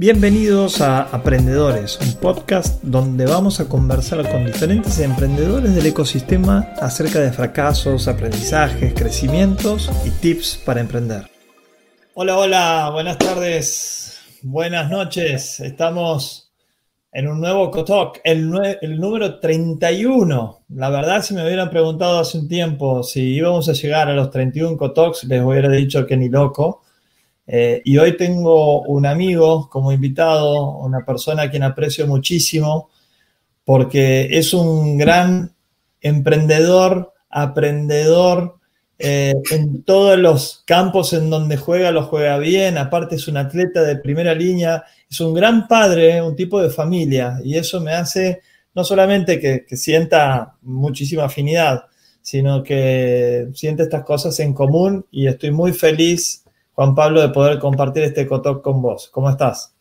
Bienvenidos 0.00 0.80
a 0.80 1.02
Aprendedores, 1.02 1.98
un 2.00 2.20
podcast 2.20 2.80
donde 2.84 3.26
vamos 3.26 3.58
a 3.58 3.68
conversar 3.68 4.30
con 4.30 4.46
diferentes 4.46 5.00
emprendedores 5.00 5.74
del 5.74 5.86
ecosistema 5.86 6.68
acerca 6.80 7.18
de 7.18 7.32
fracasos, 7.32 8.06
aprendizajes, 8.06 8.94
crecimientos 8.94 9.90
y 10.06 10.10
tips 10.10 10.62
para 10.64 10.78
emprender. 10.78 11.28
Hola, 12.14 12.38
hola, 12.38 12.90
buenas 12.92 13.18
tardes, 13.18 14.20
buenas 14.42 14.88
noches. 14.88 15.58
Estamos 15.58 16.52
en 17.10 17.26
un 17.26 17.40
nuevo 17.40 17.68
Cotalk, 17.72 18.20
el, 18.22 18.52
el 18.80 19.00
número 19.00 19.40
31. 19.40 20.60
La 20.76 20.90
verdad, 20.90 21.22
si 21.22 21.34
me 21.34 21.44
hubieran 21.44 21.70
preguntado 21.70 22.20
hace 22.20 22.38
un 22.38 22.46
tiempo 22.46 23.02
si 23.02 23.34
íbamos 23.34 23.68
a 23.68 23.72
llegar 23.72 24.08
a 24.08 24.14
los 24.14 24.30
31 24.30 24.76
Cotalks, 24.76 25.24
les 25.24 25.42
hubiera 25.42 25.68
dicho 25.70 26.06
que 26.06 26.16
ni 26.16 26.28
loco 26.28 26.84
eh, 27.50 27.80
y 27.82 27.96
hoy 27.96 28.14
tengo 28.14 28.82
un 28.82 29.06
amigo 29.06 29.70
como 29.70 29.90
invitado, 29.90 30.76
una 30.76 31.02
persona 31.06 31.44
a 31.44 31.50
quien 31.50 31.62
aprecio 31.62 32.06
muchísimo, 32.06 32.90
porque 33.64 34.28
es 34.32 34.52
un 34.52 34.98
gran 34.98 35.54
emprendedor, 36.02 37.14
aprendedor, 37.30 38.56
eh, 38.98 39.32
en 39.50 39.82
todos 39.84 40.18
los 40.18 40.62
campos 40.66 41.14
en 41.14 41.30
donde 41.30 41.56
juega, 41.56 41.90
lo 41.90 42.02
juega 42.02 42.36
bien, 42.36 42.76
aparte 42.76 43.14
es 43.14 43.28
un 43.28 43.38
atleta 43.38 43.82
de 43.82 43.96
primera 43.96 44.34
línea, 44.34 44.84
es 45.10 45.18
un 45.20 45.32
gran 45.32 45.66
padre, 45.68 46.20
un 46.20 46.36
tipo 46.36 46.60
de 46.60 46.68
familia, 46.68 47.38
y 47.42 47.56
eso 47.56 47.80
me 47.80 47.92
hace 47.92 48.42
no 48.74 48.84
solamente 48.84 49.40
que, 49.40 49.64
que 49.66 49.76
sienta 49.76 50.56
muchísima 50.60 51.24
afinidad, 51.24 51.84
sino 52.20 52.62
que 52.62 53.48
siente 53.54 53.84
estas 53.84 54.04
cosas 54.04 54.38
en 54.40 54.52
común 54.52 55.06
y 55.10 55.26
estoy 55.28 55.50
muy 55.50 55.72
feliz 55.72 56.44
Juan 56.78 56.94
Pablo, 56.94 57.20
de 57.20 57.30
poder 57.30 57.58
compartir 57.58 58.04
este 58.04 58.24
cotoc 58.24 58.62
con 58.62 58.80
vos. 58.80 59.10
¿Cómo 59.12 59.28
estás? 59.28 59.74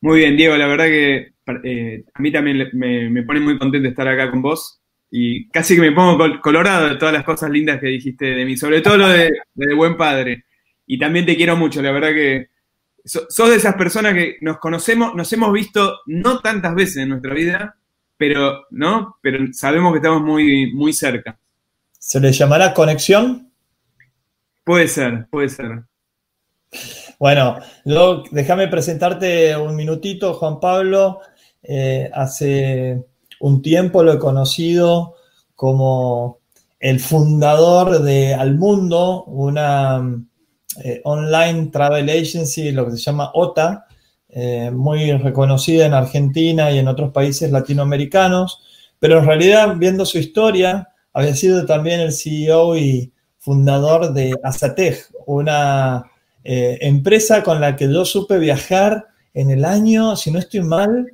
Muy 0.00 0.18
bien, 0.18 0.36
Diego, 0.36 0.56
la 0.56 0.66
verdad 0.66 0.86
que 0.86 1.34
eh, 1.62 2.04
a 2.12 2.20
mí 2.20 2.32
también 2.32 2.68
me, 2.72 3.22
pone 3.22 3.38
muy 3.38 3.56
contento 3.56 3.88
estar 3.88 4.08
acá 4.08 4.28
con 4.28 4.42
vos 4.42 4.80
y 5.08 5.48
casi 5.50 5.76
que 5.76 5.82
me 5.82 5.92
pongo 5.92 6.18
colorado 6.40 6.88
de 6.88 6.96
todas 6.96 7.14
las 7.14 7.22
cosas 7.22 7.48
lindas 7.48 7.78
que 7.78 7.86
dijiste 7.86 8.24
de 8.24 8.44
mí, 8.44 8.56
sobre 8.56 8.80
todo 8.80 8.96
lo 8.96 9.08
de, 9.08 9.30
buen 9.76 9.96
padre. 9.96 10.46
Y 10.84 10.98
también 10.98 11.26
te 11.26 11.36
quiero 11.36 11.56
mucho, 11.56 11.80
la 11.80 11.92
verdad 11.92 12.08
que 12.08 12.48
sos 13.04 13.48
de 13.48 13.54
esas 13.54 13.76
personas 13.76 14.14
que 14.14 14.38
nos 14.40 14.58
conocemos, 14.58 15.14
nos 15.14 15.32
hemos 15.32 15.52
visto 15.52 16.00
no 16.06 16.40
tantas 16.40 16.74
veces 16.74 16.96
en 16.96 17.10
nuestra 17.10 17.32
vida, 17.34 17.76
pero, 18.16 18.64
¿no? 18.70 19.18
pero 19.22 19.46
sabemos 19.52 19.92
que 19.92 19.98
estamos 19.98 20.22
muy, 20.22 20.74
muy 20.74 20.92
cerca. 20.92 21.38
¿Se 22.00 22.18
le 22.18 22.32
llamará 22.32 22.74
conexión? 22.74 23.43
Puede 24.64 24.88
ser, 24.88 25.26
puede 25.30 25.48
ser. 25.50 25.84
Bueno, 27.18 27.58
déjame 28.30 28.68
presentarte 28.68 29.56
un 29.56 29.76
minutito, 29.76 30.34
Juan 30.34 30.58
Pablo. 30.58 31.20
Eh, 31.62 32.10
hace 32.12 33.04
un 33.40 33.62
tiempo 33.62 34.02
lo 34.02 34.12
he 34.14 34.18
conocido 34.18 35.14
como 35.54 36.40
el 36.80 37.00
fundador 37.00 38.02
de 38.02 38.34
Almundo, 38.34 39.24
una 39.24 40.02
eh, 40.82 41.00
online 41.04 41.66
travel 41.66 42.10
agency, 42.10 42.72
lo 42.72 42.84
que 42.84 42.92
se 42.92 42.98
llama 42.98 43.30
OTA, 43.32 43.86
eh, 44.28 44.70
muy 44.70 45.12
reconocida 45.12 45.86
en 45.86 45.94
Argentina 45.94 46.70
y 46.70 46.78
en 46.78 46.88
otros 46.88 47.12
países 47.12 47.50
latinoamericanos, 47.50 48.62
pero 48.98 49.18
en 49.18 49.26
realidad, 49.26 49.76
viendo 49.76 50.04
su 50.04 50.18
historia, 50.18 50.88
había 51.12 51.34
sido 51.34 51.64
también 51.64 52.00
el 52.00 52.12
CEO 52.12 52.76
y 52.76 53.13
fundador 53.44 54.14
de 54.14 54.34
Azatec, 54.42 55.10
una 55.26 56.10
eh, 56.42 56.78
empresa 56.80 57.42
con 57.42 57.60
la 57.60 57.76
que 57.76 57.92
yo 57.92 58.06
supe 58.06 58.38
viajar 58.38 59.08
en 59.34 59.50
el 59.50 59.66
año, 59.66 60.16
si 60.16 60.30
no 60.30 60.38
estoy 60.38 60.62
mal, 60.62 61.12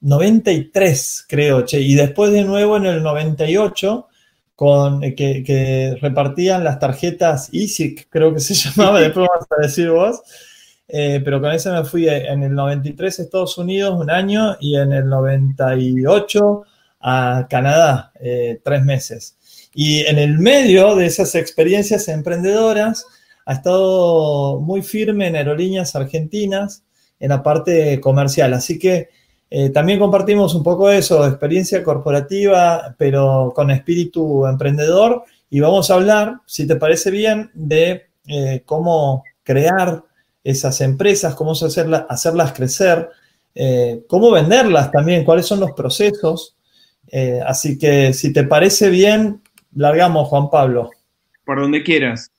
93, 0.00 1.24
creo, 1.28 1.62
che, 1.62 1.80
y 1.80 1.94
después 1.94 2.30
de 2.30 2.44
nuevo 2.44 2.76
en 2.76 2.86
el 2.86 3.02
98, 3.02 4.06
con, 4.54 5.02
eh, 5.02 5.16
que, 5.16 5.98
repartían 6.00 6.62
las 6.62 6.78
tarjetas 6.78 7.50
EASIC, 7.52 8.08
creo 8.08 8.32
que 8.32 8.40
se 8.40 8.54
llamaba, 8.70 9.00
después 9.00 9.26
vas 9.28 9.46
a 9.50 9.62
decir 9.62 9.90
vos, 9.90 10.22
eh, 10.86 11.20
pero 11.24 11.40
con 11.40 11.50
eso 11.50 11.72
me 11.72 11.84
fui 11.84 12.08
en 12.08 12.44
el 12.44 12.54
93 12.54 13.18
a 13.18 13.22
Estados 13.22 13.58
Unidos 13.58 14.00
un 14.00 14.10
año 14.10 14.56
y 14.60 14.76
en 14.76 14.92
el 14.92 15.08
98 15.08 16.62
a 17.00 17.48
Canadá 17.50 18.12
tres 18.62 18.84
meses. 18.84 19.36
Y 19.74 20.00
en 20.06 20.18
el 20.18 20.38
medio 20.38 20.94
de 20.94 21.06
esas 21.06 21.34
experiencias 21.34 22.08
emprendedoras, 22.08 23.06
ha 23.46 23.54
estado 23.54 24.60
muy 24.60 24.82
firme 24.82 25.26
en 25.26 25.36
aerolíneas 25.36 25.94
argentinas 25.96 26.82
en 27.20 27.30
la 27.30 27.42
parte 27.42 28.00
comercial. 28.00 28.54
Así 28.54 28.78
que 28.78 29.08
eh, 29.50 29.70
también 29.70 29.98
compartimos 29.98 30.54
un 30.54 30.62
poco 30.62 30.90
eso, 30.90 31.26
experiencia 31.26 31.82
corporativa, 31.82 32.94
pero 32.98 33.52
con 33.54 33.70
espíritu 33.70 34.46
emprendedor. 34.46 35.24
Y 35.50 35.60
vamos 35.60 35.90
a 35.90 35.94
hablar, 35.94 36.40
si 36.46 36.66
te 36.66 36.76
parece 36.76 37.10
bien, 37.10 37.50
de 37.54 38.06
eh, 38.26 38.62
cómo 38.64 39.24
crear 39.42 40.02
esas 40.42 40.80
empresas, 40.80 41.34
cómo 41.34 41.52
hacerlas, 41.52 42.04
hacerlas 42.08 42.52
crecer, 42.52 43.08
eh, 43.54 44.02
cómo 44.08 44.30
venderlas 44.30 44.90
también, 44.90 45.24
cuáles 45.24 45.46
son 45.46 45.60
los 45.60 45.72
procesos. 45.72 46.56
así 47.46 47.78
que 47.78 48.12
si 48.12 48.32
te 48.32 48.44
parece 48.44 48.88
bien, 48.90 49.40
largamos, 49.74 50.28
Juan 50.28 50.50
Pablo. 50.50 50.90
Por 51.44 51.60
donde 51.60 51.82
quieras. 51.82 52.30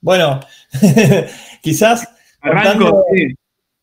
Bueno, 0.00 0.40
quizás 1.62 2.08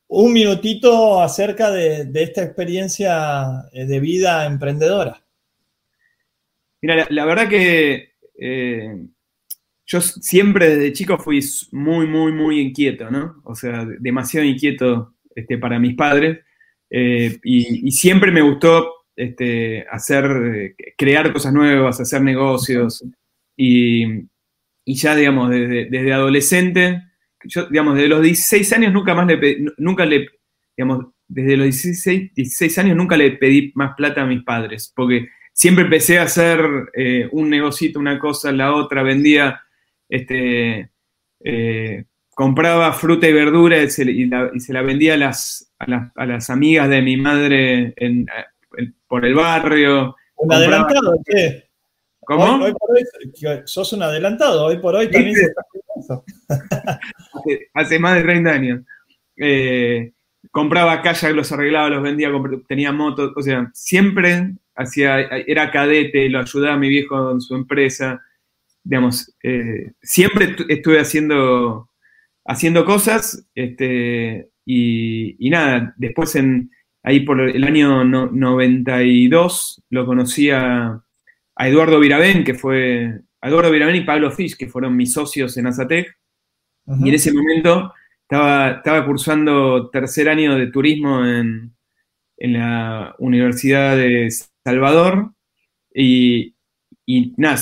un 0.08 0.34
minutito 0.34 1.22
acerca 1.22 1.72
de, 1.72 2.10
esta 2.14 2.44
experiencia 2.44 3.66
eh, 3.74 3.86
de 3.86 4.00
vida 4.00 4.46
emprendedora. 4.46 5.22
Mira, 6.82 7.08
la, 7.10 7.26
verdad 7.26 7.50
que 7.50 8.14
eh, 8.40 9.08
yo 9.86 10.02
siempre 10.02 10.70
desde 10.70 10.94
chico 10.94 11.18
fui 11.18 11.42
muy, 11.72 12.08
muy, 12.08 12.32
muy 12.32 12.60
inquieto, 12.60 13.10
¿no? 13.10 13.42
O 13.44 13.56
sea, 13.56 13.86
demasiado 14.00 14.46
inquieto 14.46 15.16
este, 15.36 15.58
para 15.58 15.80
mis 15.80 15.96
padres. 15.96 16.40
Eh, 16.90 17.40
y, 17.44 17.92
siempre 17.92 18.32
me 18.32 18.42
gustó 18.42 18.95
este, 19.16 19.86
hacer, 19.90 20.26
eh, 20.56 20.76
crear 20.98 21.32
cosas 21.32 21.54
nuevas, 21.54 22.00
hacer 22.00 22.22
negocios. 22.22 23.04
Y, 23.58 24.06
ya, 24.86 25.16
digamos, 25.16 25.50
desde, 25.50 26.14
adolescente, 26.14 27.02
yo, 27.44 27.68
digamos, 27.68 27.96
desde 27.96 28.10
los 28.10 28.22
16 28.22 28.74
años 28.74 28.94
nunca 28.94 29.14
más 29.14 29.28
le 29.28 29.38
pedí, 29.38 29.66
nunca 29.78 30.06
le, 30.06 30.28
digamos, 30.76 31.08
desde 31.28 31.58
los 31.58 31.66
16, 31.66 32.34
16 32.36 32.78
años 32.80 32.98
nunca 32.98 33.18
le 33.18 33.32
pedí 33.32 33.72
más 33.76 33.96
plata 33.96 34.22
a 34.22 34.26
mis 34.26 34.44
padres, 34.44 34.92
porque 34.96 35.30
siempre 35.54 35.86
empecé 35.86 36.20
a 36.20 36.24
hacer 36.24 36.60
eh, 36.94 37.28
un 37.32 37.50
negocito, 37.50 38.00
una 38.00 38.20
cosa, 38.20 38.52
la 38.52 38.76
otra, 38.76 39.04
vendía, 39.04 39.62
este, 40.10 40.92
eh, 41.44 42.06
compraba 42.36 42.92
fruta 42.94 43.28
y 43.28 43.34
verdura 43.34 43.82
y 43.82 43.90
se, 43.90 44.06
la, 44.06 44.82
vendía 44.82 45.14
a 45.16 45.18
las, 45.18 45.74
a 45.80 46.26
las, 46.26 46.50
amigas 46.50 46.90
de 46.90 47.02
mi 47.02 47.18
madre 47.18 47.94
en, 47.96 48.28
por 49.08 49.26
el 49.26 49.34
barrio. 49.34 50.16
Un 50.38 50.54
adelantado, 50.54 51.20
¿qué? 51.26 51.66
¿Cómo? 52.22 52.64
Hoy, 52.64 52.74
por 52.74 52.90
hoy, 52.92 53.04
sos 53.66 53.94
un 53.94 54.04
adelantado, 54.04 54.66
hoy 54.66 54.80
por 54.80 54.96
hoy 54.96 55.10
también 55.12 55.36
se 55.36 55.44
está 55.44 55.62
hace, 57.34 57.70
hace 57.74 58.00
más 58.00 58.16
de 58.16 58.24
30 58.24 58.52
años. 58.52 58.82
Eh, 59.38 60.12
compraba 60.52 61.02
kayak, 61.02 61.36
los 61.36 61.52
arreglaba, 61.52 61.90
los 61.90 62.04
vendía, 62.04 62.30
tenía 62.68 62.92
motos, 62.92 63.32
o 63.36 63.42
sea, 63.42 63.70
siempre 63.74 64.56
hacía, 64.76 65.20
era 65.20 65.72
cadete, 65.72 66.30
lo 66.30 66.40
ayudaba 66.40 66.74
a 66.74 66.78
mi 66.78 66.90
viejo 66.90 67.32
en 67.32 67.42
su 67.42 67.56
empresa, 67.56 68.22
digamos, 68.84 69.36
eh, 69.44 69.92
siempre 70.02 70.56
estuve 70.70 71.00
haciendo, 71.00 71.90
haciendo 72.46 72.86
cosas, 72.86 73.48
este, 73.56 74.50
y, 74.66 75.46
y, 75.46 75.50
nada, 75.50 75.94
después 75.98 76.36
en, 76.36 76.72
ahí 77.06 77.20
por 77.20 77.40
el 77.40 77.64
año 77.64 78.04
92 78.04 79.84
lo 79.92 80.06
conocí 80.06 80.50
a, 80.50 81.02
Eduardo 81.58 82.02
Viravén, 82.02 82.44
que 82.44 82.54
fue 82.54 83.22
Eduardo 83.42 83.72
Viravén 83.72 83.96
y 83.96 84.02
Pablo 84.02 84.30
Fish, 84.30 84.58
que 84.58 84.68
fueron 84.68 84.98
mis 84.98 85.14
socios 85.14 85.56
en 85.56 85.68
Azatec. 85.68 86.14
Y 87.00 87.08
en 87.08 87.16
ese 87.16 87.32
momento 87.32 87.94
estaba, 88.24 88.72
estaba 88.72 89.06
cursando 89.06 89.90
tercer 89.90 90.28
año 90.28 90.58
de 90.58 90.68
turismo 90.68 91.26
en, 91.26 91.74
la 92.38 93.16
Universidad 93.20 93.96
de 93.96 94.30
Salvador. 94.66 95.32
Y, 95.94 96.54
nada, 97.38 97.58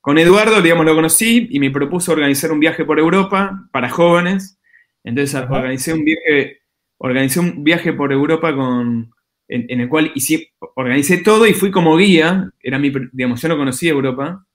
con 0.00 0.18
Eduardo, 0.18 0.62
digamos, 0.62 0.86
lo 0.86 0.94
conocí 0.94 1.48
y 1.50 1.58
me 1.58 1.72
propuso 1.72 2.12
organizar 2.12 2.52
un 2.52 2.60
viaje 2.60 2.84
por 2.84 3.00
Europa 3.00 3.68
para 3.72 3.90
jóvenes. 3.90 4.60
Entonces 5.02 5.34
organicé 5.34 5.92
un 5.92 6.04
viaje 6.04 6.57
organicé 6.98 7.40
un 7.40 7.64
viaje 7.64 7.92
por 7.92 8.12
Europa 8.12 8.54
con, 8.54 9.10
en, 9.48 9.80
el 9.80 9.88
cual 9.88 10.12
hice, 10.14 10.52
organicé 10.74 11.18
todo 11.18 11.46
y 11.46 11.54
fui 11.54 11.70
como 11.70 11.96
guía. 11.96 12.50
Era 12.60 12.78
mi, 12.78 12.92
digamos, 13.12 13.40
yo 13.40 13.48
no 13.48 13.56
conocía 13.56 13.90
Europa. 13.90 14.46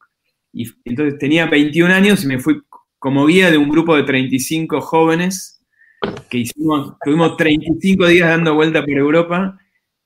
Y 0.52 0.70
entonces 0.86 1.18
tenía 1.18 1.48
21 1.48 1.94
años 1.94 2.24
y 2.24 2.28
me 2.28 2.40
fui 2.40 2.62
como 3.00 3.26
guía 3.26 3.50
de 3.50 3.58
un 3.58 3.70
grupo 3.70 3.96
de 3.96 4.04
35 4.04 4.82
jóvenes 4.82 5.62
que 6.30 6.40
hicimos, 6.40 6.96
tuvimos 7.04 7.36
35 7.38 8.08
días 8.08 8.30
dando 8.30 8.54
vuelta 8.54 8.82
por 8.82 8.92
Europa. 8.92 9.58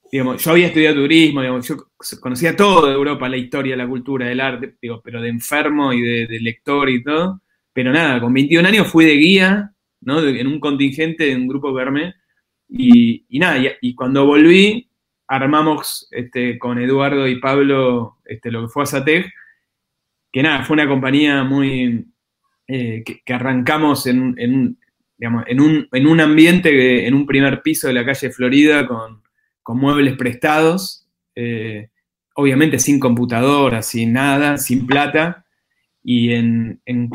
Digamos, 0.09 0.41
yo 0.41 0.51
había 0.51 0.67
estudiado 0.67 0.95
turismo, 0.95 1.41
digamos, 1.41 1.67
yo 1.67 1.75
conocía 2.21 2.55
todo 2.55 2.87
de 2.87 2.93
Europa, 2.93 3.27
la 3.27 3.35
historia, 3.35 3.75
la 3.75 3.87
cultura, 3.87 4.31
el 4.31 4.39
arte, 4.39 4.77
digo, 4.81 5.01
pero 5.03 5.21
de 5.21 5.27
enfermo 5.27 5.91
y 5.91 6.01
de, 6.01 6.39
lector 6.39 6.89
y 6.89 7.03
todo. 7.03 7.41
Pero 7.73 7.91
nada, 7.91 8.21
con 8.21 8.33
21 8.33 8.67
años 8.67 8.87
fui 8.87 9.05
de 9.05 9.15
guía, 9.15 9.73
¿no? 10.01 10.21
en 10.21 10.47
un 10.47 10.59
contingente 10.61 11.25
de 11.25 11.35
un 11.35 11.47
grupo 11.47 11.75
que 11.75 11.81
Y, 12.69 13.25
nada, 13.39 13.57
y, 13.81 13.95
cuando 13.95 14.25
volví, 14.25 14.89
armamos 15.27 16.07
este, 16.11 16.59
con 16.59 16.79
Eduardo 16.79 17.27
y 17.27 17.39
Pablo 17.39 18.17
este, 18.25 18.51
lo 18.51 18.63
que 18.63 18.67
fue 18.69 18.83
Azatec, 18.83 19.31
que 20.31 20.43
nada, 20.43 20.63
fue 20.65 20.75
una 20.75 20.87
compañía 20.87 21.43
muy, 21.43 22.05
eh, 22.67 23.03
que, 23.05 23.33
arrancamos 23.33 24.07
en, 24.07 24.35
en, 24.37 24.77
digamos, 25.17 25.45
en, 25.47 25.61
un, 25.61 25.87
en, 25.91 26.07
un, 26.07 26.19
ambiente, 26.19 27.07
en 27.07 27.13
un 27.13 27.25
primer 27.25 27.61
piso 27.61 27.87
de 27.87 27.93
la 27.93 28.05
calle 28.05 28.29
Florida 28.29 28.85
con, 28.87 29.23
con 29.63 29.79
muebles 29.79 30.17
prestados, 30.17 31.07
eh, 31.35 31.89
obviamente 32.35 32.79
sin 32.79 32.99
computadora, 32.99 33.81
sin 33.81 34.13
nada, 34.13 34.57
sin 34.57 34.85
plata, 34.85 35.45
y 36.03 36.33
en, 36.33 36.81
en 36.85 37.09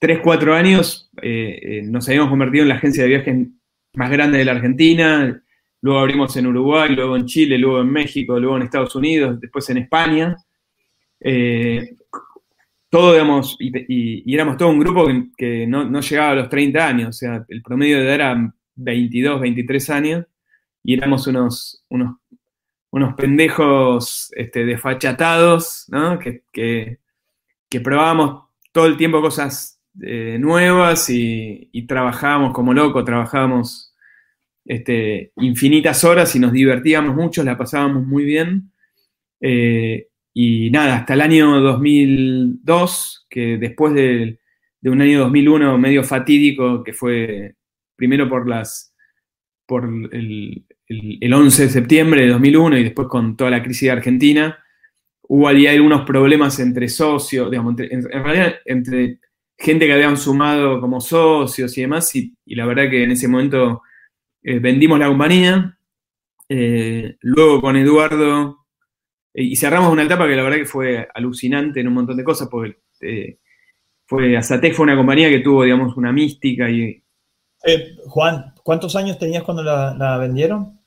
3, 0.00 0.20
4 0.22 0.54
años 0.54 1.10
eh, 1.22 1.82
nos 1.84 2.08
habíamos 2.08 2.30
convertido 2.30 2.62
en 2.62 2.68
la 2.68 2.76
agencia 2.76 3.04
de 3.04 3.08
viajes 3.08 3.46
más 3.94 4.10
grande 4.10 4.38
de 4.38 4.44
la 4.44 4.52
Argentina, 4.52 5.42
luego 5.82 6.00
abrimos 6.00 6.36
en 6.36 6.46
Uruguay, 6.46 6.94
luego 6.94 7.16
en 7.16 7.26
Chile, 7.26 7.58
luego 7.58 7.80
en 7.80 7.90
México, 7.90 8.38
luego 8.38 8.56
en 8.56 8.62
Estados 8.62 8.94
Unidos, 8.96 9.40
después 9.40 9.68
en 9.70 9.78
España. 9.78 10.36
Eh, 11.20 11.96
todo, 12.90 13.12
digamos, 13.12 13.56
y, 13.60 14.34
éramos 14.34 14.56
todo 14.56 14.68
un 14.68 14.80
grupo 14.80 15.06
que, 15.36 15.66
no, 15.66 16.00
llegaba 16.00 16.30
a 16.32 16.34
los 16.34 16.48
30 16.48 16.86
años, 16.86 17.08
o 17.08 17.12
sea, 17.12 17.44
el 17.48 17.62
promedio 17.62 17.98
de 17.98 18.04
edad 18.04 18.14
era 18.14 18.54
22, 18.74 19.40
23 19.40 19.90
años, 19.90 20.26
y 20.82 20.94
éramos 20.94 21.26
unos, 21.28 21.84
unos, 21.88 22.16
unos 22.90 23.14
pendejos 23.14 24.32
este, 24.34 24.64
desfachatados, 24.64 25.86
¿no? 25.88 26.18
Que, 26.18 26.42
que, 26.52 26.98
probábamos 27.80 28.48
todo 28.72 28.86
el 28.86 28.96
tiempo 28.96 29.20
cosas 29.22 29.79
eh, 30.02 30.38
nuevas 30.38 31.10
y, 31.10 31.68
trabajábamos 31.86 32.52
como 32.52 32.72
locos, 32.74 33.04
trabajábamos 33.04 33.94
este, 34.64 35.32
infinitas 35.36 36.04
horas 36.04 36.34
y 36.36 36.38
nos 36.38 36.52
divertíamos 36.52 37.14
mucho, 37.14 37.42
la 37.42 37.56
pasábamos 37.56 38.06
muy 38.06 38.24
bien. 38.24 38.72
Eh, 39.40 40.08
y 40.32 40.70
nada, 40.70 40.96
hasta 40.96 41.14
el 41.14 41.20
año 41.22 41.60
2002, 41.60 43.26
que 43.28 43.58
después 43.58 43.94
de, 43.94 44.38
un 44.84 45.00
año 45.00 45.20
2001 45.20 45.78
medio 45.78 46.04
fatídico, 46.04 46.84
que 46.84 46.92
fue 46.92 47.56
primero 47.96 48.28
por 48.28 48.48
las 48.48 48.94
por 49.66 49.84
el, 49.84 50.64
11 51.32 51.62
de 51.62 51.68
septiembre 51.68 52.22
de 52.22 52.28
2001 52.28 52.78
y 52.78 52.84
después 52.84 53.06
con 53.06 53.36
toda 53.36 53.50
la 53.50 53.62
crisis 53.62 53.82
de 53.82 53.90
Argentina, 53.92 54.58
hubo 55.22 55.46
ahí 55.46 55.68
algunos 55.68 56.04
problemas 56.04 56.58
entre 56.58 56.88
socios, 56.88 57.48
digamos, 57.50 57.78
en, 57.78 58.02
realidad 58.02 58.54
entre 58.64 59.20
gente 59.60 59.86
que 59.86 59.92
habían 59.92 60.16
sumado 60.16 60.80
como 60.80 61.00
socios 61.00 61.76
y 61.76 61.82
demás, 61.82 62.14
y 62.16 62.34
la 62.46 62.64
verdad 62.64 62.88
que 62.88 63.04
en 63.04 63.10
ese 63.10 63.28
momento 63.28 63.82
eh, 64.42 64.58
vendimos 64.58 64.98
la 64.98 65.08
compañía, 65.08 65.78
eh, 66.48 67.16
luego 67.20 67.60
con 67.60 67.76
Eduardo, 67.76 68.66
eh, 69.34 69.42
y 69.44 69.56
cerramos 69.56 69.92
una 69.92 70.04
etapa 70.04 70.26
que 70.26 70.34
la 70.34 70.42
verdad 70.42 70.56
que 70.56 70.64
fue 70.64 71.06
alucinante 71.14 71.80
en 71.80 71.88
un 71.88 71.94
montón 71.94 72.16
de 72.16 72.24
cosas, 72.24 72.48
porque 72.48 73.38
fue, 74.06 74.36
Azatec 74.36 74.74
fue 74.74 74.84
una 74.84 74.96
compañía 74.96 75.28
que 75.28 75.40
tuvo, 75.40 75.64
digamos, 75.64 75.96
una 75.96 76.12
mística 76.12 76.68
y... 76.70 77.02
Juan, 78.06 78.54
¿cuántos 78.64 78.96
años 78.96 79.18
tenías 79.18 79.42
cuando 79.42 79.62
la, 79.62 80.16
vendieron? 80.18 80.80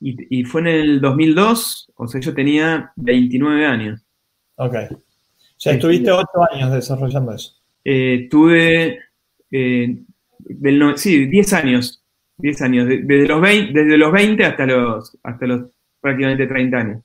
Y, 0.00 0.44
fue 0.44 0.60
en 0.62 0.66
el 0.66 1.00
2002, 1.00 1.92
o 1.94 2.08
sea, 2.08 2.20
yo 2.20 2.34
tenía 2.34 2.92
29 2.96 3.64
años. 3.64 4.04
Ok. 4.56 4.74
O 4.90 4.98
sea, 5.56 5.74
estuviste 5.74 6.10
8 6.10 6.28
años 6.52 6.72
desarrollando 6.72 7.32
eso. 7.32 7.54
Tuve, 8.30 8.98
sí, 10.96 11.26
10 11.26 11.52
años 11.52 12.06
10 12.38 12.62
años, 12.62 12.86
desde 12.86 13.26
los 13.28 13.40
20, 13.40 13.72
desde 13.72 13.98
los 13.98 14.12
20 14.12 14.44
hasta 14.44 14.66
los, 14.66 15.18
hasta 15.22 15.46
los 15.46 15.70
prácticamente 16.00 16.46
30 16.46 16.76
años. 16.76 17.02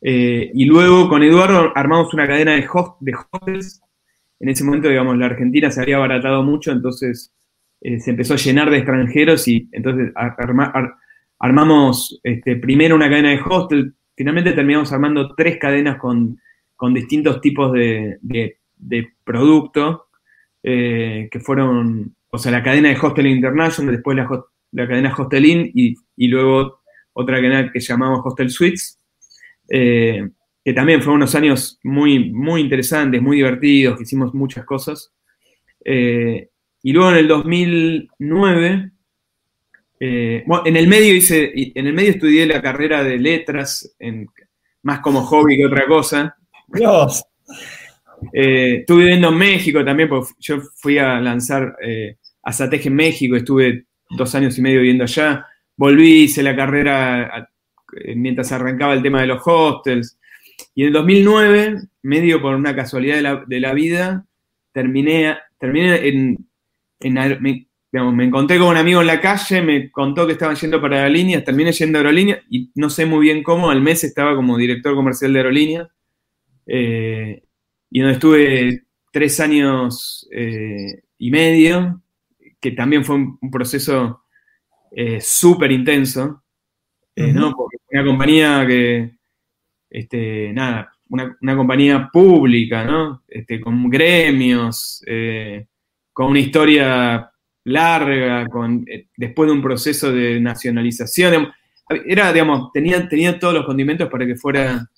Eh, 0.00 0.50
y 0.54 0.64
luego 0.64 1.08
con 1.08 1.22
Eduardo 1.24 1.72
armamos 1.74 2.14
una 2.14 2.26
cadena 2.26 2.52
de, 2.52 2.66
host, 2.72 3.00
de 3.00 3.14
hostels. 3.14 3.80
En 4.38 4.48
ese 4.48 4.62
momento, 4.62 4.88
digamos, 4.88 5.18
la 5.18 5.26
Argentina 5.26 5.70
se 5.70 5.82
había 5.82 5.96
abaratado 5.96 6.44
mucho, 6.44 6.70
entonces 6.70 7.34
eh, 7.80 7.98
se 7.98 8.10
empezó 8.10 8.34
a 8.34 8.38
llenar 8.38 8.70
de 8.70 8.78
extranjeros 8.78 9.48
y 9.48 9.68
entonces 9.72 10.12
armamos 11.38 12.20
este, 12.22 12.56
primero 12.56 12.94
una 12.94 13.10
cadena 13.10 13.30
de 13.30 13.40
hostels. 13.44 13.92
Finalmente 14.16 14.52
terminamos 14.52 14.92
armando 14.92 15.34
tres 15.34 15.58
cadenas 15.58 15.98
con, 15.98 16.38
distintos 16.94 17.40
tipos 17.40 17.72
de, 17.72 18.18
producto, 19.28 20.08
eh, 20.64 21.28
que 21.30 21.38
fueron 21.38 22.16
o 22.30 22.38
sea, 22.38 22.52
la 22.52 22.62
cadena 22.62 22.88
de 22.90 22.98
Hostel 23.00 23.26
International, 23.26 23.92
después 23.92 24.16
la, 24.16 24.86
cadena 24.86 25.14
Hostel 25.16 25.46
Inn 25.46 25.70
y, 25.74 26.28
luego 26.28 26.80
otra 27.12 27.36
cadena 27.36 27.72
que 27.72 27.80
llamamos 27.80 28.20
Hostel 28.24 28.50
Suites, 28.50 28.98
eh, 29.68 30.28
que 30.64 30.72
también 30.72 31.00
fueron 31.00 31.22
unos 31.22 31.34
años 31.34 31.78
muy, 31.82 32.30
muy 32.30 32.60
interesantes, 32.60 33.22
muy 33.22 33.38
divertidos, 33.38 33.96
que 33.96 34.02
hicimos 34.02 34.34
muchas 34.34 34.64
cosas. 34.64 35.12
Eh, 35.84 36.50
y 36.82 36.92
luego 36.92 37.10
en 37.10 37.16
el 37.16 37.28
2009, 37.28 38.92
eh, 40.00 40.44
bueno, 40.46 40.66
en 40.66 40.76
el 40.76 40.86
medio 40.86 41.14
hice, 41.14 41.52
en 41.54 41.86
el 41.86 41.94
medio 41.94 42.10
estudié 42.10 42.46
la 42.46 42.60
carrera 42.60 43.02
de 43.02 43.18
letras, 43.18 43.96
más 44.82 45.00
como 45.00 45.22
hobby 45.22 45.56
que 45.56 45.66
otra 45.66 45.86
cosa. 45.86 46.36
Dios. 46.68 47.24
Estuve 48.32 49.04
viviendo 49.04 49.28
en 49.28 49.36
México 49.36 49.84
también, 49.84 50.08
porque 50.08 50.32
yo 50.38 50.60
fui 50.76 50.98
a 50.98 51.20
lanzar 51.20 51.76
a 52.42 52.52
Satej 52.52 52.86
en 52.86 52.94
México, 52.94 53.36
estuve 53.36 53.86
dos 54.10 54.34
años 54.34 54.56
y 54.58 54.62
medio 54.62 54.80
viviendo 54.80 55.04
allá, 55.04 55.46
volví, 55.76 56.24
hice 56.24 56.42
la 56.42 56.56
carrera 56.56 57.48
mientras 58.16 58.52
arrancaba 58.52 58.94
el 58.94 59.02
tema 59.02 59.20
de 59.20 59.28
los 59.28 59.42
hostels, 59.44 60.18
y 60.74 60.82
en 60.82 60.88
el 60.88 60.92
2009, 60.92 61.76
medio 62.02 62.40
por 62.40 62.54
una 62.54 62.74
casualidad 62.74 63.44
de 63.46 63.60
la, 63.60 63.72
vida, 63.74 64.26
terminé, 64.72 65.36
terminé 65.58 66.08
en, 66.08 66.48
me, 67.40 68.24
encontré 68.24 68.58
con 68.58 68.68
un 68.68 68.76
amigo 68.76 69.00
en 69.00 69.06
la 69.06 69.20
calle, 69.20 69.62
me 69.62 69.90
contó 69.90 70.26
que 70.26 70.32
estaban 70.32 70.56
yendo 70.56 70.80
para 70.80 70.98
aerolíneas, 70.98 71.44
terminé 71.44 71.72
yendo 71.72 71.98
a 71.98 72.00
aerolíneas 72.00 72.40
y 72.50 72.70
no 72.74 72.90
sé 72.90 73.06
muy 73.06 73.20
bien 73.20 73.42
cómo, 73.42 73.70
al 73.70 73.80
mes 73.80 74.04
estaba 74.04 74.34
como 74.34 74.56
director 74.56 74.94
comercial 74.94 75.32
de 75.32 75.38
aerolíneas 75.38 75.88
eh, 76.66 77.42
y 77.90 78.00
donde 78.00 78.14
estuve 78.14 78.82
tres 79.12 79.40
años 79.40 80.28
eh, 80.32 81.02
y 81.18 81.30
medio 81.30 82.02
que 82.60 82.72
también 82.72 83.04
fue 83.04 83.16
un, 83.16 83.38
proceso 83.50 84.24
eh, 84.90 85.20
súper 85.20 85.72
intenso, 85.72 86.42
eh, 87.14 87.32
¿no? 87.32 87.52
Porque 87.54 87.76
una 87.92 88.04
compañía 88.04 88.66
que, 88.66 89.16
este, 89.90 90.52
nada, 90.52 90.92
una, 91.08 91.56
compañía 91.56 92.10
pública, 92.12 92.84
¿no? 92.84 93.22
Este, 93.28 93.60
con 93.60 93.88
gremios, 93.88 95.02
eh, 95.06 95.66
con 96.12 96.30
una 96.30 96.40
historia 96.40 97.30
larga, 97.64 98.46
con, 98.46 98.84
después 99.16 99.48
de 99.48 99.52
un 99.52 99.62
proceso 99.62 100.12
de 100.12 100.40
nacionalización. 100.40 101.48
Era, 102.06 102.32
digamos, 102.32 102.70
tenía, 102.72 103.08
tenía 103.08 103.38
todos 103.38 103.54
los 103.54 103.66
condimentos 103.66 104.08
para 104.08 104.26
que 104.26 104.36
fuera 104.36 104.88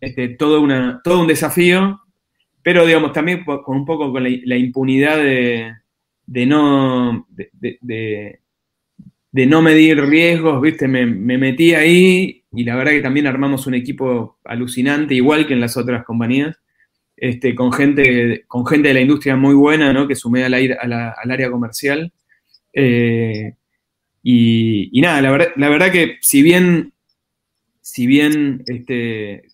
este, 0.00 0.28
todo, 0.30 0.60
una, 0.60 1.00
todo 1.02 1.20
un 1.20 1.26
desafío, 1.26 2.00
pero, 2.62 2.86
digamos, 2.86 3.12
también 3.12 3.44
con 3.44 3.76
un 3.76 3.84
poco 3.84 4.12
con 4.12 4.22
la 4.22 4.56
impunidad 4.56 5.18
de, 5.18 5.72
de 6.30 6.46
no, 6.46 7.26
de, 7.30 8.38
no 9.32 9.62
medir 9.62 10.00
riesgos, 10.00 10.62
¿viste? 10.62 10.86
Me, 10.86 11.06
metí 11.06 11.74
ahí 11.74 12.44
y 12.52 12.64
la 12.64 12.76
verdad 12.76 12.92
que 12.92 13.00
también 13.00 13.26
armamos 13.26 13.66
un 13.66 13.74
equipo 13.74 14.38
alucinante, 14.44 15.14
igual 15.14 15.48
que 15.48 15.54
en 15.54 15.60
las 15.60 15.76
otras 15.76 16.04
compañías, 16.04 16.56
este, 17.16 17.54
con, 17.56 17.72
gente, 17.72 18.44
con 18.46 18.64
gente 18.64 18.88
de 18.88 18.94
la 18.94 19.00
industria 19.00 19.34
muy 19.34 19.54
buena, 19.54 19.92
¿no? 19.92 20.06
Que 20.06 20.14
sumé 20.14 20.44
al, 20.44 20.54
al 20.54 21.30
área 21.30 21.50
comercial. 21.50 22.12
Eh, 22.72 23.54
y, 24.22 25.00
nada, 25.00 25.20
la 25.20 25.30
verdad, 25.32 25.48
la 25.56 25.68
verdad 25.68 25.90
que 25.90 26.18
si 26.20 26.42
bien, 26.42 26.92
si 27.80 28.06
bien 28.06 28.62
este, 28.66 29.48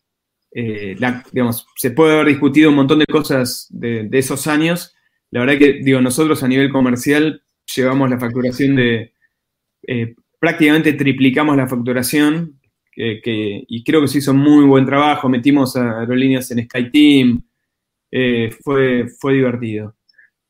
eh, 0.58 0.96
digamos, 1.32 1.66
se 1.76 1.90
puede 1.90 2.14
haber 2.14 2.28
discutido 2.28 2.70
un 2.70 2.76
montón 2.76 3.00
de 3.00 3.04
cosas 3.04 3.66
de, 3.68 4.04
de 4.04 4.18
esos 4.18 4.46
años, 4.46 4.96
la 5.30 5.40
verdad 5.40 5.58
que, 5.58 5.80
digo, 5.82 6.00
nosotros 6.00 6.42
a 6.42 6.48
nivel 6.48 6.72
comercial 6.72 7.42
llevamos 7.74 8.08
la 8.08 8.18
facturación 8.18 8.74
de, 8.74 9.12
eh, 9.86 10.14
prácticamente 10.40 10.94
triplicamos 10.94 11.58
la 11.58 11.68
facturación 11.68 12.58
y 12.96 13.84
creo 13.84 14.00
que 14.00 14.08
se 14.08 14.16
hizo 14.16 14.32
muy 14.32 14.64
buen 14.64 14.86
trabajo, 14.86 15.28
metimos 15.28 15.76
a 15.76 16.00
aerolíneas 16.00 16.50
en 16.52 16.64
SkyTeam, 16.64 17.44
eh, 18.10 18.50
fue, 18.62 19.08
fue 19.08 19.34
divertido. 19.34 19.94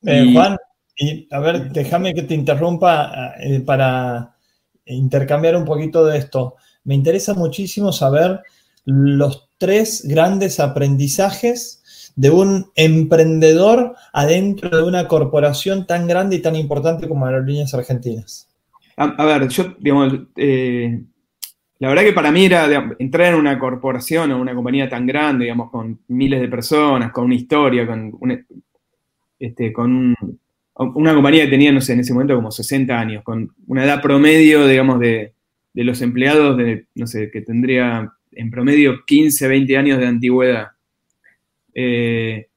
Juan, 0.00 0.56
Y 0.94 1.26
a 1.32 1.40
ver, 1.40 1.72
déjame 1.72 2.14
que 2.14 2.22
te 2.22 2.34
interrumpa 2.34 3.34
para 3.64 4.36
intercambiar 4.84 5.56
un 5.56 5.64
poquito 5.64 6.06
de 6.06 6.18
esto. 6.18 6.54
Me 6.84 6.94
interesa 6.94 7.34
muchísimo 7.34 7.90
saber 7.90 8.38
los 8.84 9.45
tres 9.58 10.02
grandes 10.06 10.60
aprendizajes 10.60 12.12
de 12.16 12.30
un 12.30 12.70
emprendedor 12.74 13.94
adentro 14.12 14.74
de 14.74 14.82
una 14.82 15.06
corporación 15.06 15.86
tan 15.86 16.06
grande 16.06 16.36
y 16.36 16.42
tan 16.42 16.56
importante 16.56 17.08
como 17.08 17.26
Aerolíneas 17.26 17.74
Argentinas. 17.74 18.48
A, 18.96 19.24
ver, 19.26 19.48
yo, 19.48 19.74
digamos, 19.78 20.14
eh, 20.36 21.02
la 21.78 21.88
verdad 21.88 22.04
que 22.04 22.14
para 22.14 22.32
mí 22.32 22.46
era 22.46 22.96
entrar 22.98 23.34
en 23.34 23.38
una 23.38 23.58
corporación 23.58 24.32
o 24.32 24.40
una 24.40 24.54
compañía 24.54 24.88
tan 24.88 25.06
grande, 25.06 25.44
digamos, 25.44 25.70
con 25.70 26.00
miles 26.08 26.40
de 26.40 26.48
personas, 26.48 27.12
con 27.12 27.26
una 27.26 27.34
historia, 27.34 27.86
con, 27.86 28.18
este, 29.38 29.74
una 30.74 31.14
compañía 31.14 31.44
que 31.44 31.50
tenía, 31.50 31.72
no 31.72 31.82
sé, 31.82 31.92
en 31.92 32.00
ese 32.00 32.14
momento 32.14 32.34
como 32.34 32.50
60 32.50 32.98
años, 32.98 33.22
con 33.22 33.52
una 33.66 33.84
edad 33.84 34.00
promedio, 34.00 34.66
digamos, 34.66 34.98
de, 35.00 35.34
los 35.74 36.00
empleados, 36.00 36.56
de, 36.56 36.86
no 36.94 37.06
sé, 37.06 37.30
que 37.30 37.42
tendría 37.42 38.10
en 38.36 38.50
promedio 38.50 39.04
15, 39.04 39.48
20 39.48 39.76
años 39.76 39.98
de 39.98 40.06
antigüedad. 40.06 40.68
Eh, 41.74 42.48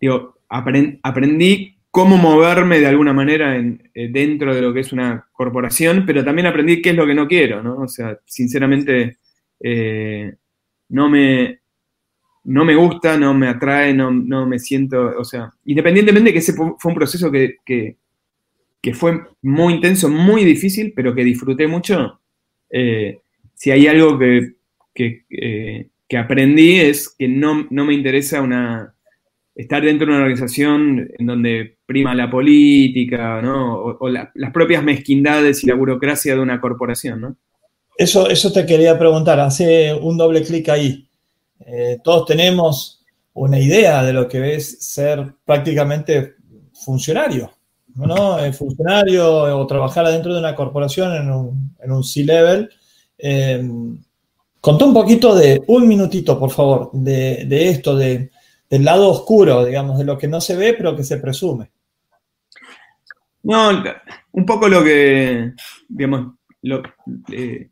digo, 0.00 0.38
aprendí 0.48 1.76
cómo 1.90 2.16
moverme 2.16 2.80
de 2.80 2.86
alguna 2.86 3.12
manera 3.12 3.56
en, 3.56 3.90
eh, 3.92 4.08
dentro 4.10 4.54
de 4.54 4.62
lo 4.62 4.72
que 4.72 4.80
es 4.80 4.92
una 4.92 5.26
corporación, 5.32 6.04
pero 6.06 6.24
también 6.24 6.46
aprendí 6.46 6.80
qué 6.80 6.90
es 6.90 6.96
lo 6.96 7.06
que 7.06 7.14
no 7.14 7.26
quiero, 7.26 7.62
¿no? 7.62 7.76
O 7.78 7.88
sea, 7.88 8.18
sinceramente, 8.24 9.18
eh, 9.60 10.32
no, 10.90 11.08
me, 11.08 11.60
no 12.44 12.64
me 12.64 12.76
gusta, 12.76 13.18
no 13.18 13.34
me 13.34 13.48
atrae, 13.48 13.92
no, 13.92 14.12
me 14.46 14.58
siento, 14.58 15.14
o 15.18 15.24
sea, 15.24 15.52
independientemente 15.64 16.28
de 16.28 16.32
que 16.32 16.38
ese 16.38 16.52
fue 16.52 16.76
un 16.84 16.94
proceso 16.94 17.30
que, 17.30 17.96
fue 18.94 19.20
muy 19.42 19.74
intenso, 19.74 20.08
muy 20.08 20.44
difícil, 20.44 20.92
pero 20.96 21.14
que 21.14 21.24
disfruté 21.24 21.66
mucho, 21.66 22.20
si 22.70 23.70
hay 23.70 23.86
algo 23.86 24.18
que, 24.18 24.57
que, 24.98 26.18
aprendí 26.18 26.80
es 26.80 27.08
que 27.08 27.28
no, 27.28 27.66
no 27.70 27.84
me 27.84 27.94
interesa 27.94 28.42
una 28.42 28.94
estar 29.54 29.82
dentro 29.82 30.06
de 30.06 30.12
una 30.12 30.22
organización 30.22 31.10
en 31.18 31.26
donde 31.26 31.78
prima 31.84 32.14
la 32.14 32.30
política, 32.30 33.42
¿no? 33.42 33.96
O, 33.98 34.08
las 34.08 34.52
propias 34.52 34.84
mezquindades 34.84 35.64
y 35.64 35.66
la 35.66 35.74
burocracia 35.74 36.34
de 36.34 36.40
una 36.40 36.60
corporación, 36.60 37.20
¿no? 37.20 37.36
Eso, 37.96 38.28
eso 38.30 38.52
te 38.52 38.64
quería 38.64 38.96
preguntar, 38.96 39.40
hace 39.40 39.92
un 39.92 40.16
doble 40.16 40.42
clic 40.44 40.68
ahí. 40.68 41.08
Eh, 41.66 41.98
todos 42.04 42.26
tenemos 42.26 43.04
una 43.34 43.58
idea 43.58 44.04
de 44.04 44.12
lo 44.12 44.28
que 44.28 44.54
es 44.54 44.78
ser 44.78 45.34
prácticamente 45.44 46.36
funcionario, 46.72 47.50
¿no? 47.96 48.38
Eh, 48.38 48.52
funcionario 48.52 49.58
o 49.58 49.66
trabajar 49.66 50.06
adentro 50.06 50.32
de 50.32 50.38
una 50.38 50.54
corporación 50.54 51.16
en 51.16 51.32
un, 51.32 51.76
en 51.82 52.04
C-level. 52.04 52.70
Eh, 53.18 53.60
contá 54.60 54.84
un 54.84 54.94
poquito 54.94 55.34
de, 55.34 55.62
un 55.66 55.86
minutito, 55.86 56.38
por 56.38 56.50
favor, 56.50 56.90
de, 56.92 57.44
de 57.46 57.68
esto, 57.68 57.96
de 57.96 58.30
del 58.70 58.84
lado 58.84 59.08
oscuro, 59.08 59.64
digamos, 59.64 59.98
de 59.98 60.04
lo 60.04 60.18
que 60.18 60.28
no 60.28 60.40
se 60.40 60.56
ve, 60.56 60.74
pero 60.74 60.96
que 60.96 61.04
se 61.04 61.18
presume. 61.18 61.70
No, 63.42 63.82
un 64.32 64.44
poco 64.44 64.68
lo 64.68 64.84
que, 64.84 65.52
digamos, 65.88 66.34
lo, 66.62 66.82
eh, 67.32 67.70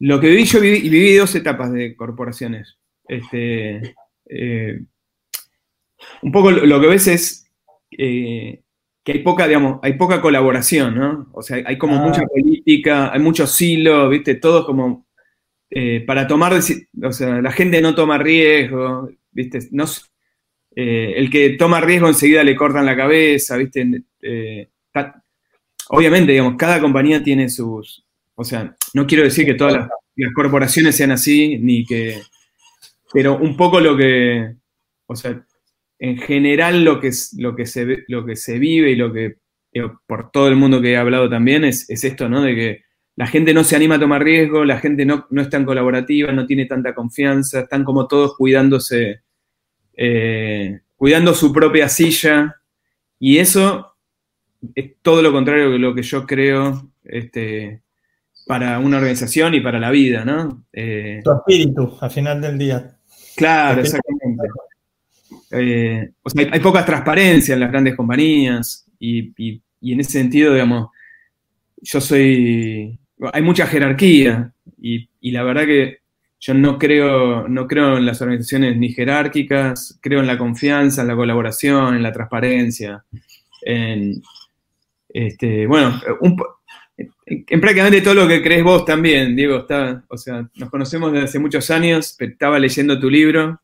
lo 0.00 0.18
que 0.18 0.28
viví, 0.28 0.44
yo 0.44 0.60
viví, 0.60 0.88
viví 0.88 1.16
dos 1.16 1.34
etapas 1.34 1.72
de 1.72 1.94
corporaciones. 1.94 2.78
Este, 3.06 3.94
eh, 4.28 4.80
un 6.22 6.32
poco 6.32 6.50
lo, 6.50 6.80
que 6.80 6.86
ves 6.88 7.06
es 7.06 7.50
eh, 7.96 8.62
que 9.04 9.12
hay 9.12 9.18
poca, 9.20 9.46
digamos, 9.46 9.78
hay 9.82 9.92
poca 9.92 10.20
colaboración, 10.20 10.96
¿no? 10.96 11.28
O 11.32 11.42
sea, 11.42 11.62
hay 11.64 11.78
como 11.78 11.96
ah. 11.96 12.00
mucha 12.00 12.22
política, 12.22 13.12
hay 13.12 13.20
muchos 13.20 13.52
silos, 13.52 14.10
¿viste? 14.10 14.34
Todo 14.34 14.66
como 14.66 15.05
para 16.06 16.26
tomar, 16.26 16.52
o 16.52 17.12
sea, 17.12 17.42
la 17.42 17.52
gente 17.52 17.80
no 17.80 17.94
toma 17.94 18.18
riesgo, 18.18 19.10
¿viste? 19.32 19.60
No, 19.72 19.86
eh, 20.78 21.14
el 21.16 21.30
que 21.30 21.50
toma 21.50 21.80
riesgo 21.80 22.06
enseguida 22.06 22.44
le 22.44 22.54
cortan 22.54 22.84
la 22.84 22.94
cabeza, 22.94 23.56
¿viste? 23.56 24.02
Eh, 24.20 24.68
obviamente, 25.88 26.32
digamos, 26.32 26.56
cada 26.58 26.82
compañía 26.82 27.22
tiene 27.22 27.48
sus, 27.48 28.04
o 28.34 28.44
sea, 28.44 28.76
no 28.92 29.06
quiero 29.06 29.24
decir 29.24 29.46
que 29.46 29.54
todas 29.54 29.72
las, 29.72 29.88
corporaciones 30.34 30.96
sean 30.96 31.12
así, 31.12 31.58
ni 31.58 31.84
que, 31.84 32.20
pero 33.12 33.38
un 33.38 33.56
poco 33.56 33.80
lo 33.80 33.96
que, 33.96 34.54
o 35.06 35.16
sea, 35.16 35.42
en 35.98 36.18
general 36.18 36.84
lo 36.84 37.00
que, 37.00 37.10
lo 37.38 37.56
que, 37.56 37.64
se, 37.64 38.04
lo 38.08 38.26
que 38.26 38.36
se 38.36 38.58
vive 38.58 38.90
y 38.90 38.96
lo 38.96 39.12
que, 39.12 39.36
por 40.06 40.30
todo 40.30 40.48
el 40.48 40.56
mundo 40.56 40.82
que 40.82 40.92
he 40.92 40.96
hablado 40.98 41.30
también, 41.30 41.64
es, 41.64 41.88
es 41.88 42.04
esto, 42.04 42.28
¿no? 42.28 42.42
De 42.42 42.54
que 42.54 42.84
la 43.16 43.26
gente 43.26 43.54
no 43.54 43.64
se 43.64 43.76
anima 43.76 43.96
a 43.96 44.00
tomar 44.00 44.22
riesgo, 44.22 44.64
la 44.64 44.78
gente 44.78 45.04
no, 45.04 45.26
no 45.30 45.42
es 45.42 45.50
tan 45.50 45.64
colaborativa, 45.64 46.32
no 46.32 46.46
tiene 46.46 46.66
tanta 46.66 46.94
confianza, 46.94 47.60
están 47.60 47.82
como 47.82 48.06
todos 48.06 48.36
cuidándose 48.36 49.22
eh, 49.96 50.80
cuidando 50.96 51.34
su 51.34 51.52
propia 51.52 51.88
silla, 51.88 52.56
y 53.18 53.38
eso 53.38 53.94
es 54.74 54.92
todo 55.02 55.22
lo 55.22 55.32
contrario 55.32 55.70
de 55.70 55.78
lo 55.78 55.94
que 55.94 56.02
yo 56.02 56.26
creo 56.26 56.90
este, 57.04 57.82
para 58.46 58.78
una 58.78 58.98
organización 58.98 59.54
y 59.54 59.60
para 59.60 59.78
la 59.80 59.90
vida, 59.90 60.24
¿no? 60.24 60.66
Eh, 60.72 61.20
tu 61.24 61.32
espíritu, 61.32 61.96
al 62.00 62.10
final 62.10 62.40
del 62.40 62.58
día. 62.58 62.98
Claro, 63.36 63.80
exactamente. 63.80 64.48
Eh, 65.50 66.10
o 66.22 66.30
sea, 66.30 66.48
hay, 66.50 66.60
poca 66.60 66.84
transparencia 66.84 67.54
en 67.54 67.60
las 67.60 67.70
grandes 67.70 67.94
compañías 67.94 68.86
y, 68.98 69.32
en 69.82 70.00
ese 70.00 70.12
sentido, 70.12 70.52
digamos, 70.52 70.88
yo 71.76 72.00
soy, 72.00 72.98
hay 73.32 73.42
mucha 73.42 73.66
jerarquía 73.66 74.52
y, 74.78 75.08
la 75.22 75.42
verdad 75.42 75.66
que 75.66 75.98
yo 76.38 76.54
no 76.54 76.78
creo, 76.78 77.48
no 77.48 77.66
creo 77.66 77.96
en 77.96 78.06
las 78.06 78.20
organizaciones 78.20 78.76
ni 78.76 78.92
jerárquicas, 78.92 79.98
creo 80.02 80.20
en 80.20 80.26
la 80.26 80.38
confianza, 80.38 81.02
en 81.02 81.08
la 81.08 81.16
colaboración, 81.16 81.96
en 81.96 82.02
la 82.02 82.12
transparencia, 82.12 83.04
en, 83.62 84.22
este, 85.08 85.66
bueno, 85.66 86.00
en 87.26 87.60
prácticamente 87.60 88.02
todo 88.02 88.14
lo 88.14 88.28
que 88.28 88.42
crees 88.42 88.62
vos 88.62 88.84
también, 88.84 89.34
Diego, 89.34 89.66
o 90.08 90.16
sea, 90.16 90.48
nos 90.54 90.70
conocemos 90.70 91.12
desde 91.12 91.24
hace 91.24 91.38
muchos 91.38 91.70
años, 91.70 92.16
estaba 92.20 92.58
leyendo 92.58 93.00
tu 93.00 93.10
libro, 93.10 93.60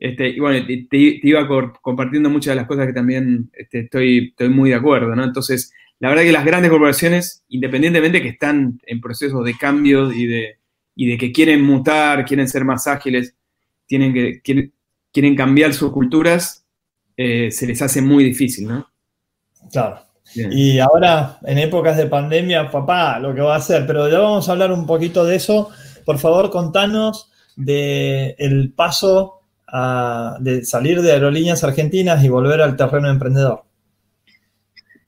este, 0.00 0.30
y 0.30 0.40
bueno, 0.40 0.64
te, 0.66 0.86
iba 0.90 1.46
compartiendo 1.82 2.30
muchas 2.30 2.52
de 2.52 2.56
las 2.56 2.66
cosas 2.66 2.86
que 2.86 2.94
también 2.94 3.50
este, 3.52 3.80
estoy, 3.80 4.28
estoy 4.30 4.48
muy 4.48 4.70
de 4.70 4.76
acuerdo, 4.76 5.14
¿no? 5.14 5.22
Entonces, 5.22 5.74
la 6.00 6.08
verdad 6.08 6.22
que 6.22 6.32
las 6.32 6.46
grandes 6.46 6.70
corporaciones, 6.70 7.44
independientemente 7.48 8.22
que 8.22 8.30
están 8.30 8.80
en 8.86 9.00
procesos 9.02 9.44
de 9.44 9.56
cambio 9.56 10.10
y 10.10 10.26
de, 10.26 10.58
y 10.94 11.10
de 11.10 11.18
que 11.18 11.30
quieren 11.30 11.62
mutar, 11.62 12.24
quieren 12.24 12.48
ser 12.48 12.64
más 12.64 12.86
ágiles, 12.86 13.36
tienen 13.86 14.14
que, 14.14 14.40
quieren, 14.40 15.36
cambiar 15.36 15.74
sus 15.74 15.92
culturas, 15.92 16.64
eh, 17.16 17.50
se 17.50 17.66
les 17.66 17.82
hace 17.82 18.00
muy 18.00 18.24
difícil, 18.24 18.66
¿no? 18.66 18.88
Claro. 19.70 20.00
Y 20.34 20.78
ahora, 20.78 21.38
en 21.42 21.58
épocas 21.58 21.96
de 21.96 22.06
pandemia, 22.06 22.70
papá, 22.70 23.18
lo 23.18 23.34
que 23.34 23.40
va 23.40 23.54
a 23.54 23.58
hacer, 23.58 23.86
pero 23.86 24.08
ya 24.08 24.20
vamos 24.20 24.48
a 24.48 24.52
hablar 24.52 24.72
un 24.72 24.86
poquito 24.86 25.24
de 25.24 25.36
eso. 25.36 25.70
Por 26.06 26.18
favor, 26.18 26.50
contanos 26.50 27.30
del 27.56 28.36
el 28.38 28.72
paso 28.74 29.42
de 30.40 30.64
salir 30.64 31.02
de 31.02 31.12
aerolíneas 31.12 31.62
argentinas 31.62 32.24
y 32.24 32.28
volver 32.28 32.60
al 32.60 32.76
terreno 32.76 33.10
emprendedor. 33.10 33.64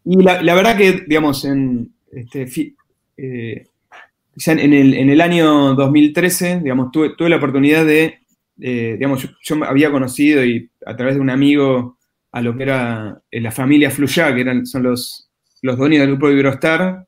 Y 0.04 0.22
la, 0.22 0.54
verdad 0.54 0.76
que, 0.76 1.04
digamos, 1.06 1.44
en 1.44 1.92
este, 2.10 2.46
eh, 3.16 3.66
en 4.46 4.72
el, 4.72 4.94
en 4.94 5.10
el 5.10 5.20
año 5.20 5.74
2013, 5.74 6.60
digamos, 6.60 6.90
tuve, 6.90 7.10
tuve 7.16 7.28
la 7.28 7.36
oportunidad 7.36 7.84
de, 7.86 8.18
digamos, 8.56 9.28
yo, 9.42 9.64
había 9.64 9.90
conocido 9.90 10.44
y 10.44 10.70
a 10.86 10.96
través 10.96 11.14
de 11.14 11.20
un 11.20 11.30
amigo 11.30 11.96
a 12.32 12.40
lo 12.40 12.56
que 12.56 12.62
era 12.64 13.22
eh, 13.30 13.40
la 13.40 13.52
familia 13.52 13.90
Fluyá, 13.90 14.34
que 14.34 14.40
eran, 14.40 14.66
son 14.66 14.82
los, 14.84 15.30
los 15.60 15.76
dueños 15.76 16.00
del 16.00 16.10
grupo 16.10 16.26
de 16.26 16.32
Iberostar, 16.34 17.06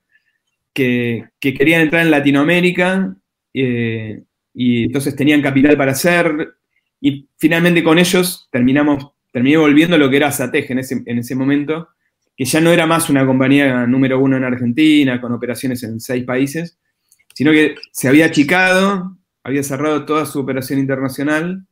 que, 0.72 1.24
que 1.40 1.54
querían 1.54 1.80
entrar 1.80 2.02
en 2.02 2.10
Latinoamérica 2.10 3.16
eh, 3.52 4.22
y 4.52 4.84
entonces 4.84 5.16
tenían 5.16 5.40
capital 5.40 5.76
para 5.76 5.92
hacer 5.92 6.54
y 7.00 7.28
finalmente 7.38 7.82
con 7.82 7.98
ellos 7.98 8.48
terminamos, 8.50 9.12
terminé 9.32 9.56
volviendo 9.56 9.96
a 9.96 9.98
lo 9.98 10.10
que 10.10 10.16
era 10.16 10.30
Satej 10.30 10.70
en 10.70 10.78
ese, 10.78 11.02
en 11.06 11.18
ese 11.18 11.34
momento, 11.34 11.88
que 12.36 12.44
ya 12.44 12.60
no 12.60 12.70
era 12.70 12.86
más 12.86 13.10
una 13.10 13.24
compañía 13.24 13.86
número 13.86 14.18
uno 14.18 14.36
en 14.36 14.44
Argentina, 14.44 15.20
con 15.20 15.32
operaciones 15.32 15.82
en 15.84 16.00
seis 16.00 16.24
países, 16.24 16.78
sino 17.34 17.52
que 17.52 17.76
se 17.92 18.08
había 18.08 18.26
achicado, 18.26 19.16
había 19.42 19.62
cerrado 19.62 20.04
toda 20.04 20.26
su 20.26 20.40
operación 20.40 20.78
internacional 20.78 21.66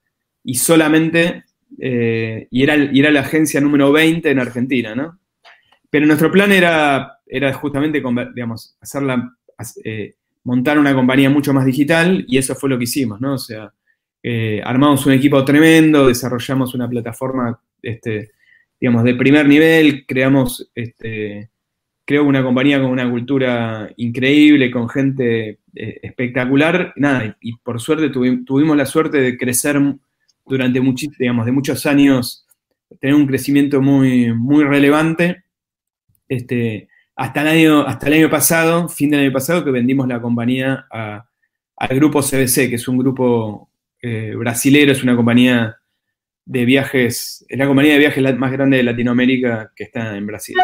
y 0.45 0.55
solamente, 0.55 1.45
eh, 1.79 2.47
y, 2.51 2.63
era, 2.63 2.77
y 2.77 3.01
era 3.01 3.11
la 3.11 3.21
agencia 3.21 3.61
número 3.61 3.91
20 3.93 4.31
en 4.31 4.39
Argentina, 4.39 4.95
¿no? 4.95 5.19
Pero 5.91 6.07
nuestro 6.07 6.31
plan 6.31 6.53
era, 6.53 7.19
era 7.27 7.53
justamente, 7.55 8.03
digamos, 8.35 8.77
eh, 9.85 10.15
montar 10.45 10.79
una 10.79 10.95
compañía 10.95 11.31
mucho 11.31 11.53
más 11.53 11.65
digital 11.65 12.25
y 12.29 12.39
eso 12.39 12.55
fue 12.55 12.71
lo 12.71 12.79
que 12.79 12.85
hicimos, 12.85 13.21
¿no? 13.21 13.35
O 13.35 13.39
sea, 13.39 13.73
eh, 14.23 14.61
armamos 14.65 15.05
un 15.07 15.13
equipo 15.13 15.45
tremendo, 15.45 16.07
desarrollamos 16.07 16.75
una 16.75 16.89
plataforma 16.89 17.61
este, 17.83 18.31
digamos, 18.83 19.05
de 19.05 19.15
primer 19.15 19.47
nivel, 19.47 20.05
creamos, 20.07 20.69
este, 20.75 21.51
creo 22.05 22.25
una 22.25 22.43
compañía 22.43 22.81
con 22.81 22.91
una 22.91 23.09
cultura 23.09 23.89
increíble, 23.97 24.73
con 24.73 24.89
gente 24.89 25.61
eh, 25.73 26.01
espectacular, 26.03 26.93
nada, 26.97 27.37
y, 27.41 27.57
por 27.59 27.81
suerte 27.81 28.09
tuvimos 28.11 28.77
la 28.77 28.85
suerte 28.85 29.21
de 29.21 29.39
crecer 29.39 29.81
durante 30.45 30.81
digamos, 31.17 31.47
de 31.47 31.53
muchos 31.53 31.87
años, 31.87 32.45
tener 32.99 33.15
un 33.15 33.29
crecimiento 33.29 33.81
muy, 33.81 34.33
muy 34.35 34.65
relevante, 34.65 35.45
este, 36.29 36.89
hasta 37.15 37.43
el, 37.43 37.47
año, 37.47 37.87
hasta 37.87 38.09
el 38.09 38.15
año 38.15 38.31
pasado, 38.31 38.89
fin 38.89 39.11
del 39.11 39.21
año 39.21 39.33
pasado, 39.33 39.65
que 39.65 39.71
vendimos 39.71 40.09
la 40.09 40.21
compañía 40.21 40.87
al 40.91 41.95
grupo 41.95 42.21
CBC, 42.21 42.69
que 42.69 42.75
es 42.75 42.89
un 42.89 42.99
grupo 42.99 43.71
eh, 44.03 44.35
brasilero, 44.37 44.91
es 44.91 45.05
una 45.05 45.15
compañía 45.15 45.77
de 46.45 46.65
viajes, 46.65 47.45
es 47.49 47.59
la 47.59 47.67
compañía 47.67 47.93
de 47.93 47.99
viajes 47.99 48.39
más 48.39 48.53
grande 48.53 48.79
de 48.79 48.83
Latinoamérica 48.83 49.73
que 49.75 49.85
está 49.85 50.17
en 50.17 50.27
Brasil. 50.27 50.57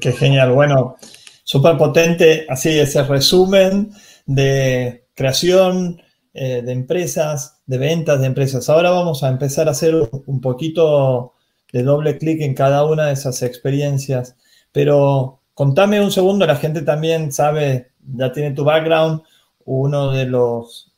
Qué 0.00 0.12
genial, 0.12 0.52
bueno, 0.52 0.96
súper 1.42 1.76
potente, 1.76 2.46
así 2.48 2.70
ese 2.70 3.02
resumen 3.02 3.90
de 4.26 5.06
creación 5.14 6.00
eh, 6.32 6.62
de 6.62 6.72
empresas, 6.72 7.62
de 7.66 7.78
ventas 7.78 8.20
de 8.20 8.26
empresas. 8.26 8.68
Ahora 8.70 8.90
vamos 8.90 9.22
a 9.22 9.28
empezar 9.28 9.68
a 9.68 9.72
hacer 9.72 9.94
un 10.26 10.40
poquito 10.40 11.34
de 11.72 11.82
doble 11.82 12.18
clic 12.18 12.40
en 12.40 12.54
cada 12.54 12.84
una 12.86 13.06
de 13.06 13.12
esas 13.12 13.42
experiencias, 13.42 14.36
pero 14.72 15.42
contame 15.54 16.00
un 16.00 16.10
segundo, 16.10 16.46
la 16.46 16.56
gente 16.56 16.82
también 16.82 17.32
sabe, 17.32 17.92
ya 18.16 18.32
tiene 18.32 18.52
tu 18.52 18.64
background, 18.64 19.22
uno 19.66 20.12
de 20.12 20.26
los 20.26 20.93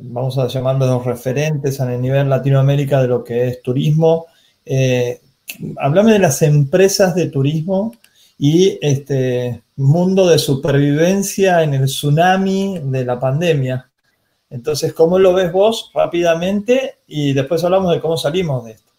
vamos 0.00 0.38
a 0.38 0.48
llamarlo 0.48 0.86
los 0.86 1.04
referentes 1.04 1.80
a 1.80 1.96
nivel 1.96 2.28
Latinoamérica 2.28 3.02
de 3.02 3.08
lo 3.08 3.24
que 3.24 3.48
es 3.48 3.62
turismo. 3.62 4.26
Eh, 4.64 5.20
háblame 5.78 6.12
de 6.12 6.18
las 6.18 6.42
empresas 6.42 7.14
de 7.14 7.28
turismo 7.28 7.94
y 8.38 8.78
este 8.80 9.62
mundo 9.76 10.28
de 10.28 10.38
supervivencia 10.38 11.62
en 11.62 11.74
el 11.74 11.86
tsunami 11.86 12.80
de 12.82 13.04
la 13.04 13.18
pandemia. 13.18 13.88
Entonces, 14.50 14.92
¿cómo 14.92 15.18
lo 15.18 15.32
ves 15.32 15.50
vos 15.52 15.90
rápidamente? 15.94 16.96
Y 17.06 17.32
después 17.32 17.64
hablamos 17.64 17.94
de 17.94 18.00
cómo 18.00 18.16
salimos 18.16 18.64
de 18.64 18.72
esto. 18.72 18.92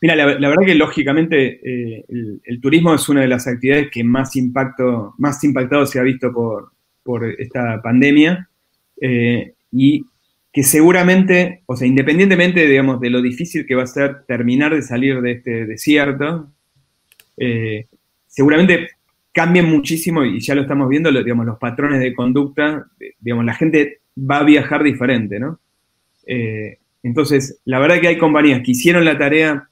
Mira, 0.00 0.14
la, 0.14 0.26
verdad 0.26 0.66
que 0.66 0.74
lógicamente 0.74 1.60
eh, 1.64 2.04
el, 2.44 2.60
turismo 2.60 2.94
es 2.94 3.08
una 3.08 3.22
de 3.22 3.28
las 3.28 3.46
actividades 3.46 3.88
que 3.90 4.04
más 4.04 4.36
impacto, 4.36 5.14
más 5.18 5.42
impactado 5.42 5.86
se 5.86 5.98
ha 5.98 6.02
visto 6.02 6.32
por, 6.32 6.72
por 7.02 7.24
esta 7.24 7.80
pandemia. 7.82 8.48
Eh, 9.00 9.54
y 9.76 10.06
que 10.52 10.62
seguramente, 10.62 11.62
o 11.66 11.76
sea, 11.76 11.86
independientemente, 11.86 12.66
digamos, 12.66 12.98
de 12.98 13.10
lo 13.10 13.20
difícil 13.20 13.66
que 13.66 13.74
va 13.74 13.82
a 13.82 13.86
ser 13.86 14.24
terminar 14.26 14.74
de 14.74 14.80
salir 14.80 15.20
de 15.20 15.32
este 15.32 15.66
desierto, 15.66 16.50
eh, 17.36 17.86
seguramente 18.26 18.88
cambien 19.32 19.66
muchísimo, 19.66 20.24
y 20.24 20.40
ya 20.40 20.54
lo 20.54 20.62
estamos 20.62 20.88
viendo, 20.88 21.12
digamos, 21.12 21.44
los 21.44 21.58
patrones 21.58 22.00
de 22.00 22.14
conducta, 22.14 22.86
digamos, 23.20 23.44
la 23.44 23.52
gente 23.52 24.00
va 24.18 24.38
a 24.38 24.44
viajar 24.44 24.82
diferente, 24.82 25.38
¿no? 25.38 25.60
Eh, 26.26 26.78
entonces, 27.02 27.60
la 27.66 27.78
verdad 27.78 28.00
que 28.00 28.08
hay 28.08 28.16
compañías 28.16 28.62
que 28.64 28.70
hicieron 28.70 29.04
la 29.04 29.18
tarea, 29.18 29.68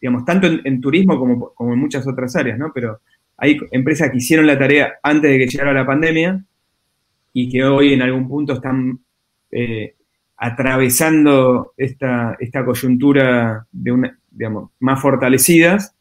digamos, 0.00 0.24
tanto 0.24 0.46
en, 0.46 0.80
turismo 0.80 1.18
como, 1.18 1.52
como, 1.52 1.74
en 1.74 1.78
muchas 1.80 2.08
otras 2.08 2.34
áreas, 2.34 2.58
¿no? 2.58 2.72
Pero 2.74 3.00
hay 3.36 3.58
empresas 3.72 4.10
que 4.10 4.16
hicieron 4.16 4.46
la 4.46 4.58
tarea 4.58 4.94
antes 5.02 5.30
de 5.30 5.38
que 5.38 5.46
llegara 5.48 5.74
la 5.74 5.84
pandemia 5.86 6.42
y 7.34 7.50
que 7.50 7.62
hoy 7.62 7.92
en 7.92 8.00
algún 8.00 8.26
punto 8.26 8.54
están 8.54 9.00
eh, 9.50 9.94
atravesando 10.36 11.72
esta, 11.76 12.36
esta, 12.38 12.64
coyuntura 12.64 13.66
de 13.72 13.92
una, 13.92 14.18
digamos, 14.30 14.70
más 14.78 15.00
fortalecidas. 15.00 15.94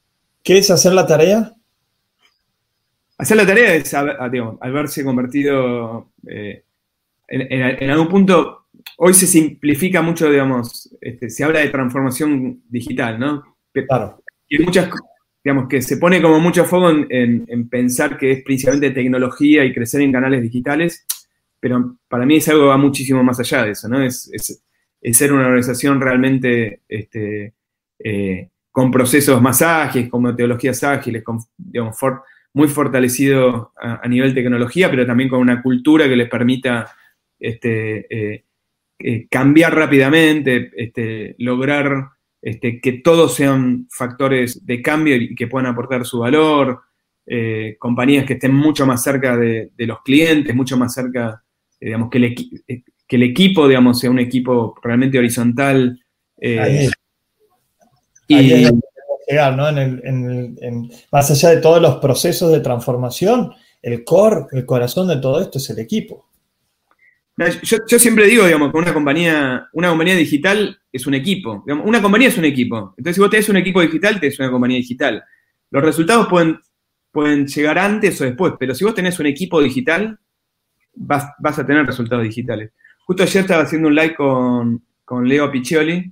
¿Qué 0.43 0.59
es 0.59 0.69
hacer 0.69 0.93
la 0.93 1.07
tarea? 1.07 1.53
Hacer 3.17 3.37
la 3.37 3.47
tarea 3.47 3.73
es 3.73 3.93
haberse 3.93 5.03
convertido 5.03 6.11
eh, 6.27 6.63
en, 7.27 7.89
algún 7.89 8.07
punto, 8.07 8.67
hoy 8.97 9.13
se 9.13 9.27
simplifica 9.27 10.01
mucho, 10.01 10.29
digamos, 10.29 10.95
este, 11.01 11.29
se 11.29 11.43
habla 11.43 11.59
de 11.59 11.69
transformación 11.69 12.61
digital, 12.69 13.19
¿no? 13.19 13.57
Claro. 13.73 14.21
Y 14.47 14.63
muchas, 14.63 14.89
digamos, 15.43 15.67
que 15.67 15.81
se 15.81 15.97
pone 15.97 16.21
como 16.21 16.39
mucho 16.39 16.63
foco 16.63 16.89
en, 16.89 17.45
en, 17.47 17.69
pensar 17.69 18.17
que 18.17 18.31
es 18.31 18.43
principalmente 18.43 18.91
tecnología 18.91 19.65
y 19.65 19.73
crecer 19.73 20.01
en 20.01 20.11
canales 20.11 20.41
digitales 20.41 21.05
pero 21.59 21.97
para 22.07 22.25
mí 22.25 22.37
es 22.37 22.47
algo 22.49 22.63
que 22.63 22.67
va 22.67 22.77
muchísimo 22.77 23.23
más 23.23 23.39
allá 23.39 23.63
de 23.63 23.71
eso, 23.71 23.87
¿no? 23.87 24.01
Es, 24.01 24.31
ser 25.11 25.31
una 25.31 25.45
organización 25.47 26.01
realmente 26.01 26.81
este, 26.87 27.53
eh, 27.99 28.49
con 28.71 28.91
procesos 28.91 29.41
más 29.41 29.61
ágiles, 29.61 30.09
con 30.09 30.23
metodologías 30.23 30.83
ágiles, 30.83 31.23
con, 31.23 31.39
digamos, 31.57 31.95
muy 32.53 32.67
fortalecido 32.67 33.71
a, 33.79 34.07
nivel 34.07 34.33
tecnología, 34.33 34.89
pero 34.89 35.05
también 35.05 35.29
con 35.29 35.39
una 35.39 35.61
cultura 35.61 36.07
que 36.09 36.15
les 36.15 36.29
permita 36.29 36.91
este, 37.39 38.05
eh, 38.09 38.45
eh, 38.99 39.27
cambiar 39.29 39.75
rápidamente, 39.75 40.71
este, 40.75 41.35
lograr 41.39 42.09
que 42.41 43.01
todos 43.03 43.35
sean 43.35 43.87
factores 43.89 44.65
de 44.65 44.81
cambio 44.81 45.15
y 45.15 45.35
que 45.35 45.47
puedan 45.47 45.65
aportar 45.65 46.05
su 46.05 46.19
valor, 46.19 46.81
compañías 47.77 48.25
que 48.25 48.33
estén 48.33 48.53
mucho 48.53 48.85
más 48.85 49.03
cerca 49.03 49.35
de, 49.35 49.71
los 49.79 50.01
clientes, 50.01 50.55
mucho 50.55 50.77
más 50.77 50.93
cerca 50.93 51.43
digamos, 51.79 52.09
que 52.09 52.17
el, 52.17 52.25
eh, 52.67 52.83
que 53.07 53.15
el 53.15 53.23
equipo, 53.23 53.67
digamos, 53.67 53.99
sea 53.99 54.09
un 54.09 54.19
equipo 54.19 54.75
realmente 54.81 55.17
horizontal. 55.17 55.99
Eh, 56.39 56.89
y, 58.27 58.67
llegar, 59.27 59.55
¿no? 59.55 59.67
En 59.69 60.89
más 61.11 61.31
allá 61.31 61.49
de 61.49 61.61
todos 61.61 61.81
los 61.81 61.97
procesos 61.97 62.51
de 62.51 62.61
transformación, 62.61 63.51
el 63.81 64.03
core, 64.03 64.45
el 64.51 64.65
corazón 64.65 65.07
de 65.07 65.17
todo 65.17 65.41
esto 65.41 65.57
es 65.57 65.69
el 65.69 65.79
equipo. 65.79 66.27
Yo, 67.61 67.99
siempre 67.99 68.25
digo, 68.25 68.45
digamos, 68.45 68.71
que 68.71 68.77
una 68.77 68.93
compañía, 68.93 69.69
una 69.73 69.89
compañía 69.89 70.15
digital 70.15 70.79
es 70.91 71.05
un 71.05 71.13
equipo. 71.13 71.63
una 71.67 72.01
compañía 72.01 72.29
es 72.29 72.37
un 72.37 72.45
equipo. 72.45 72.95
Entonces, 72.97 73.15
si 73.15 73.21
vos 73.21 73.29
tenés 73.29 73.47
un 73.49 73.57
equipo 73.57 73.79
digital, 73.79 74.19
tenés 74.19 74.39
una 74.39 74.49
compañía 74.49 74.77
digital. 74.77 75.23
Los 75.69 75.83
resultados 75.83 76.27
pueden, 76.27 76.59
pueden 77.11 77.45
llegar 77.45 77.77
antes 77.77 78.19
o 78.21 78.23
después, 78.23 78.53
pero 78.59 78.73
si 78.73 78.83
vos 78.85 78.95
tenés 78.95 79.19
un 79.19 79.27
equipo 79.27 79.61
digital, 79.61 80.19
vas, 80.97 81.59
a 81.59 81.65
tener 81.65 81.85
resultados 81.85 82.23
digitales. 82.23 82.71
Justo 83.05 83.23
ayer 83.23 83.41
estaba 83.41 83.63
haciendo 83.63 83.87
un 83.87 83.95
live 83.95 84.15
con, 84.15 84.81
Leo 85.23 85.49
Piccioli 85.49 86.11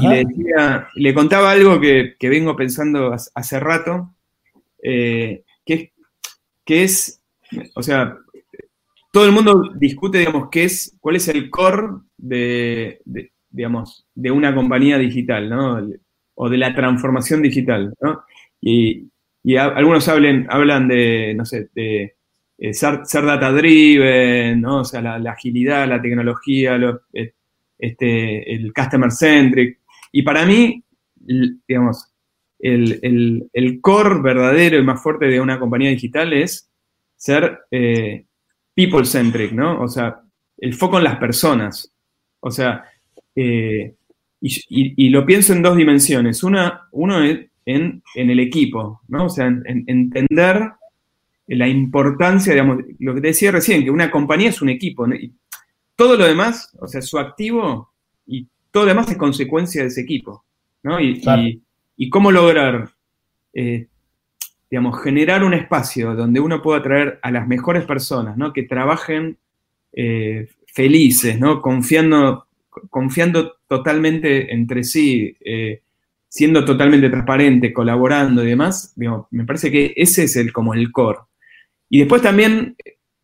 y 0.00 0.08
le, 0.08 0.24
decía, 0.24 0.88
le 0.94 1.12
contaba 1.12 1.50
algo 1.50 1.80
que, 1.80 2.16
vengo 2.20 2.54
pensando 2.54 3.12
hace 3.12 3.60
rato, 3.60 4.14
eh, 4.82 5.42
que, 5.66 5.92
que, 6.64 6.84
es, 6.84 7.20
o 7.74 7.82
sea, 7.82 8.16
todo 9.12 9.26
el 9.26 9.32
mundo 9.32 9.70
discute, 9.74 10.18
digamos, 10.18 10.48
qué 10.50 10.64
es, 10.64 10.96
cuál 11.00 11.16
es 11.16 11.28
el 11.28 11.50
core 11.50 11.88
de, 12.16 13.00
digamos, 13.50 14.06
de 14.14 14.30
una 14.30 14.54
compañía 14.54 14.98
digital, 14.98 15.50
¿no? 15.50 15.86
O 16.34 16.48
de 16.48 16.56
la 16.56 16.74
transformación 16.74 17.42
digital, 17.42 17.92
¿no? 18.00 18.24
Y, 18.60 19.08
algunos 19.58 20.08
hablen, 20.08 20.46
hablan 20.48 20.88
de, 20.88 21.34
no 21.36 21.44
sé, 21.44 21.68
de 21.74 22.14
eh, 22.64 22.72
ser, 22.74 23.02
data 23.24 23.50
driven. 23.50 24.64
O 24.64 24.84
sea, 24.84 25.18
la, 25.18 25.32
agilidad, 25.32 25.88
la 25.88 26.00
tecnología, 26.00 26.78
eh, 27.12 27.34
este, 27.76 28.54
el 28.54 28.72
customer 28.72 29.10
centric. 29.10 29.80
Y 30.12 30.22
para 30.22 30.46
mí, 30.46 30.80
digamos, 31.16 32.14
el, 32.60 33.50
core 33.80 34.20
verdadero 34.22 34.78
y 34.78 34.84
más 34.84 35.02
fuerte 35.02 35.26
de 35.26 35.40
una 35.40 35.58
compañía 35.58 35.90
digital 35.90 36.32
es 36.32 36.70
ser 37.16 37.62
eh, 37.72 38.26
people 38.76 39.04
centric, 39.06 39.50
¿no? 39.50 39.82
O 39.82 39.88
sea, 39.88 40.20
el 40.58 40.74
foco 40.74 40.98
en 40.98 41.04
las 41.04 41.16
personas. 41.16 41.92
O 42.38 42.52
sea, 42.52 42.84
y, 43.34 45.08
lo 45.08 45.26
pienso 45.26 45.52
en 45.52 45.62
dos 45.62 45.76
dimensiones. 45.76 46.44
Una, 46.44 46.88
uno 46.92 47.24
es 47.24 47.40
en, 47.66 48.04
el 48.14 48.38
equipo, 48.38 49.00
¿no? 49.08 49.24
O 49.24 49.28
sea, 49.28 49.46
en 49.48 49.82
entender 49.88 50.70
la 51.46 51.68
importancia, 51.68 52.52
digamos, 52.52 52.78
lo 52.98 53.14
que 53.14 53.20
te 53.20 53.28
decía 53.28 53.50
recién, 53.50 53.84
que 53.84 53.90
una 53.90 54.10
compañía 54.10 54.50
es 54.50 54.62
un 54.62 54.68
equipo. 54.68 55.06
Y 55.12 55.32
todo 55.96 56.16
lo 56.16 56.26
demás, 56.26 56.76
o 56.80 56.86
sea, 56.86 57.02
su 57.02 57.18
activo 57.18 57.92
y 58.26 58.46
todo 58.70 58.84
lo 58.84 58.90
demás 58.90 59.10
es 59.10 59.16
consecuencia 59.16 59.82
de 59.82 59.88
ese 59.88 60.00
equipo. 60.02 60.44
¿no? 60.82 61.00
Y, 61.00 62.10
cómo 62.10 62.32
lograr, 62.32 62.90
eh, 63.54 63.86
digamos, 64.70 65.02
generar 65.02 65.44
un 65.44 65.54
espacio 65.54 66.14
donde 66.14 66.40
uno 66.40 66.60
pueda 66.62 66.80
atraer 66.80 67.20
a 67.22 67.30
las 67.30 67.46
mejores 67.46 67.84
personas, 67.84 68.36
¿no? 68.36 68.52
Que 68.52 68.64
trabajen 68.64 69.36
eh, 69.92 70.48
felices, 70.66 71.38
¿no? 71.38 71.62
Confiando, 71.62 72.46
confiando 72.90 73.58
totalmente 73.68 74.52
entre 74.52 74.82
sí, 74.82 75.36
eh, 75.44 75.82
siendo 76.28 76.64
totalmente 76.64 77.10
transparente, 77.10 77.72
colaborando 77.72 78.42
y 78.42 78.48
demás, 78.48 78.94
me 78.96 79.44
parece 79.44 79.70
que 79.70 79.92
ese 79.96 80.24
es 80.24 80.36
el, 80.36 80.52
como 80.52 80.74
el 80.74 80.90
core. 80.90 81.20
Y 81.94 81.98
después 81.98 82.22
también 82.22 82.74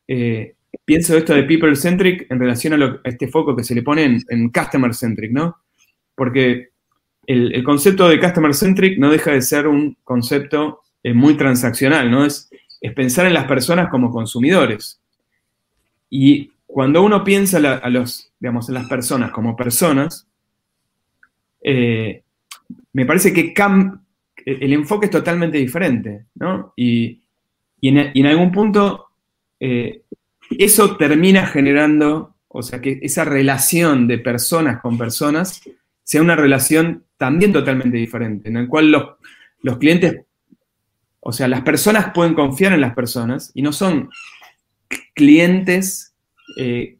eh, 0.07 0.55
pienso 0.85 1.17
esto 1.17 1.33
de 1.35 1.45
people-centric 1.45 2.31
en 2.31 2.39
relación 2.39 2.83
a, 2.83 3.01
este 3.03 3.27
foco 3.27 3.57
que 3.57 3.65
se 3.65 3.75
le 3.75 3.83
pone 3.83 4.23
en, 4.29 4.51
customer-centric, 4.51 5.33
¿no? 5.33 5.57
Porque 6.15 6.69
el, 7.27 7.65
concepto 7.65 8.07
de 8.11 8.21
customer 8.21 8.53
centric 8.53 8.99
no 8.99 9.11
deja 9.11 9.33
de 9.33 9.41
ser 9.41 9.69
un 9.69 9.97
concepto 10.05 10.83
eh, 11.03 11.15
muy 11.15 11.35
transaccional, 11.35 12.11
¿no? 12.11 12.27
Es, 12.27 12.51
es, 12.83 12.93
pensar 12.93 13.25
en 13.25 13.33
las 13.33 13.47
personas 13.47 13.89
como 13.89 14.13
consumidores. 14.13 15.01
Y 16.11 16.53
cuando 16.67 17.01
uno 17.01 17.25
piensa 17.25 17.57
a 17.57 17.89
los, 17.89 18.35
digamos, 18.39 18.69
en 18.69 18.75
las 18.75 18.87
personas 18.87 19.31
como 19.31 19.57
personas, 19.57 20.29
eh, 21.63 22.23
me 22.93 23.07
parece 23.07 23.33
que 23.33 23.55
el 24.45 24.73
enfoque 24.75 25.07
es 25.07 25.11
totalmente 25.11 25.57
diferente, 25.57 26.27
¿no? 26.35 26.75
Y, 26.77 27.23
en, 27.83 28.27
algún 28.27 28.51
punto 28.51 29.07
eh, 29.61 30.03
eso 30.59 30.97
termina 30.97 31.47
generando, 31.47 32.35
o 32.49 32.63
sea, 32.63 32.81
que 32.81 32.99
esa 33.03 33.25
relación 33.25 34.09
de 34.09 34.19
personas 34.19 34.81
con 34.81 34.99
personas 34.99 35.61
sea 36.03 36.23
una 36.23 36.37
relación 36.37 37.05
también 37.17 37.53
totalmente 37.53 37.97
diferente, 37.97 38.49
en 38.49 38.57
el 38.57 38.69
cual 38.69 38.91
los, 39.63 39.79
clientes, 39.79 40.23
o 41.21 41.33
sea, 41.33 41.49
las 41.49 41.63
personas 41.63 42.13
pueden 42.15 42.35
confiar 42.35 42.73
en 42.73 42.81
las 42.81 42.95
personas 42.95 43.51
y 43.55 43.63
no 43.63 43.73
son 43.73 44.09
clientes, 45.15 46.15
eh, 46.57 46.97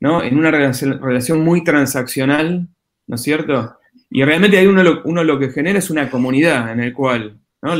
¿no? 0.00 0.22
En 0.22 0.38
una 0.38 0.50
relación, 0.50 1.40
muy 1.40 1.64
transaccional, 1.64 2.68
¿no 3.06 3.16
es 3.16 3.22
cierto? 3.22 3.76
Y 4.10 4.22
realmente 4.22 4.58
ahí 4.58 4.66
uno 4.66 4.82
lo, 4.82 5.02
uno 5.04 5.24
lo 5.24 5.38
que 5.38 5.50
genera 5.50 5.78
es 5.78 5.90
una 5.90 6.08
comunidad 6.10 6.70
en 6.70 6.80
el 6.80 6.92
cual, 6.92 7.38
¿no? 7.62 7.74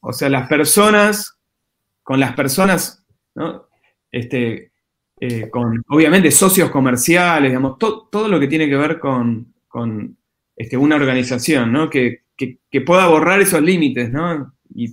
O 0.00 0.12
sea, 0.12 0.28
las 0.28 0.48
personas, 0.48 1.38
con 2.02 2.18
las 2.18 2.34
personas, 2.34 3.04
¿no? 3.34 3.68
Este, 4.10 4.72
eh, 5.20 5.50
con, 5.50 5.82
obviamente, 5.88 6.30
socios 6.30 6.70
comerciales, 6.70 7.50
digamos, 7.50 7.78
todo 7.78 8.28
lo 8.28 8.40
que 8.40 8.48
tiene 8.48 8.68
que 8.68 8.76
ver 8.76 8.98
con, 8.98 9.54
este, 10.56 10.76
una 10.76 10.96
organización, 10.96 11.72
¿no? 11.72 11.90
Que, 11.90 12.22
pueda 12.86 13.06
borrar 13.08 13.40
esos 13.40 13.60
límites, 13.60 14.10
¿no? 14.10 14.54
Y, 14.74 14.90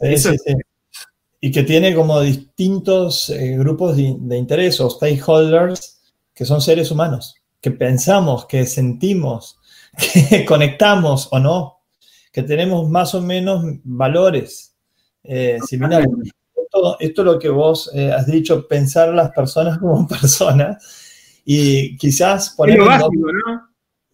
y 1.39 1.52
que 1.52 1.63
tiene 1.63 1.96
como 1.96 2.20
distintos 2.20 3.30
eh, 3.30 3.56
grupos 3.58 3.96
de, 3.96 4.15
de, 4.20 4.38
interés 4.38 4.82
o 4.82 4.89
stakeholders 4.89 5.98
que 6.34 6.43
son 6.43 6.60
seres 6.60 6.91
humanos, 6.91 7.36
que 7.62 7.72
pensamos, 7.72 8.46
que 8.46 8.65
sentimos, 8.65 9.60
que 10.30 10.43
conectamos 10.43 11.30
o 11.32 11.39
no, 11.39 11.78
que 12.34 12.43
tenemos 12.43 12.89
más 12.89 13.15
o 13.15 13.22
menos 13.22 13.63
valores 13.84 14.77
eh, 15.28 15.58
similares 15.68 16.08
esto, 17.00 17.00
es 17.00 17.34
lo 17.34 17.40
que 17.40 17.50
vos 17.50 17.92
eh, 17.94 18.12
has 18.12 18.28
dicho, 18.28 18.68
pensar 18.68 19.13
las 19.13 19.32
personas 19.32 19.78
como 19.80 20.08
personas 20.08 21.42
y 21.46 21.98
quizás 21.98 22.52
por 22.52 22.70
Es 22.70 22.78
lo 22.78 22.86
básico, 22.86 23.32
¿no? 23.32 23.68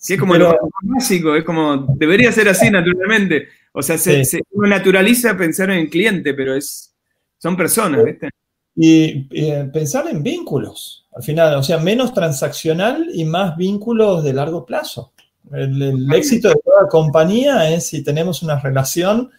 es 0.06 0.20
como 0.20 0.36
lo 0.36 0.58
básico, 0.82 1.36
es 1.36 1.44
como, 1.46 1.88
debería 1.96 2.32
ser 2.32 2.50
así 2.50 2.70
naturalmente. 2.70 3.48
O 3.72 3.82
sea, 3.82 3.98
se, 3.98 4.22
uno 4.52 4.68
naturaliza 4.68 5.36
pensar 5.38 5.72
en 5.72 5.90
cliente, 5.90 6.34
pero 6.34 6.56
es, 6.56 6.94
son 7.38 7.56
personas, 7.56 8.04
¿viste? 8.04 8.30
Y, 8.76 9.28
eh, 9.32 9.70
pensar 9.72 10.08
en 10.08 10.22
vínculos, 10.22 11.08
al 11.16 11.24
final, 11.24 11.56
o 11.56 11.64
sea, 11.64 11.78
menos 11.78 12.14
transaccional 12.14 13.08
y 13.14 13.24
más 13.24 13.56
vínculos 13.56 14.24
de 14.26 14.34
largo 14.34 14.66
plazo. 14.66 15.14
el 15.54 16.12
éxito 16.14 16.50
de 16.50 16.56
toda 16.64 16.90
compañía 16.90 17.70
es 17.72 17.88
si 17.88 18.04
tenemos 18.04 18.44
una 18.44 18.60
relación 18.60 19.32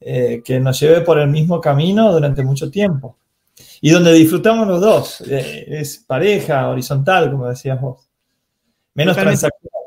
eh, 0.00 0.42
que 0.44 0.58
nos 0.58 0.80
lleve 0.80 1.02
por 1.02 1.18
el 1.18 1.28
mismo 1.28 1.60
camino 1.60 2.12
durante 2.12 2.42
mucho 2.42 2.70
tiempo. 2.70 3.18
Y 3.80 3.90
donde 3.90 4.12
disfrutamos 4.12 4.66
los 4.66 4.80
dos, 4.80 5.20
eh, 5.22 5.66
es 5.68 5.98
pareja, 5.98 6.68
horizontal, 6.68 7.30
como 7.30 7.48
decías 7.48 7.80
vos. 7.80 8.08
Menos 8.94 9.16
transaccional. 9.16 9.80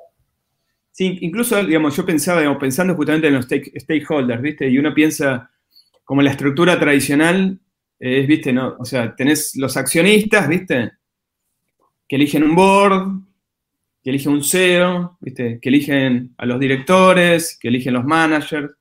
Sí, 0.91 1.17
incluso, 1.21 1.63
digamos, 1.63 1.95
yo 1.97 2.05
pensaba, 2.05 2.39
digamos, 2.41 2.59
pensando 2.59 2.95
justamente 2.95 3.27
en 3.27 3.33
los 3.33 3.45
stakeholders, 3.45 4.41
¿viste? 4.41 4.69
Y 4.69 4.77
uno 4.77 4.93
piensa 4.93 5.49
como 6.03 6.21
la 6.21 6.31
estructura 6.31 6.79
tradicional 6.79 7.59
es, 7.99 8.27
¿viste? 8.27 8.53
¿no? 8.53 8.75
O 8.77 8.85
sea, 8.85 9.15
tenés 9.15 9.55
los 9.55 9.75
accionistas, 9.77 10.47
¿viste? 10.47 10.91
Que 12.07 12.15
eligen 12.15 12.43
un 12.43 12.55
board, 12.55 13.21
que 14.03 14.09
eligen 14.09 14.33
un 14.33 14.43
CEO, 14.43 15.17
¿viste? 15.21 15.59
Que 15.61 15.69
eligen 15.69 16.35
a 16.37 16.45
los 16.45 16.59
directores, 16.59 17.57
que 17.59 17.69
eligen 17.69 17.93
los 17.93 18.03
managers. 18.03 18.73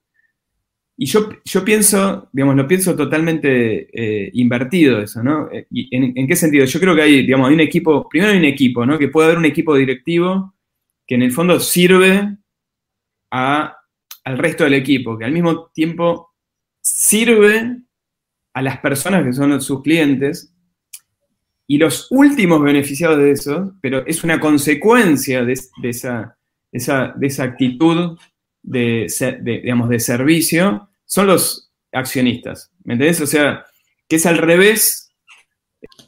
Y 1.02 1.06
yo, 1.06 1.30
yo 1.44 1.64
pienso, 1.64 2.28
digamos, 2.32 2.54
lo 2.54 2.68
pienso 2.68 2.94
totalmente 2.94 3.88
eh, 3.92 4.30
invertido 4.34 5.02
eso, 5.02 5.20
¿no? 5.20 5.50
Eh, 5.50 5.66
en, 5.72 6.28
qué 6.28 6.36
sentido? 6.36 6.64
Yo 6.64 6.78
creo 6.78 6.94
que 6.94 7.02
hay, 7.02 7.26
digamos, 7.26 7.50
un 7.50 7.58
equipo, 7.58 8.08
primero 8.08 8.30
hay 8.30 8.38
un 8.38 8.44
equipo, 8.44 8.86
¿no? 8.86 8.96
Que 9.00 9.08
puede 9.08 9.26
haber 9.26 9.38
un 9.38 9.44
equipo 9.44 9.74
directivo 9.74 10.54
que 11.04 11.16
en 11.16 11.22
el 11.22 11.32
fondo 11.32 11.58
sirve 11.58 12.36
a, 13.32 13.76
al 14.22 14.38
resto 14.38 14.62
del 14.62 14.74
equipo, 14.74 15.18
que 15.18 15.24
al 15.24 15.32
mismo 15.32 15.72
tiempo 15.74 16.36
sirve 16.80 17.78
a 18.54 18.62
las 18.62 18.78
personas 18.78 19.24
que 19.24 19.32
son 19.32 19.60
sus 19.60 19.82
clientes 19.82 20.54
y 21.66 21.78
los 21.78 22.06
últimos 22.12 22.62
beneficiados 22.62 23.18
de 23.18 23.32
eso, 23.32 23.74
pero 23.80 24.06
es 24.06 24.22
una 24.22 24.38
consecuencia 24.38 25.44
de, 25.44 25.54
esa, 25.82 26.38
esa, 26.70 27.12
de 27.16 27.26
esa 27.26 27.42
actitud 27.42 28.16
de, 28.62 29.08
digamos, 29.42 29.88
de 29.88 29.98
servicio 29.98 30.90
son 31.12 31.26
los 31.26 31.70
accionistas. 31.92 32.70
¿Me 32.84 32.94
entendés? 32.94 33.20
O 33.20 33.26
sea, 33.26 33.66
que 34.08 34.16
es 34.16 34.24
al 34.24 34.38
revés. 34.38 35.10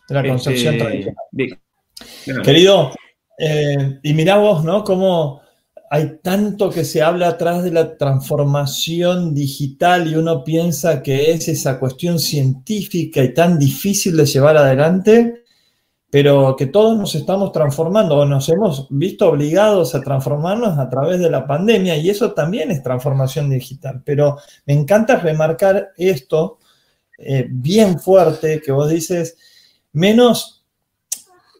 De 0.08 0.14
la 0.14 0.26
concepción 0.26 0.74
este, 0.74 0.84
tradicional. 0.86 2.42
Querido, 2.42 2.94
eh, 3.38 4.00
y 4.02 4.14
mirá 4.14 4.38
vos, 4.38 4.64
¿no? 4.64 4.82
Cómo 4.82 5.42
hay 5.90 6.20
tanto 6.22 6.70
que 6.70 6.86
se 6.86 7.02
habla 7.02 7.28
atrás 7.28 7.62
de 7.64 7.70
la 7.70 7.98
transformación 7.98 9.34
digital 9.34 10.10
y 10.10 10.16
uno 10.16 10.42
piensa 10.42 11.02
que 11.02 11.32
es 11.32 11.48
esa 11.48 11.78
cuestión 11.78 12.18
científica 12.18 13.22
y 13.22 13.34
tan 13.34 13.58
difícil 13.58 14.16
de 14.16 14.24
llevar 14.24 14.56
adelante 14.56 15.43
pero 16.14 16.54
que 16.54 16.66
todos 16.66 16.96
nos 16.96 17.16
estamos 17.16 17.50
transformando 17.50 18.16
o 18.16 18.24
nos 18.24 18.48
hemos 18.48 18.86
visto 18.88 19.28
obligados 19.28 19.96
a 19.96 20.00
transformarnos 20.00 20.78
a 20.78 20.88
través 20.88 21.18
de 21.18 21.28
la 21.28 21.44
pandemia 21.44 21.96
y 21.96 22.08
eso 22.08 22.30
también 22.30 22.70
es 22.70 22.84
transformación 22.84 23.50
digital. 23.50 24.00
Pero 24.04 24.38
me 24.64 24.74
encanta 24.74 25.16
remarcar 25.16 25.90
esto 25.96 26.58
eh, 27.18 27.48
bien 27.50 27.98
fuerte 27.98 28.60
que 28.64 28.70
vos 28.70 28.88
dices, 28.88 29.36
menos 29.92 30.64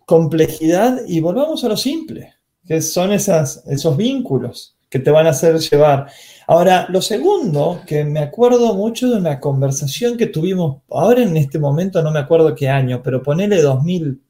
complejidad 0.07 1.01
y 1.05 1.19
volvamos 1.19 1.65
a 1.65 1.69
lo 1.69 1.77
simple, 1.77 2.35
que 2.65 2.81
son 2.81 3.13
esas, 3.13 3.65
esos 3.67 3.97
vínculos 3.97 4.77
que 4.89 5.01
te 5.01 5.11
van 5.11 5.27
a 5.27 5.31
hacer 5.31 5.59
llevar. 5.59 6.07
Ahora, 6.47 6.87
lo 6.91 7.03
segundo, 7.03 7.81
que 7.85 8.05
me 8.05 8.21
acuerdo 8.21 8.73
mucho 8.75 9.11
de 9.11 9.17
una 9.17 9.41
conversación 9.41 10.17
que 10.17 10.27
tuvimos, 10.27 10.83
ahora 10.91 11.25
en 11.25 11.37
este 11.37 11.59
momento 11.59 12.01
no 12.05 12.13
me 12.13 12.21
acuerdo 12.21 12.55
qué 12.55 12.69
año, 12.69 13.03
pero 13.03 13.21
ponele 13.21 13.61
2000 13.61 14.21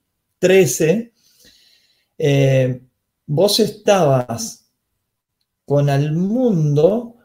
13, 0.44 1.10
eh, 2.18 2.82
vos 3.24 3.60
estabas 3.60 4.70
con 5.64 5.88
el 5.88 6.12
mundo 6.12 7.16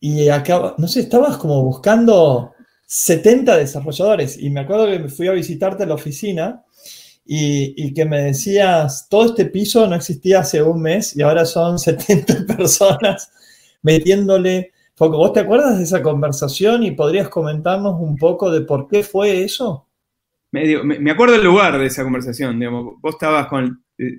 y 0.00 0.30
acá, 0.30 0.74
no 0.78 0.88
sé, 0.88 1.00
estabas 1.00 1.36
como 1.36 1.62
buscando 1.62 2.54
70 2.86 3.58
desarrolladores 3.58 4.38
y 4.38 4.48
me 4.48 4.60
acuerdo 4.60 4.86
que 4.86 4.98
me 4.98 5.10
fui 5.10 5.28
a 5.28 5.32
visitarte 5.32 5.82
a 5.82 5.86
la 5.86 5.92
oficina 5.92 6.64
y, 7.26 7.92
que 7.92 8.06
me 8.06 8.22
decías, 8.22 9.08
todo 9.10 9.26
este 9.26 9.44
piso 9.44 9.86
no 9.86 9.96
existía 9.96 10.40
hace 10.40 10.62
un 10.62 10.80
mes 10.80 11.14
y 11.14 11.20
ahora 11.20 11.44
son 11.44 11.78
70 11.78 12.46
personas 12.46 13.30
metiéndole 13.82 14.72
¿Vos 14.96 15.32
te 15.34 15.40
acuerdas 15.40 15.76
de 15.76 15.84
esa 15.84 16.00
conversación 16.00 16.82
y 16.82 16.92
podrías 16.92 17.28
comentarnos 17.28 18.00
un 18.00 18.16
poco 18.16 18.50
de 18.50 18.62
por 18.62 18.88
qué 18.88 19.02
fue 19.02 19.42
eso? 19.42 19.86
Me, 20.54 21.10
acuerdo 21.10 21.34
del 21.34 21.44
lugar 21.44 21.78
de 21.78 21.86
esa 21.86 22.04
conversación, 22.04 22.58
digamos, 22.58 22.94
vos 23.00 23.14
estabas 23.14 23.48
con, 23.48 23.84
eh, 23.98 24.18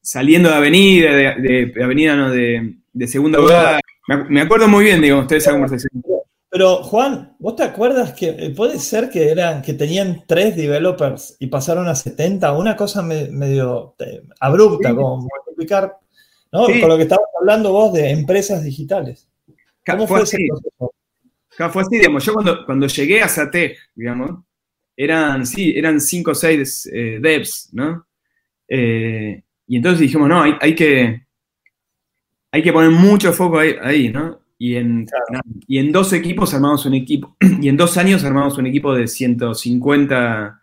saliendo 0.00 0.48
de 0.48 0.54
avenida, 0.56 1.14
de, 1.14 1.72
avenida, 1.82 2.16
no, 2.16 2.30
de, 2.30 2.78
de 2.92 3.06
segunda 3.06 3.38
lugar. 3.38 3.80
Me, 4.28 4.40
acuerdo 4.40 4.66
muy 4.66 4.84
bien, 4.84 5.00
digamos, 5.00 5.28
de 5.28 5.36
esa 5.36 5.52
conversación. 5.52 6.02
Pero, 6.50 6.82
Juan, 6.82 7.36
¿vos 7.38 7.56
te 7.56 7.62
acuerdas 7.62 8.12
que 8.12 8.28
eh, 8.28 8.50
puede 8.50 8.78
ser 8.78 9.08
que 9.08 9.30
eran, 9.30 9.62
que 9.62 9.72
tenían 9.72 10.24
tres 10.26 10.56
developers 10.56 11.36
y 11.38 11.46
pasaron 11.46 11.86
a 11.86 11.94
70? 11.94 12.52
Una 12.52 12.76
cosa 12.76 13.02
medio 13.02 13.94
eh, 14.00 14.22
abrupta, 14.40 14.94
como 14.94 15.28
multiplicar, 15.46 15.96
¿no? 16.50 16.64
Con 16.66 16.88
lo 16.88 16.96
que 16.96 17.04
estabas 17.04 17.28
hablando 17.40 17.72
vos 17.72 17.92
de 17.92 18.10
empresas 18.10 18.64
digitales. 18.64 19.28
¿Cómo 19.86 20.06
fue, 20.06 20.22
ese 20.22 20.36
proceso? 20.48 20.92
Fue 21.70 21.82
así, 21.82 21.98
digamos, 21.98 22.24
yo 22.24 22.34
cuando, 22.34 22.66
cuando 22.66 22.86
llegué 22.86 23.22
a 23.22 23.28
SATEG, 23.28 23.76
digamos, 23.94 24.44
eran, 25.02 25.46
sí, 25.46 25.72
eran 25.76 26.00
cinco 26.00 26.32
o 26.32 26.34
seis 26.34 26.88
eh, 26.92 27.18
devs, 27.20 27.70
¿no? 27.72 28.06
Eh, 28.68 29.42
y 29.66 29.76
entonces 29.76 30.00
dijimos, 30.00 30.28
no, 30.28 30.42
hay, 30.42 30.74
que, 30.74 31.26
hay 32.50 32.62
que 32.62 32.72
poner 32.72 32.90
mucho 32.90 33.32
foco 33.32 33.58
ahí, 33.58 34.10
¿no? 34.10 34.40
Y 34.58 34.76
en, 34.76 35.06
y 35.66 35.78
en 35.78 35.90
dos 35.90 36.12
equipos 36.12 36.54
armamos 36.54 36.86
un 36.86 36.94
equipo, 36.94 37.36
y 37.60 37.68
en 37.68 37.76
dos 37.76 37.96
años 37.96 38.24
armamos 38.24 38.58
un 38.58 38.66
equipo 38.66 38.94
de 38.94 39.08
150, 39.08 40.62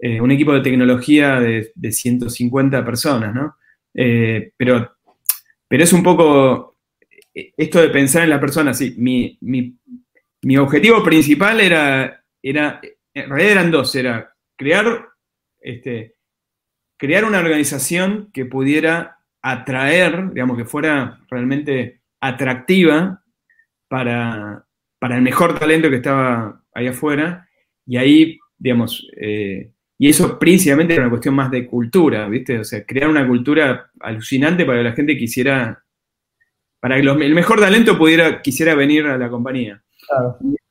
eh, 0.00 0.20
un 0.20 0.30
equipo 0.30 0.52
de 0.52 0.60
tecnología 0.60 1.40
de, 1.40 1.72
de 1.74 1.92
150 1.92 2.84
personas, 2.84 3.34
¿no? 3.34 3.56
pero 3.94 4.96
pero 5.68 5.84
es 5.84 5.92
un 5.92 6.02
poco 6.02 6.78
esto 7.34 7.80
de 7.80 7.90
pensar 7.90 8.22
en 8.24 8.30
la 8.30 8.40
persona, 8.40 8.72
sí, 8.72 8.94
mi, 8.96 9.38
mi 10.42 10.56
objetivo 10.56 11.02
principal 11.02 11.60
era, 11.60 12.24
era, 12.42 12.80
en 13.14 13.28
realidad 13.28 13.52
eran 13.52 13.70
dos, 13.70 13.94
era 13.94 14.34
crear, 14.56 15.08
este, 15.60 16.14
crear 16.96 17.24
una 17.24 17.40
organización 17.40 18.30
que 18.32 18.46
pudiera 18.46 19.18
atraer, 19.42 20.32
digamos, 20.32 20.56
que 20.56 20.64
fuera 20.64 21.20
realmente 21.28 22.00
atractiva 22.20 23.22
para, 23.88 24.64
para 24.98 25.16
el 25.16 25.22
mejor 25.22 25.58
talento 25.58 25.90
que 25.90 25.96
estaba 25.96 26.62
ahí 26.74 26.86
afuera, 26.86 27.48
y 27.86 27.96
ahí, 27.96 28.38
digamos, 28.56 29.06
eh, 29.16 29.72
y 29.98 30.08
eso 30.08 30.38
principalmente 30.38 30.94
era 30.94 31.02
una 31.02 31.10
cuestión 31.10 31.34
más 31.34 31.50
de 31.50 31.66
cultura, 31.66 32.28
¿viste? 32.28 32.58
O 32.58 32.64
sea, 32.64 32.84
crear 32.84 33.08
una 33.08 33.26
cultura 33.26 33.90
alucinante 34.00 34.64
para 34.64 34.78
que 34.78 34.84
la 34.84 34.92
gente 34.92 35.16
quisiera, 35.16 35.84
para 36.80 36.96
que 36.96 37.02
el 37.02 37.34
mejor 37.34 37.60
talento 37.60 37.96
pudiera, 37.96 38.42
quisiera 38.42 38.74
venir 38.74 39.06
a 39.06 39.16
la 39.16 39.28
compañía. 39.28 39.82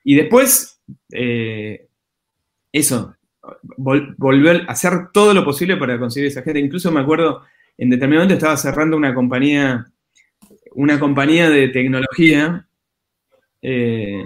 Y 0.04 0.16
después, 0.16 0.82
eh, 1.14 1.88
eso, 2.72 3.16
volver 3.78 4.62
a 4.68 4.72
hacer 4.72 5.12
todo 5.12 5.34
lo 5.34 5.44
posible 5.44 5.78
para 5.78 6.00
conseguir 6.00 6.28
esa 6.28 6.44
gente. 6.44 6.60
Incluso 6.60 6.92
me 6.92 7.02
acuerdo, 7.02 7.44
en 7.78 7.90
determinado 7.90 8.24
momento 8.24 8.36
estaba 8.36 8.58
cerrando 8.58 8.98
una 8.98 9.14
compañía, 9.14 9.88
una 10.74 11.00
compañía 11.00 11.50
de 11.50 11.70
tecnología. 11.70 12.68
Eh, 13.62 14.26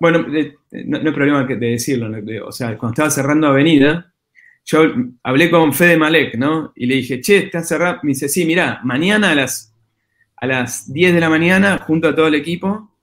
bueno, 0.00 0.26
no, 0.28 0.98
hay 0.98 1.12
problema 1.12 1.44
de 1.44 1.56
decirlo. 1.56 2.10
o 2.46 2.52
sea, 2.52 2.76
cuando 2.78 2.94
estaba 2.94 3.10
cerrando 3.10 3.48
Avenida, 3.48 4.12
yo 4.64 4.82
hablé 5.22 5.50
con 5.50 5.72
Fede 5.72 5.96
Malek, 5.96 6.36
¿no? 6.36 6.72
Y 6.76 6.86
le 6.86 6.96
dije, 6.96 7.20
che, 7.20 7.38
está 7.38 7.62
cerrado. 7.62 8.00
Me 8.02 8.10
dice, 8.10 8.28
sí, 8.28 8.44
mira, 8.44 8.80
mañana 8.84 9.30
a 9.30 9.34
las, 9.34 9.74
a 10.36 10.46
las 10.46 10.92
10 10.92 11.14
de 11.14 11.20
la 11.20 11.30
mañana, 11.30 11.78
junto 11.78 12.08
a 12.08 12.14
todo 12.14 12.28
el 12.28 12.34
equipo, 12.34 12.94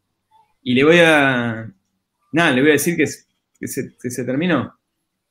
y 0.62 0.76
le 0.76 0.84
voy 0.84 1.00
a, 1.00 1.68
nada, 2.32 2.52
le 2.52 2.62
voy 2.62 2.70
a 2.70 2.74
decir 2.74 2.96
que, 2.96 3.06
se, 3.68 4.26
terminó. 4.26 4.78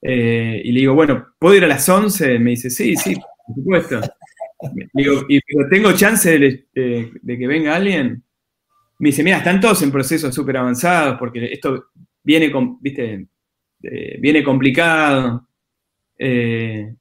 Eh, 0.00 0.60
y 0.64 0.72
le 0.72 0.80
digo, 0.80 0.94
bueno, 0.94 1.34
¿puedo 1.38 1.54
ir 1.54 1.64
a 1.64 1.68
las 1.68 1.88
11? 1.88 2.38
Me 2.38 2.50
dice, 2.50 2.70
sí, 2.70 2.96
sí, 2.96 3.14
por 3.14 3.54
supuesto. 3.54 4.00
Le 4.92 5.02
digo, 5.02 5.24
¿y 5.28 5.40
tengo 5.70 5.92
chance 5.92 6.38
de, 6.38 6.66
que 6.72 7.46
venga 7.46 7.74
alguien? 7.74 8.22
Me 8.98 9.08
dice, 9.08 9.22
mira, 9.22 9.38
están 9.38 9.60
todos 9.60 9.82
en 9.82 9.90
procesos 9.90 10.34
súper 10.34 10.56
avanzados 10.56 11.18
porque 11.18 11.52
esto 11.52 11.86
viene, 12.22 12.50
con, 12.50 12.80
¿viste? 12.80 13.26
Eh, 13.82 14.18
viene 14.20 14.42
complicado. 14.42 15.48
Eh, 16.18 16.94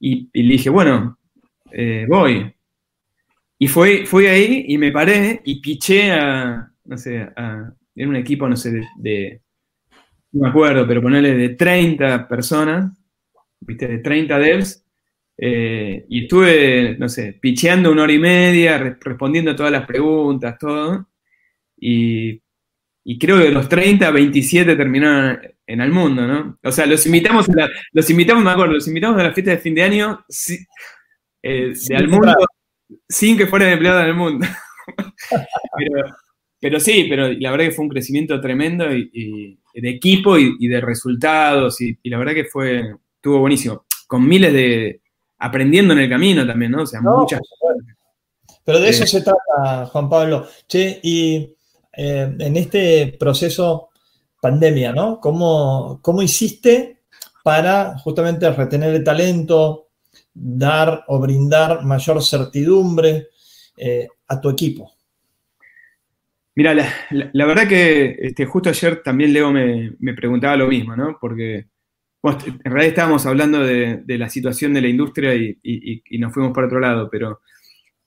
y, 0.00 0.42
le 0.42 0.52
dije, 0.52 0.70
bueno, 0.70 1.18
voy. 2.08 2.54
Y 3.58 3.68
fue, 3.68 4.04
fui 4.06 4.26
ahí 4.26 4.64
y 4.68 4.78
me 4.78 4.92
paré 4.92 5.40
y 5.44 5.60
piché 5.60 6.10
a, 6.12 6.70
no 6.84 6.98
sé, 6.98 7.28
en 7.96 8.08
un 8.08 8.16
equipo, 8.16 8.48
no 8.48 8.56
sé, 8.56 8.82
de, 8.96 9.40
no 10.34 10.42
me 10.42 10.48
acuerdo, 10.48 10.86
pero 10.86 11.00
ponerle 11.00 11.34
de 11.34 11.50
30 11.50 12.26
personas, 12.26 12.92
viste, 13.60 13.86
de 13.86 13.98
30 13.98 14.38
devs, 14.38 14.84
eh, 15.38 16.04
y 16.08 16.24
estuve, 16.24 16.96
no 16.98 17.08
sé, 17.08 17.38
picheando 17.40 17.92
una 17.92 18.02
hora 18.02 18.12
y 18.12 18.18
media, 18.18 18.78
respondiendo 19.00 19.52
a 19.52 19.56
todas 19.56 19.70
las 19.70 19.86
preguntas, 19.86 20.56
todo, 20.58 21.08
y, 21.78 22.40
creo 23.18 23.38
que 23.38 23.44
de 23.44 23.50
los 23.52 23.68
30, 23.68 24.10
27 24.10 24.76
terminaron 24.76 25.40
en 25.66 25.80
el 25.80 25.92
mundo, 25.92 26.26
¿no? 26.26 26.58
O 26.62 26.72
sea, 26.72 26.86
los 26.86 27.06
invitamos, 27.06 27.48
a 27.48 27.68
los 27.92 28.10
invitamos, 28.10 28.42
me 28.42 28.50
acuerdo, 28.50 28.74
los 28.74 28.88
invitamos 28.88 29.20
a 29.20 29.24
la 29.24 29.32
fiesta 29.32 29.52
de 29.52 29.58
fin 29.58 29.74
de 29.74 29.82
año 29.82 30.24
eh, 31.42 31.72
de 31.88 31.96
al 31.96 32.08
mundo 32.08 32.34
sin 33.08 33.36
que 33.36 33.46
fueran 33.46 33.70
empleados 33.70 34.02
en 34.02 34.08
el 34.08 34.14
mundo. 34.14 34.46
pero, 35.76 36.16
pero 36.60 36.80
sí, 36.80 37.06
pero 37.08 37.28
la 37.28 37.50
verdad 37.50 37.66
que 37.66 37.72
fue 37.72 37.84
un 37.84 37.90
crecimiento 37.90 38.40
tremendo 38.40 38.92
y, 38.94 39.60
de 39.74 39.90
equipo 39.90 40.38
y, 40.38 40.68
de 40.68 40.80
resultados 40.80 41.80
y, 41.80 41.98
la 42.04 42.18
verdad 42.18 42.34
que 42.34 42.44
fue, 42.44 42.94
estuvo 43.16 43.40
buenísimo. 43.40 43.84
Con 44.06 44.26
miles 44.26 44.52
de, 44.52 45.00
aprendiendo 45.38 45.94
en 45.94 46.00
el 46.00 46.08
camino 46.08 46.46
también, 46.46 46.72
¿no? 46.72 46.82
O 46.82 46.86
sea, 46.86 47.00
muchas 47.00 47.40
Pero 48.64 48.80
de 48.80 48.88
eso 48.88 49.04
eh, 49.04 49.06
se 49.06 49.22
trata, 49.22 49.86
Juan 49.86 50.08
Pablo. 50.08 50.46
Che, 50.68 51.00
y 51.02 51.54
eh, 51.92 52.36
en 52.38 52.56
este 52.56 53.16
proceso 53.18 53.90
pandemia, 54.40 54.92
¿no? 54.92 55.20
¿Cómo, 55.20 55.98
¿Cómo 56.02 56.22
hiciste 56.22 57.02
para 57.42 57.98
justamente 57.98 58.50
retener 58.50 58.94
el 58.94 59.04
talento, 59.04 59.88
dar 60.32 61.04
o 61.08 61.18
brindar 61.18 61.84
mayor 61.84 62.22
certidumbre 62.22 63.28
eh, 63.76 64.06
a 64.28 64.40
tu 64.40 64.50
equipo? 64.50 64.93
Mira, 66.56 66.72
la, 67.10 67.46
verdad 67.46 67.66
que 67.68 68.16
este, 68.20 68.46
justo 68.46 68.68
ayer 68.68 69.02
también 69.02 69.32
Leo 69.32 69.50
me, 69.50 70.14
preguntaba 70.14 70.56
lo 70.56 70.68
mismo, 70.68 70.94
¿no? 70.94 71.18
Porque 71.20 71.66
en 72.22 72.72
realidad 72.72 72.86
estábamos 72.86 73.26
hablando 73.26 73.60
de, 73.60 74.02
la 74.06 74.28
situación 74.28 74.72
de 74.72 74.80
la 74.82 74.88
industria 74.88 75.34
y, 75.34 76.02
nos 76.18 76.32
fuimos 76.32 76.52
por 76.52 76.64
otro 76.64 76.78
lado, 76.78 77.08
pero 77.10 77.40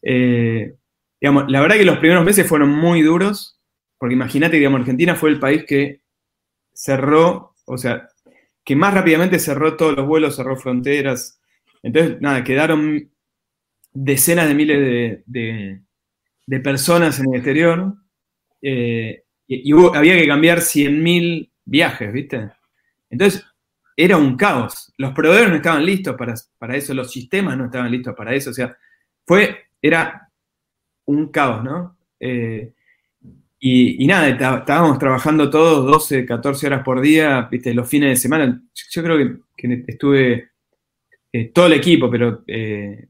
eh, 0.01 0.75
digamos, 1.19 1.51
la 1.51 1.59
verdad 1.61 1.75
que 1.75 1.85
los 1.85 1.99
primeros 1.99 2.23
meses 2.23 2.47
fueron 2.47 2.69
muy 2.69 3.01
duros, 3.01 3.59
porque 3.97 4.15
imagínate, 4.15 4.57
digamos, 4.57 4.79
Argentina 4.79 5.15
fue 5.15 5.29
el 5.29 5.39
país 5.39 5.65
que 5.65 6.01
cerró, 6.73 7.53
o 7.65 7.77
sea, 7.77 8.07
que 8.63 8.75
más 8.77 8.93
rápidamente 8.93 9.39
cerró 9.39 9.75
todos 9.75 9.97
los 9.97 10.07
vuelos, 10.07 10.37
cerró 10.37 10.55
fronteras. 10.55 11.41
Entonces, 11.83 12.21
nada, 12.21 12.43
quedaron 12.43 13.11
decenas 13.93 14.47
de 14.47 14.55
miles 14.55 15.23
de, 15.25 15.81
de 16.45 16.59
personas 16.61 17.19
en 17.19 17.25
el 17.33 17.35
exterior 17.35 17.97
eh, 18.61 19.23
y, 19.47 19.71
había 19.71 20.17
que 20.17 20.27
cambiar 20.27 20.59
100.000 20.59 21.49
viajes, 21.65 22.11
¿viste? 22.11 22.49
Entonces, 23.09 23.45
era 23.95 24.17
un 24.17 24.35
caos. 24.35 24.93
Los 24.97 25.13
proveedores 25.13 25.49
no 25.49 25.55
estaban 25.55 25.85
listos 25.85 26.15
para, 26.15 26.33
para, 26.57 26.75
eso, 26.75 26.93
los 26.93 27.11
sistemas 27.11 27.57
no 27.57 27.65
estaban 27.65 27.91
listos 27.91 28.13
para 28.15 28.33
eso, 28.33 28.51
o 28.51 28.53
sea, 28.53 28.75
fue, 29.25 29.57
era 29.81 30.29
un 31.05 31.31
caos, 31.31 31.63
¿no? 31.63 31.97
Eh, 32.19 32.73
y, 33.59 34.05
nada, 34.05 34.29
estábamos 34.29 34.99
trabajando 34.99 35.49
todos 35.49 35.85
12, 35.85 36.25
14 36.25 36.67
horas 36.67 36.83
por 36.83 37.01
día, 37.01 37.47
¿viste? 37.49 37.73
Los 37.73 37.89
fines 37.89 38.09
de 38.09 38.15
semana. 38.15 38.61
Yo, 38.91 39.03
creo 39.03 39.39
que, 39.55 39.83
estuve 39.87 40.49
eh, 41.31 41.45
todo 41.53 41.65
el 41.65 41.73
equipo, 41.73 42.09
pero 42.11 42.43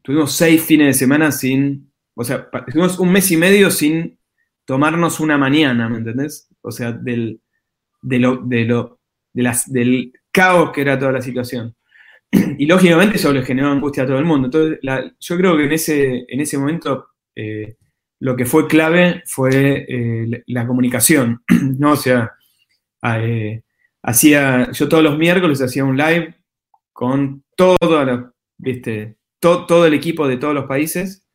tuvimos 0.02 0.32
seis 0.32 0.64
fines 0.64 0.88
de 0.88 0.94
semana 0.94 1.32
sin, 1.34 1.92
o 2.16 2.24
sea, 2.24 2.50
tuvimos 2.72 2.98
un 2.98 3.12
mes 3.12 3.30
y 3.32 3.38
medio 3.38 3.70
sin 3.70 4.18
tomarnos 4.68 5.22
una 5.22 5.38
mañana, 5.38 5.88
¿me 5.88 6.00
entendés? 6.00 6.50
O 6.62 6.72
sea, 6.72 6.92
del, 6.92 7.40
de 8.02 8.20
lo, 8.20 8.36
de 8.44 8.66
lo, 8.66 9.00
de 9.32 9.44
las, 9.44 9.72
del 9.72 10.12
caos 10.30 10.72
que 10.72 10.82
era 10.82 11.00
toda 11.00 11.14
la 11.14 11.22
situación. 11.22 11.74
Y 12.60 12.66
lógicamente 12.66 13.16
eso 13.16 13.32
le 13.32 13.44
generó 13.44 13.72
angustia 13.72 14.04
a 14.04 14.06
todo 14.06 14.20
el 14.20 14.26
mundo. 14.26 14.48
Entonces, 14.48 14.80
yo 15.20 15.38
creo 15.38 15.56
que 15.56 15.64
en 15.64 15.72
ese, 15.72 16.26
en 16.28 16.42
ese 16.42 16.58
momento 16.58 17.08
eh, 17.34 17.78
lo 18.20 18.36
que 18.36 18.46
fue 18.46 18.68
clave 18.68 19.24
fue 19.26 19.86
eh, 19.88 20.44
la, 20.48 20.68
comunicación, 20.68 21.42
¿no? 21.80 21.94
O 21.94 21.96
sea, 21.96 22.34
eh, 23.04 23.62
hacía, 24.04 24.70
yo 24.74 24.90
todos 24.90 25.04
los 25.04 25.18
miércoles 25.18 25.62
hacía 25.62 25.86
un 25.86 25.98
live 25.98 26.36
con. 26.92 27.44
Todo, 27.56 27.78
todo 29.40 29.86
el 29.86 29.94
equipo 29.94 30.28
de 30.28 30.38
todos 30.38 30.54
los 30.54 30.66
países 30.66 31.26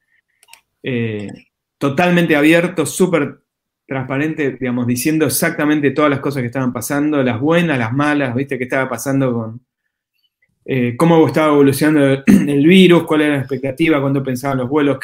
totalmente 1.82 2.36
abierto, 2.36 2.86
súper 2.86 3.40
transparente, 3.88 4.52
digamos, 4.52 4.86
diciendo 4.86 5.26
exactamente 5.26 5.90
todas 5.90 6.12
las 6.12 6.20
cosas 6.20 6.40
que 6.40 6.46
estaban 6.46 6.72
pasando, 6.72 7.24
las 7.24 7.40
buenas, 7.40 7.76
las 7.76 7.92
malas, 7.92 8.36
viste, 8.36 8.56
qué 8.56 8.64
estaba 8.64 8.88
pasando 8.88 9.32
con 9.32 9.60
eh, 10.64 10.94
cómo 10.96 11.26
estaba 11.26 11.52
evolucionando 11.52 12.22
el 12.28 12.66
virus, 12.68 13.02
cuál 13.02 13.22
era 13.22 13.34
la 13.34 13.40
expectativa, 13.40 14.00
cuándo 14.00 14.22
pensaban 14.22 14.58
los 14.58 14.68
vuelos, 14.68 14.98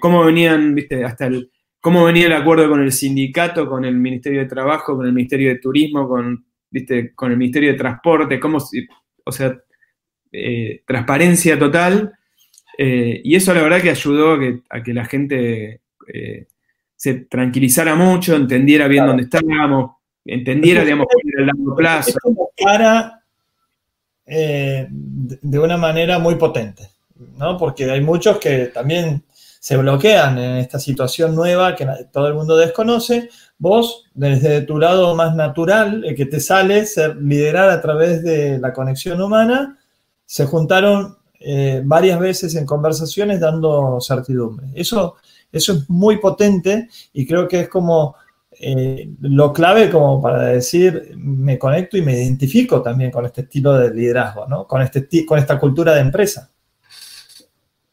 cómo 0.00 0.24
venían, 0.24 0.74
viste, 0.74 1.04
hasta 1.04 1.26
el, 1.26 1.52
cómo 1.80 2.04
venía 2.04 2.26
el 2.26 2.32
acuerdo 2.32 2.68
con 2.68 2.82
el 2.82 2.90
sindicato, 2.90 3.68
con 3.68 3.84
el 3.84 3.94
Ministerio 3.94 4.40
de 4.40 4.46
Trabajo, 4.46 4.96
con 4.96 5.06
el 5.06 5.12
Ministerio 5.12 5.50
de 5.50 5.60
Turismo, 5.60 6.08
con, 6.08 6.44
viste, 6.68 7.14
con 7.14 7.30
el 7.30 7.38
Ministerio 7.38 7.70
de 7.70 7.78
Transporte, 7.78 8.40
cómo, 8.40 8.58
o 9.24 9.30
sea, 9.30 9.56
eh, 10.32 10.82
transparencia 10.84 11.56
total. 11.56 12.12
Eh, 12.76 13.20
y 13.22 13.36
eso 13.36 13.54
la 13.54 13.62
verdad 13.62 13.80
que 13.80 13.90
ayudó 13.90 14.36
a 14.68 14.82
que 14.82 14.94
la 14.94 15.04
gente 15.04 15.80
eh, 16.12 16.46
se 16.94 17.14
tranquilizara 17.14 17.94
mucho, 17.94 18.34
entendiera 18.34 18.88
bien 18.88 19.06
dónde 19.06 19.24
estábamos, 19.24 19.92
entendiera, 20.24 20.82
digamos, 20.82 21.06
el 21.36 21.46
largo 21.46 21.76
plazo. 21.76 22.18
Para, 22.60 23.22
eh, 24.26 24.86
de 24.90 25.58
una 25.58 25.76
manera 25.76 26.18
muy 26.18 26.34
potente, 26.34 26.90
¿no? 27.36 27.56
Porque 27.56 27.90
hay 27.90 28.00
muchos 28.00 28.38
que 28.38 28.66
también 28.66 29.22
se 29.60 29.76
bloquean 29.76 30.38
en 30.38 30.56
esta 30.56 30.78
situación 30.78 31.34
nueva 31.34 31.76
que 31.76 31.86
todo 32.12 32.28
el 32.28 32.34
mundo 32.34 32.56
desconoce. 32.56 33.28
Vos, 33.58 34.08
desde 34.14 34.62
tu 34.62 34.78
lado 34.78 35.14
más 35.14 35.34
natural, 35.34 36.04
el 36.04 36.14
que 36.14 36.26
te 36.26 36.40
sale, 36.40 36.86
ser, 36.86 37.16
liderar 37.16 37.70
a 37.70 37.80
través 37.80 38.22
de 38.22 38.58
la 38.58 38.72
conexión 38.72 39.20
humana, 39.20 39.78
se 40.24 40.46
juntaron 40.46 41.16
eh, 41.40 41.82
varias 41.84 42.18
veces 42.18 42.54
en 42.54 42.66
conversaciones 42.66 43.40
dando 43.40 44.00
certidumbre. 44.00 44.66
Eso 44.74 45.16
Eso 45.50 45.72
es 45.72 45.90
muy 45.90 46.18
potente 46.18 46.88
y 47.12 47.26
creo 47.26 47.48
que 47.48 47.60
es 47.60 47.68
como 47.68 48.16
eh, 48.60 49.08
lo 49.20 49.52
clave 49.52 49.88
como 49.88 50.20
para 50.20 50.46
decir, 50.46 51.12
me 51.16 51.58
conecto 51.58 51.96
y 51.96 52.02
me 52.02 52.14
identifico 52.14 52.82
también 52.82 53.10
con 53.10 53.24
este 53.24 53.42
estilo 53.42 53.74
de 53.74 53.94
liderazgo, 53.94 54.46
¿no? 54.48 54.66
Con, 54.66 54.82
este, 54.82 55.06
con 55.24 55.38
esta 55.38 55.60
cultura 55.60 55.94
de 55.94 56.00
empresa. 56.00 56.50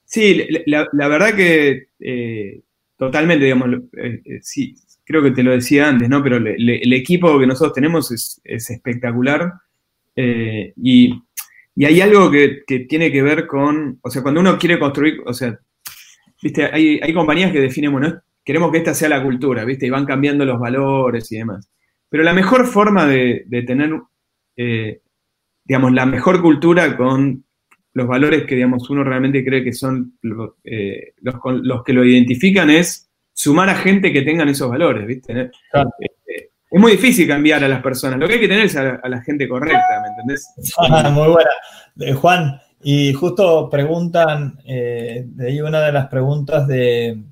Sí, 0.05 0.47
la, 0.65 1.07
verdad 1.07 1.35
que 1.35 1.89
eh, 1.99 2.61
totalmente, 2.97 3.43
digamos, 3.43 3.81
eh, 3.97 4.39
sí, 4.41 4.75
creo 5.03 5.21
que 5.21 5.31
te 5.31 5.43
lo 5.43 5.51
decía 5.51 5.87
antes, 5.87 6.09
¿no? 6.09 6.23
Pero 6.23 6.37
el 6.37 6.93
equipo 6.93 7.37
que 7.37 7.45
nosotros 7.45 7.73
tenemos 7.73 8.11
es, 8.11 8.41
espectacular 8.43 9.53
y, 10.15 11.13
hay 11.85 12.01
algo 12.01 12.31
que, 12.31 12.63
tiene 12.87 13.11
que 13.11 13.21
ver 13.21 13.45
con, 13.45 13.99
o 14.01 14.09
sea, 14.09 14.23
cuando 14.23 14.39
uno 14.39 14.57
quiere 14.57 14.79
construir, 14.79 15.21
o 15.25 15.33
sea, 15.33 15.59
viste, 16.45 16.69
hay, 16.71 16.99
hay 17.01 17.11
compañías 17.11 17.51
que 17.51 17.59
definen, 17.59 17.91
bueno, 17.91 18.21
queremos 18.43 18.71
que 18.71 18.77
esta 18.77 18.93
sea 18.93 19.09
la 19.09 19.23
cultura, 19.23 19.65
¿viste? 19.65 19.87
Y 19.87 19.89
van 19.89 20.05
cambiando 20.05 20.45
los 20.45 20.59
valores 20.59 21.31
y 21.31 21.37
demás. 21.37 21.71
Pero 22.07 22.21
la 22.21 22.33
mejor 22.33 22.67
forma 22.67 23.07
de, 23.07 23.47
tener, 23.65 23.91
eh, 24.55 25.01
digamos, 25.63 25.91
la 25.93 26.05
mejor 26.05 26.43
cultura 26.43 26.95
con 26.95 27.43
los 27.93 28.07
valores 28.07 28.43
que, 28.43 28.53
digamos, 28.53 28.87
uno 28.91 29.03
realmente 29.03 29.43
cree 29.43 29.63
que 29.63 29.73
son 29.73 30.19
eh, 30.63 31.13
los, 31.21 31.35
los, 31.63 31.83
que 31.83 31.93
lo 31.93 32.05
identifican 32.05 32.69
es 32.69 33.09
sumar 33.33 33.69
a 33.69 33.75
gente 33.75 34.13
que 34.13 34.21
tengan 34.21 34.47
esos 34.47 34.69
valores, 34.69 35.07
¿viste? 35.07 35.41
Eh, 35.41 35.49
es 36.69 36.79
muy 36.79 36.91
difícil 36.91 37.27
cambiar 37.27 37.63
a 37.63 37.67
las 37.67 37.81
personas. 37.81 38.19
Lo 38.19 38.27
que 38.27 38.35
hay 38.35 38.39
que 38.39 38.47
tener 38.47 38.65
es 38.65 38.75
a, 38.75 39.01
la 39.03 39.21
gente 39.23 39.47
correcta, 39.49 40.03
¿me 40.03 40.09
entendés? 40.09 40.47
Ah, 40.77 41.09
muy 41.09 41.29
buena. 41.29 42.19
Juan, 42.19 42.61
y 42.83 43.13
justo 43.13 43.69
preguntan, 43.69 44.59
de 44.65 45.47
ahí 45.47 45.61
una 45.61 45.81
de 45.81 45.91
las 45.91 46.07
preguntas 46.07 46.67
de, 46.67 47.23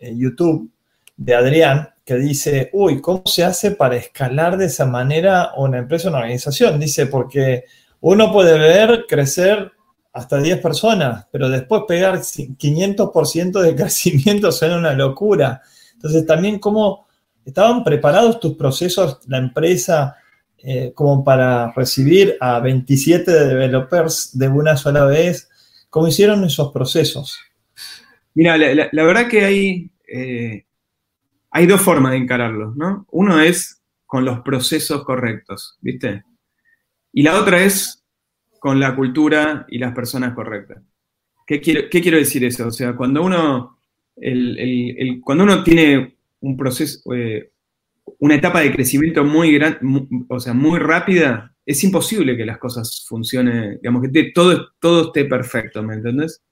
YouTube 0.00 0.70
de 1.16 1.34
Adrián 1.34 1.88
que 2.04 2.16
dice, 2.16 2.70
uy, 2.72 3.00
¿cómo 3.00 3.22
se 3.24 3.42
hace 3.44 3.72
para 3.72 3.96
escalar 3.96 4.56
de 4.56 4.66
esa 4.66 4.86
manera 4.86 5.52
una 5.56 5.78
empresa, 5.78 6.08
una 6.08 6.18
organización? 6.18 6.78
Dice, 6.78 7.06
porque 7.06 7.64
uno 8.00 8.32
puede 8.32 8.58
ver 8.58 9.06
crecer 9.08 9.72
hasta 10.12 10.38
10 10.38 10.60
personas, 10.60 11.26
pero 11.30 11.48
después 11.48 11.82
pegar 11.86 12.18
500% 12.18 13.60
de 13.60 13.74
crecimiento 13.76 14.52
suena 14.52 14.78
una 14.78 14.94
locura. 14.94 15.60
Entonces, 15.94 16.24
también 16.24 16.58
cómo 16.58 17.06
estaban 17.44 17.84
preparados 17.84 18.40
tus 18.40 18.54
procesos, 18.56 19.20
la 19.26 19.38
empresa, 19.38 20.16
eh, 20.68 20.90
como 20.96 21.22
para 21.22 21.70
recibir 21.76 22.36
a 22.40 22.58
27 22.58 23.30
developers 23.30 24.36
de 24.36 24.48
una 24.48 24.76
sola 24.76 25.04
vez, 25.04 25.48
¿cómo 25.90 26.08
hicieron 26.08 26.42
esos 26.42 26.72
procesos? 26.72 27.38
Mira, 28.34 28.58
la, 28.58 29.04
verdad 29.04 29.28
que 29.28 29.44
hay, 29.44 29.92
eh, 30.08 30.64
hay 31.52 31.66
dos 31.66 31.80
formas 31.80 32.10
de 32.10 32.18
encararlo, 32.18 32.74
¿no? 32.74 33.06
Uno 33.12 33.40
es 33.40 33.80
con 34.06 34.24
los 34.24 34.40
procesos 34.40 35.04
correctos, 35.04 35.78
¿viste? 35.80 36.24
Y 37.12 37.22
la 37.22 37.40
otra 37.40 37.62
es 37.62 38.04
con 38.58 38.80
la 38.80 38.96
cultura 38.96 39.66
y 39.68 39.78
las 39.78 39.94
personas 39.94 40.34
correctas. 40.34 40.82
¿Qué 41.46 41.60
quiero, 41.60 41.82
qué 41.88 42.02
quiero 42.02 42.18
decir 42.18 42.44
eso? 42.44 42.66
O 42.66 42.72
sea, 42.72 42.96
cuando 42.96 43.22
uno, 43.22 43.78
cuando 45.22 45.44
uno 45.44 45.62
tiene 45.62 46.16
un 46.40 46.56
proceso, 46.56 47.14
eh, 47.14 47.52
una 48.18 48.34
etapa 48.34 48.60
de 48.60 48.72
crecimiento 48.72 49.24
muy 49.24 49.52
grande, 49.52 49.78
o 50.28 50.40
sea, 50.40 50.54
muy 50.54 50.78
rápida, 50.78 51.54
es 51.64 51.82
imposible 51.84 52.36
que 52.36 52.46
las 52.46 52.58
cosas 52.58 53.04
funcionen, 53.08 53.78
digamos, 53.82 54.02
que 54.02 54.30
todo, 54.32 54.68
todo 54.78 55.06
esté 55.06 55.24
perfecto, 55.24 55.82
¿me 55.82 55.94
entendés? 55.94 56.42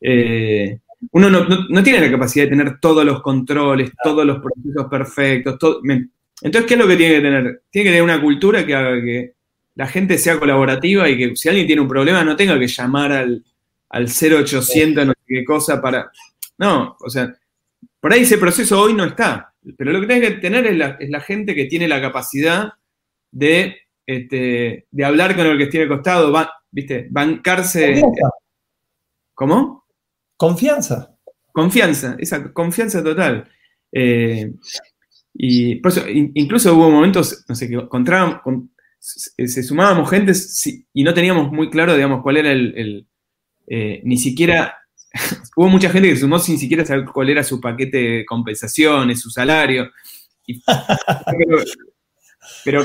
Eh, 0.00 0.78
uno 1.12 1.30
no, 1.30 1.82
tiene 1.82 2.00
la 2.00 2.10
capacidad 2.10 2.44
de 2.44 2.50
tener 2.50 2.80
todos 2.80 3.04
los 3.04 3.20
controles, 3.22 3.90
todos 4.02 4.24
los 4.24 4.38
procesos 4.38 4.86
perfectos. 4.90 5.58
Entonces, 6.40 6.68
¿qué 6.68 6.74
es 6.74 6.80
lo 6.80 6.88
que 6.88 6.96
tiene 6.96 7.16
que 7.16 7.20
tener? 7.20 7.62
Tiene 7.70 7.84
que 7.84 7.90
tener 7.90 8.02
una 8.02 8.20
cultura 8.20 8.64
que 8.66 8.74
haga 8.74 9.02
que 9.02 9.34
la 9.74 9.86
gente 9.86 10.16
sea 10.16 10.38
colaborativa 10.38 11.08
y 11.08 11.18
que 11.18 11.36
si 11.36 11.48
alguien 11.48 11.66
tiene 11.66 11.82
un 11.82 11.88
problema 11.88 12.24
no 12.24 12.34
tenga 12.34 12.58
que 12.58 12.66
llamar 12.66 13.12
al, 13.12 13.44
al 13.90 14.06
0800 14.08 15.06
no 15.06 15.12
sé 15.12 15.24
qué 15.26 15.44
cosa 15.44 15.80
para... 15.80 16.10
No, 16.58 16.96
o 16.98 17.10
sea, 17.10 17.34
por 18.00 18.12
ahí 18.12 18.22
ese 18.22 18.38
proceso 18.38 18.80
hoy 18.80 18.94
no 18.94 19.04
está. 19.04 19.52
Pero 19.76 19.92
lo 19.92 20.00
que 20.00 20.06
tiene 20.06 20.20
que 20.28 20.34
tener 20.36 20.66
es 20.66 21.10
la, 21.10 21.20
gente 21.20 21.54
que 21.54 21.64
tiene 21.64 21.88
la 21.88 22.00
capacidad 22.00 22.72
de, 23.30 23.76
este, 24.06 24.86
de 24.90 25.04
hablar 25.04 25.36
con 25.36 25.46
el 25.46 25.58
que 25.58 25.66
tiene 25.66 25.88
costado, 25.88 26.32
¿viste? 26.70 27.08
Bancarse. 27.10 28.02
¿Cómo? 29.34 29.84
Confianza. 30.36 31.16
Confianza, 31.52 32.16
esa 32.18 32.52
confianza 32.52 33.02
total. 33.02 33.48
Eh, 33.90 34.52
y 35.32 35.76
por 35.76 35.92
eso, 35.92 36.04
incluso 36.08 36.74
hubo 36.74 36.90
momentos, 36.90 37.44
no 37.48 37.54
sé, 37.54 37.68
que 37.68 37.74
encontrábamos, 37.74 38.40
se 39.00 39.62
sumábamos 39.62 40.08
gente 40.10 40.32
y 40.92 41.02
no 41.02 41.14
teníamos 41.14 41.52
muy 41.52 41.70
claro, 41.70 41.94
digamos, 41.94 42.22
cuál 42.22 42.38
era 42.38 42.52
el, 42.52 43.06
eh, 43.66 44.00
ni 44.04 44.16
siquiera, 44.16 44.76
hubo 45.56 45.68
mucha 45.68 45.90
gente 45.90 46.08
que 46.08 46.16
sumó 46.16 46.38
sin 46.38 46.58
siquiera 46.58 46.84
saber 46.84 47.04
cuál 47.04 47.30
era 47.30 47.42
su 47.42 47.60
paquete 47.60 47.98
de 47.98 48.24
compensaciones, 48.26 49.20
su 49.20 49.30
salario. 49.30 49.90
pero, 52.64 52.84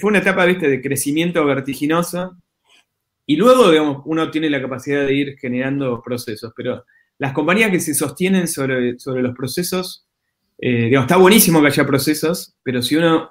fue 0.00 0.08
una 0.08 0.18
etapa, 0.18 0.44
viste, 0.44 0.68
de 0.68 0.80
crecimiento 0.80 1.44
vertiginoso 1.44 2.36
y 3.26 3.36
luego, 3.36 4.02
uno 4.06 4.30
tiene 4.30 4.48
la 4.48 4.62
capacidad 4.62 5.04
de 5.04 5.14
ir 5.14 5.38
generando 5.38 6.00
procesos, 6.00 6.52
pero 6.56 6.84
las 7.18 7.32
compañías 7.32 7.72
que 7.72 7.80
se 7.80 7.92
sostienen 7.92 8.46
sobre, 8.46 8.98
sobre 9.00 9.20
los 9.22 9.34
procesos, 9.34 10.06
eh, 10.58 10.84
digamos, 10.84 11.06
está 11.06 11.16
buenísimo 11.16 11.60
que 11.60 11.66
haya 11.66 11.84
procesos, 11.84 12.54
pero 12.62 12.82
si 12.82 12.94
uno, 12.94 13.30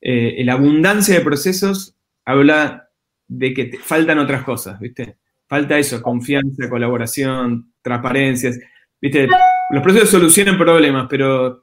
eh, 0.00 0.42
la 0.42 0.54
abundancia 0.54 1.18
de 1.18 1.20
procesos 1.20 1.94
habla 2.24 2.88
de 3.28 3.52
que 3.52 3.78
faltan 3.78 4.18
otras 4.18 4.42
cosas, 4.42 4.80
¿viste? 4.80 5.18
Falta 5.48 5.78
eso, 5.78 6.02
confianza, 6.02 6.68
colaboración, 6.68 7.72
transparencias, 7.82 8.58
¿viste? 9.00 9.28
Los 9.70 9.82
procesos 9.82 10.10
solucionan 10.10 10.58
problemas, 10.58 11.06
pero 11.08 11.60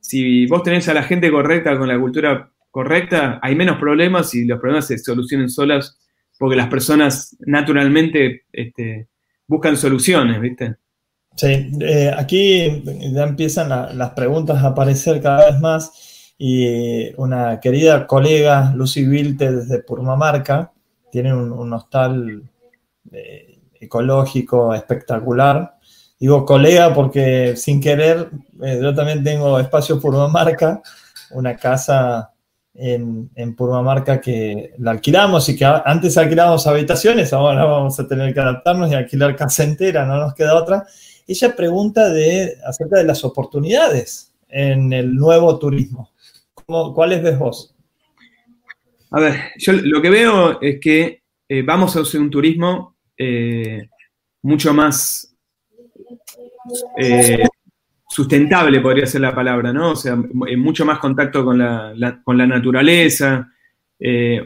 si 0.00 0.46
vos 0.46 0.62
tenés 0.62 0.88
a 0.88 0.94
la 0.94 1.02
gente 1.02 1.30
correcta 1.30 1.78
con 1.78 1.88
la 1.88 1.98
cultura 1.98 2.50
correcta, 2.70 3.38
hay 3.42 3.54
menos 3.54 3.78
problemas 3.78 4.34
y 4.34 4.44
los 4.44 4.58
problemas 4.58 4.86
se 4.86 4.98
solucionan 4.98 5.48
solas 5.48 5.98
porque 6.38 6.56
las 6.56 6.68
personas 6.68 7.36
naturalmente 7.40 8.42
este, 8.52 9.08
buscan 9.46 9.76
soluciones, 9.76 10.40
¿viste? 10.40 10.76
Sí, 11.36 11.70
eh, 11.80 12.12
aquí 12.16 12.82
ya 13.14 13.24
empiezan 13.24 13.68
las 13.68 14.10
preguntas 14.10 14.62
a 14.62 14.68
aparecer 14.68 15.22
cada 15.22 15.50
vez 15.50 15.60
más 15.60 16.34
y 16.36 17.14
una 17.16 17.60
querida 17.60 18.06
colega, 18.06 18.72
Lucy 18.74 19.06
Vilte, 19.06 19.52
desde 19.52 19.82
Purmamarca, 19.82 20.72
tiene 21.10 21.34
un, 21.34 21.72
hostal 21.72 22.42
eh, 23.10 23.58
ecológico 23.80 24.74
espectacular. 24.74 25.76
Digo 26.18 26.44
colega 26.44 26.94
porque 26.94 27.56
sin 27.56 27.80
querer, 27.80 28.30
eh, 28.62 28.78
yo 28.80 28.94
también 28.94 29.24
tengo 29.24 29.58
espacio 29.58 30.00
Purmamarca, 30.00 30.80
una 31.32 31.56
casa 31.56 32.32
en, 32.74 33.30
en 33.34 33.56
Purmamarca 33.56 34.20
que 34.20 34.74
la 34.78 34.92
alquilamos 34.92 35.48
y 35.48 35.56
que 35.56 35.64
antes 35.64 36.16
alquilábamos 36.16 36.66
habitaciones, 36.66 37.32
ahora 37.32 37.64
vamos 37.64 37.98
a 37.98 38.06
tener 38.06 38.32
que 38.32 38.40
adaptarnos 38.40 38.90
y 38.90 38.94
alquilar 38.94 39.34
casa 39.36 39.64
entera, 39.64 40.06
no 40.06 40.16
nos 40.16 40.34
queda 40.34 40.54
otra. 40.54 40.84
Ella 41.26 41.54
pregunta 41.56 42.08
de, 42.08 42.56
acerca 42.64 42.98
de 42.98 43.04
las 43.04 43.24
oportunidades 43.24 44.32
en 44.48 44.92
el 44.92 45.14
nuevo 45.14 45.58
turismo. 45.58 46.10
¿Cuáles 46.66 47.22
ves 47.22 47.38
vos? 47.38 47.74
A 49.10 49.20
ver, 49.20 49.40
yo 49.58 49.72
lo 49.72 50.00
que 50.00 50.10
veo 50.10 50.60
es 50.60 50.78
que 50.80 51.22
eh, 51.48 51.62
vamos 51.62 51.96
a 51.96 52.00
hacer 52.00 52.20
un 52.20 52.30
turismo 52.30 52.91
eh, 53.24 53.88
mucho 54.42 54.74
más 54.74 55.32
eh, 56.98 57.44
sustentable, 58.08 58.80
podría 58.80 59.06
ser 59.06 59.20
la 59.20 59.34
palabra, 59.34 59.72
¿no? 59.72 59.92
O 59.92 59.96
sea, 59.96 60.16
mucho 60.16 60.84
más 60.84 60.98
contacto 60.98 61.44
con 61.44 61.58
la, 61.58 62.20
con 62.24 62.36
la 62.36 62.46
naturaleza. 62.46 63.48
Eh, 64.00 64.44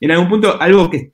en 0.00 0.10
algún 0.10 0.28
punto, 0.28 0.60
algo 0.60 0.90
que, 0.90 1.10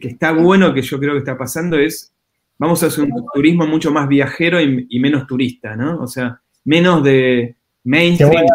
está 0.00 0.32
bueno, 0.32 0.72
que 0.72 0.82
yo 0.82 1.00
creo 1.00 1.14
que 1.14 1.18
está 1.18 1.36
pasando, 1.36 1.78
es, 1.78 2.14
vamos 2.56 2.82
a 2.82 2.86
hacer 2.86 3.02
un 3.04 3.26
turismo 3.34 3.66
mucho 3.66 3.90
más 3.90 4.06
viajero 4.06 4.60
y, 4.60 5.00
menos 5.00 5.26
turista, 5.26 5.74
¿no? 5.74 5.98
O 6.00 6.06
sea, 6.06 6.40
menos 6.64 7.02
de 7.02 7.56
mainstream. 7.82 8.46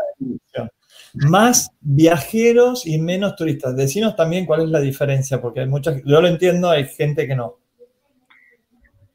Más 1.14 1.72
viajeros 1.82 2.86
y 2.86 3.00
menos 3.00 3.36
turistas. 3.36 3.76
Decinos 3.76 4.16
también 4.16 4.46
cuál 4.46 4.64
es 4.64 4.70
la 4.70 4.80
diferencia, 4.80 5.42
porque 5.42 5.62
hay 5.62 5.68
muchas, 5.68 6.02
yo 6.06 6.22
lo 6.22 6.28
entiendo, 6.28 6.70
hay 6.70 6.86
gente 6.86 7.28
que 7.28 7.36
no. 7.36 7.58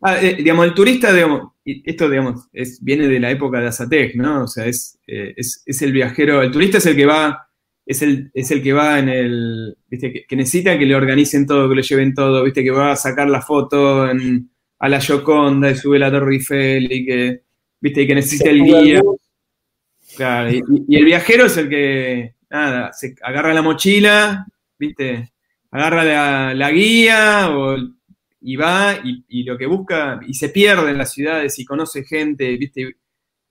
Ah, 0.00 0.20
eh, 0.20 0.34
digamos, 0.36 0.66
el 0.66 0.74
turista, 0.74 1.12
digamos, 1.12 1.52
esto, 1.64 2.10
digamos, 2.10 2.48
es, 2.52 2.78
viene 2.82 3.08
de 3.08 3.20
la 3.20 3.30
época 3.30 3.60
de 3.60 3.68
Azatec, 3.68 4.14
¿no? 4.16 4.44
O 4.44 4.46
sea, 4.46 4.66
es, 4.66 4.98
eh, 5.06 5.34
es, 5.36 5.82
el 5.82 5.92
viajero, 5.92 6.42
el 6.42 6.50
turista 6.50 6.78
es 6.78 6.86
el 6.86 6.96
que 6.96 7.06
va, 7.06 7.48
es 7.86 8.02
el, 8.02 8.30
es 8.34 8.50
el 8.50 8.62
que 8.62 8.72
va 8.74 8.98
en 8.98 9.08
el, 9.08 9.76
viste, 9.88 10.26
que, 10.28 10.36
necesita 10.36 10.78
que 10.78 10.84
le 10.84 10.94
organicen 10.94 11.46
todo, 11.46 11.68
que 11.68 11.76
le 11.76 11.82
lleven 11.82 12.12
todo, 12.12 12.44
viste, 12.44 12.62
que 12.62 12.70
va 12.70 12.92
a 12.92 12.96
sacar 12.96 13.30
la 13.30 13.40
foto 13.40 14.02
a 14.02 14.12
a 14.84 14.88
la 14.88 15.00
Gioconda 15.00 15.70
y 15.70 15.76
sube 15.76 15.96
a 15.96 16.00
la 16.00 16.10
Torre 16.10 16.34
Eiffel 16.34 16.92
y 16.92 17.06
que, 17.06 17.42
viste, 17.80 18.02
y 18.02 18.06
que 18.06 18.14
necesita 18.14 18.50
el 18.50 18.64
guía. 18.64 19.00
Claro, 20.16 20.50
y, 20.50 20.96
el 20.96 21.04
viajero 21.04 21.46
es 21.46 21.56
el 21.56 21.68
que, 21.68 22.34
nada, 22.50 22.92
se 22.92 23.14
agarra 23.22 23.54
la 23.54 23.62
mochila, 23.62 24.46
viste, 24.78 25.32
agarra 25.70 26.54
la, 26.54 26.70
guía 26.70 27.50
y 28.40 28.56
va 28.56 28.96
y, 29.02 29.42
lo 29.44 29.58
que 29.58 29.66
busca, 29.66 30.20
y 30.26 30.34
se 30.34 30.50
pierde 30.50 30.90
en 30.90 30.98
las 30.98 31.12
ciudades 31.12 31.58
y 31.58 31.64
conoce 31.64 32.04
gente, 32.04 32.56
viste, 32.56 32.96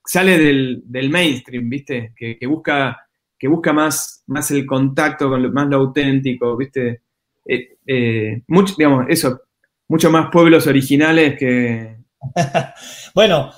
sale 0.05 0.37
del, 0.37 1.09
mainstream, 1.09 1.69
viste, 1.69 2.13
que, 2.15 2.37
busca, 2.47 3.07
que 3.37 3.47
busca 3.47 3.73
más, 3.73 4.23
más 4.27 4.51
el 4.51 4.65
contacto, 4.65 5.29
con 5.29 5.43
lo, 5.43 5.51
más 5.51 5.67
lo 5.67 5.77
auténtico, 5.77 6.55
viste. 6.55 7.01
Eh, 7.45 7.77
eh, 7.85 8.41
mucho, 8.47 8.75
digamos, 8.77 9.05
eso, 9.09 9.41
mucho 9.89 10.09
más 10.09 10.29
pueblos 10.31 10.65
originales 10.67 11.37
que... 11.37 11.97
bueno, 13.13 13.51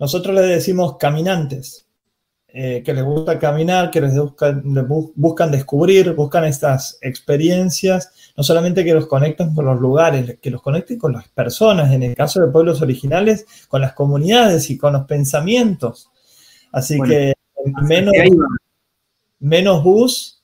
nosotros 0.00 0.34
le 0.34 0.40
decimos 0.40 0.96
caminantes, 0.96 1.86
eh, 2.48 2.82
que 2.82 2.94
les 2.94 3.04
gusta 3.04 3.38
caminar, 3.38 3.90
que 3.90 4.00
les 4.00 4.16
buscan, 4.16 4.62
buscan 5.14 5.52
descubrir, 5.52 6.14
buscan 6.14 6.44
estas 6.44 6.98
experiencias, 7.02 8.10
no 8.36 8.42
solamente 8.42 8.82
que 8.82 8.94
los 8.94 9.06
conecten 9.06 9.54
con 9.54 9.66
los 9.66 9.78
lugares, 9.78 10.38
que 10.40 10.50
los 10.50 10.62
conecten 10.62 10.98
con 10.98 11.12
las 11.12 11.28
personas, 11.28 11.92
en 11.92 12.02
el 12.02 12.16
caso 12.16 12.40
de 12.40 12.50
pueblos 12.50 12.80
originales, 12.80 13.46
con 13.68 13.82
las 13.82 13.92
comunidades 13.92 14.70
y 14.70 14.78
con 14.78 14.94
los 14.94 15.04
pensamientos. 15.04 16.10
Así 16.72 16.98
que 17.02 17.34
menos, 17.82 18.14
menos 19.38 19.84
bus 19.84 20.42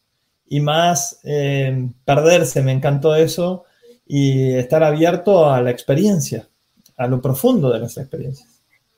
y 0.49 0.61
más 0.61 1.19
eh, 1.25 1.89
perderse, 2.05 2.63
me 2.63 2.73
encantó 2.73 3.17
eso, 3.17 3.65
y 4.07 4.53
estar 4.53 4.85
abierto 4.85 5.51
a 5.51 5.61
la 5.63 5.71
experiencia, 5.71 6.47
a 6.97 7.07
lo 7.09 7.21
profundo 7.21 7.73
de 7.73 7.81
las 7.81 7.97
experiencias. 7.97 8.56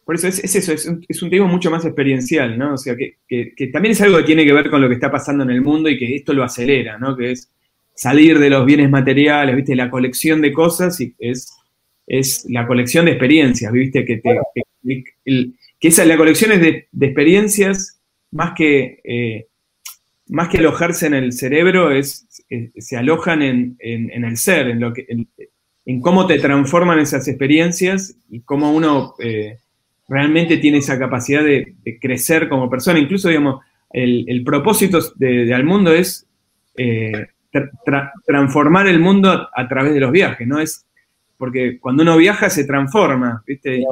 Por 0.09 0.15
eso 0.15 0.27
es, 0.27 0.43
eso, 0.43 0.73
es 0.73 0.87
un, 0.87 1.05
es 1.07 1.23
un, 1.23 1.29
tema 1.29 1.47
mucho 1.47 1.71
más 1.71 1.85
experiencial, 1.85 2.57
¿no? 2.57 2.73
O 2.73 2.77
sea, 2.79 2.97
que, 2.97 3.19
que, 3.29 3.67
también 3.67 3.93
es 3.93 4.01
algo 4.01 4.17
que 4.17 4.23
tiene 4.23 4.47
que 4.47 4.55
ver 4.55 4.71
con 4.71 4.81
lo 4.81 4.89
que 4.89 4.95
está 4.95 5.11
pasando 5.11 5.45
en 5.45 5.51
el 5.51 5.61
mundo 5.61 5.91
y 5.91 5.99
que 5.99 6.17
esto 6.17 6.33
lo 6.33 6.43
acelera, 6.43 6.97
¿no? 6.97 7.15
Que 7.15 7.33
es 7.33 7.51
salir 7.95 8.39
de 8.39 8.49
los 8.49 8.65
bienes 8.65 8.89
materiales, 8.89 9.55
¿viste? 9.55 9.77
La 9.77 9.91
colección 9.91 10.41
de 10.41 10.51
cosas 10.51 10.99
y 11.03 11.15
es, 11.19 11.53
es 12.07 12.47
la 12.49 12.67
colección 12.67 13.05
de 13.05 13.11
experiencias, 13.11 13.71
¿viste? 13.71 14.07
Que, 14.07 14.17
te, 14.17 15.05
que, 15.79 15.89
esa, 15.89 16.07
la 16.07 16.17
colección 16.17 16.53
es 16.53 16.63
de, 16.63 16.89
de 16.91 17.07
experiencias 17.07 18.01
más 18.31 18.55
que... 18.57 19.03
Eh, 19.05 19.47
más 20.29 20.49
que 20.49 20.57
alojarse 20.57 21.07
en 21.07 21.15
el 21.15 21.35
cerebro, 21.35 21.91
es, 21.91 22.27
se 22.79 22.97
alojan 22.97 23.43
en, 23.43 23.77
el 23.79 24.37
ser, 24.39 24.69
en, 24.69 24.81
lo 24.81 24.95
que, 24.95 25.07
en, 25.85 26.01
cómo 26.01 26.27
te 26.27 26.39
transforman 26.39 26.99
esas 26.99 27.29
experiencias 27.29 28.17
y 28.31 28.41
cómo 28.41 28.73
uno 28.73 29.15
eh, 29.19 29.59
realmente 30.09 30.57
tiene 30.57 30.79
esa 30.79 30.99
capacidad 30.99 31.45
de, 31.45 31.75
crecer 32.01 32.49
como 32.49 32.71
persona. 32.71 32.99
Incluso, 32.99 33.29
digamos, 33.29 33.63
el, 33.91 34.43
propósito 34.45 34.99
de, 35.17 35.53
al 35.55 35.65
mundo 35.65 35.93
es 35.93 36.27
eh, 36.77 37.27
transformar 38.27 38.89
el 38.89 38.99
mundo 38.99 39.49
a, 39.55 39.69
través 39.69 39.95
de 39.95 40.01
los 40.01 40.11
viajes, 40.11 40.47
¿no? 40.47 40.61
Es 40.61 40.85
porque 41.37 41.79
cuando 41.79 42.03
uno 42.03 42.17
viaja 42.17 42.51
se 42.51 42.65
transforma, 42.65 43.43
¿viste? 43.47 43.83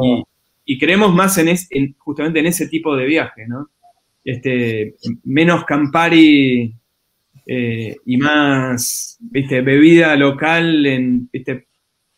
Y, 0.65 0.79
creemos 0.79 1.15
más 1.15 1.39
en, 1.39 1.95
justamente 1.99 2.41
en 2.41 2.47
ese 2.47 2.67
tipo 2.67 2.97
de 2.97 3.07
viaje, 3.07 3.47
¿no? 3.47 3.71
este, 4.27 4.97
menos 5.23 5.65
Campari 5.65 6.75
eh, 7.47 7.97
y 8.05 8.17
más 8.17 9.17
¿viste? 9.21 9.61
bebida 9.63 10.17
local 10.17 10.85
en, 10.85 11.31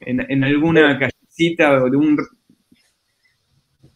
en, 0.01 0.45
alguna 0.45 0.99
callecita 0.99 1.85
de 1.85 1.97
un... 1.97 2.19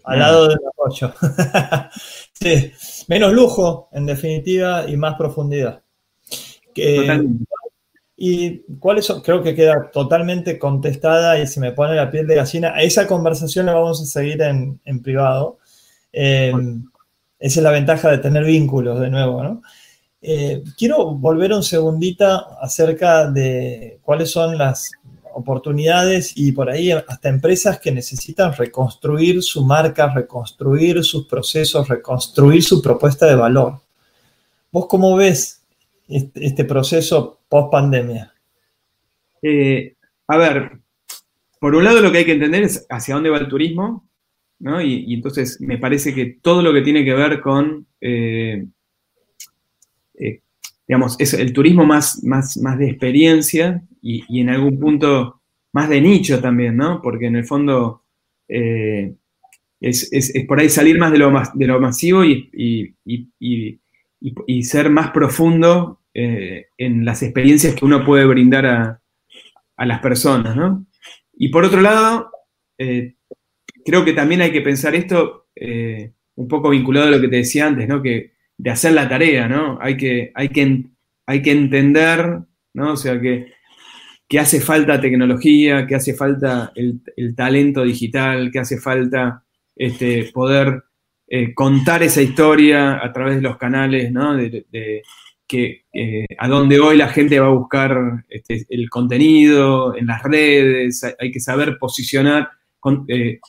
Al 0.05 0.19
lado 0.19 0.49
del 0.49 0.59
apoyo. 0.69 1.13
sí, 2.33 2.73
menos 3.09 3.33
lujo, 3.33 3.89
en 3.93 4.07
definitiva, 4.07 4.89
y 4.89 4.97
más 4.97 5.15
profundidad. 5.17 5.83
y 8.17 8.59
cuáles 8.79 9.05
son, 9.07 9.21
creo 9.21 9.43
que 9.43 9.55
queda 9.55 9.91
totalmente 9.93 10.59
contestada 10.59 11.39
y 11.39 11.47
se 11.47 11.61
me 11.61 11.73
pone 11.73 11.95
la 11.95 12.11
piel 12.11 12.27
de 12.27 12.37
gallina. 12.37 12.75
A 12.75 12.83
esa 12.83 13.07
conversación 13.07 13.67
la 13.67 13.75
vamos 13.75 14.01
a 14.01 14.07
seguir 14.07 14.41
en, 14.43 15.03
privado. 15.03 15.59
Eh, 16.13 16.53
esa 17.39 17.61
es 17.61 17.65
la 17.65 17.71
ventaja 17.71 18.11
de 18.11 18.19
tener 18.19 18.45
vínculos 18.45 19.01
de 19.01 19.11
nuevo, 19.11 19.43
¿no? 19.43 19.63
Eh, 20.25 20.63
quiero 20.79 21.17
volver 21.17 21.53
un 21.53 21.65
segundito 21.65 22.25
acerca 22.61 23.29
de 23.29 23.99
cuáles 24.03 24.31
son 24.31 24.57
las 24.57 24.93
oportunidades 25.35 26.33
y 26.37 26.53
por 26.53 26.71
ahí 26.71 26.91
hasta 26.93 27.29
empresas 27.29 27.79
que 27.81 27.93
necesitan 27.93 28.55
reconstruir 28.55 29.43
su 29.43 29.65
marca, 29.65 30.13
reconstruir 30.15 31.03
sus 31.05 31.27
procesos, 31.27 31.89
reconstruir 31.89 32.63
su 32.63 32.81
propuesta 32.81 33.27
de 33.27 33.35
valor. 33.35 33.81
¿Vos 34.71 34.87
cómo 34.89 35.17
ves 35.17 35.63
este, 36.09 36.47
este 36.47 36.65
proceso 36.65 37.41
post 37.49 37.71
pandemia? 37.71 38.33
Eh, 39.43 39.95
a 40.29 40.37
ver, 40.37 40.79
por 41.59 41.75
un 41.75 41.85
lado 41.85 42.01
lo 42.01 42.11
que 42.11 42.19
hay 42.19 42.25
que 42.25 42.33
entender 42.33 42.63
es 42.63 42.87
hacia 42.89 43.15
dónde 43.15 43.31
va 43.31 43.39
el 43.39 43.49
turismo, 43.49 44.09
y, 44.83 45.15
entonces 45.15 45.61
me 45.61 45.79
parece 45.79 46.15
que 46.15 46.39
todo 46.41 46.63
lo 46.63 46.73
que 46.73 46.83
tiene 46.83 47.05
que 47.05 47.15
ver 47.15 47.41
con, 47.41 47.87
eh, 48.01 48.65
eh, 50.15 50.41
digamos, 50.93 51.17
es 51.19 51.33
el 51.33 51.55
turismo 51.55 51.87
más, 51.87 52.23
más, 52.23 52.59
más 52.59 52.79
de 52.79 52.91
experiencia 52.91 53.83
y, 54.03 54.41
en 54.41 54.51
algún 54.51 54.79
punto 54.79 55.41
más 55.73 55.89
de 55.89 56.03
nicho 56.03 56.39
también, 56.39 56.77
¿no? 56.77 57.01
Porque 57.01 57.29
en 57.29 57.37
el 57.37 57.47
fondo 57.47 58.03
eh, 58.47 59.15
es, 59.81 60.11
por 60.47 60.61
ahí 60.61 60.69
salir 60.69 60.99
más 60.99 61.11
de 61.11 61.17
lo, 61.17 61.33
de 61.55 61.67
lo 61.67 61.81
masivo 61.81 62.27
y, 62.27 62.51
y 64.21 64.63
ser 64.65 64.91
más 64.91 65.13
profundo 65.13 66.03
en 66.13 67.05
las 67.07 67.23
experiencias 67.23 67.75
que 67.75 67.87
uno 67.87 68.05
puede 68.05 68.27
brindar 68.27 68.67
a, 68.67 69.01
a 69.77 69.87
las 69.87 70.01
personas, 70.01 70.55
¿no? 70.55 70.85
Y 71.33 71.49
por 71.49 71.65
otro 71.65 71.81
lado, 71.81 72.31
creo 72.77 74.05
que 74.05 74.13
también 74.13 74.43
hay 74.43 74.53
que 74.53 74.61
pensar 74.61 74.95
esto 74.95 75.47
eh, 75.57 76.13
un 76.35 76.49
poco 76.49 76.69
vinculado 76.69 77.09
a 77.09 77.11
lo 77.11 77.21
que 77.21 77.29
te 77.29 77.37
decía 77.37 77.67
antes, 77.67 77.89
¿no? 77.89 78.03
Que 78.03 78.32
de 78.63 78.71
hacer 78.71 78.93
la 78.93 79.09
tarea, 79.09 79.49
¿no? 79.49 79.77
Hay 79.81 79.97
que, 79.97 80.31
hay 80.37 80.49
que, 80.51 80.85
hay 81.27 81.43
que 81.43 81.51
entender, 81.51 82.43
¿no? 82.75 82.93
O 82.93 82.97
sea, 82.97 83.21
que, 83.21 83.51
hace 84.39 84.61
falta 84.61 85.01
tecnología, 85.01 85.85
que 85.85 85.97
hace 85.97 86.15
falta 86.15 86.73
el, 86.77 87.35
talento 87.35 87.83
digital, 87.83 88.51
que 88.53 88.61
hace 88.61 88.79
falta 88.79 89.43
este, 89.75 90.31
poder 90.33 90.85
eh, 91.27 91.53
contar 91.53 92.05
esa 92.05 92.23
historia 92.23 93.05
a 93.05 93.13
través 93.13 93.35
de 93.37 93.43
los 93.43 93.59
canales, 93.59 94.13
¿no? 94.13 94.37
De, 94.37 94.65
que, 95.47 95.85
eh, 95.93 96.27
a 96.39 96.47
donde 96.47 96.79
hoy 96.79 96.97
la 96.97 97.09
gente 97.09 97.41
va 97.41 97.49
a 97.49 97.59
buscar 97.59 98.25
este, 98.29 98.65
el 98.69 98.89
contenido, 98.89 99.97
en 99.97 100.07
las 100.07 100.23
redes, 100.23 101.03
hay, 101.19 101.33
que 101.33 101.41
saber 101.41 101.79
posicionar, 101.79 102.49
eh, 103.09 103.41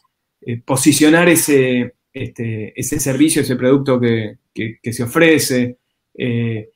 posicionar 0.65 1.29
ese, 1.29 1.93
este, 2.13 2.79
ese 2.79 2.99
servicio, 2.99 3.41
ese 3.41 3.55
producto 3.55 3.99
que, 3.99 4.37
se 4.83 5.03
ofrece. 5.03 5.77
Eh, 6.15 6.69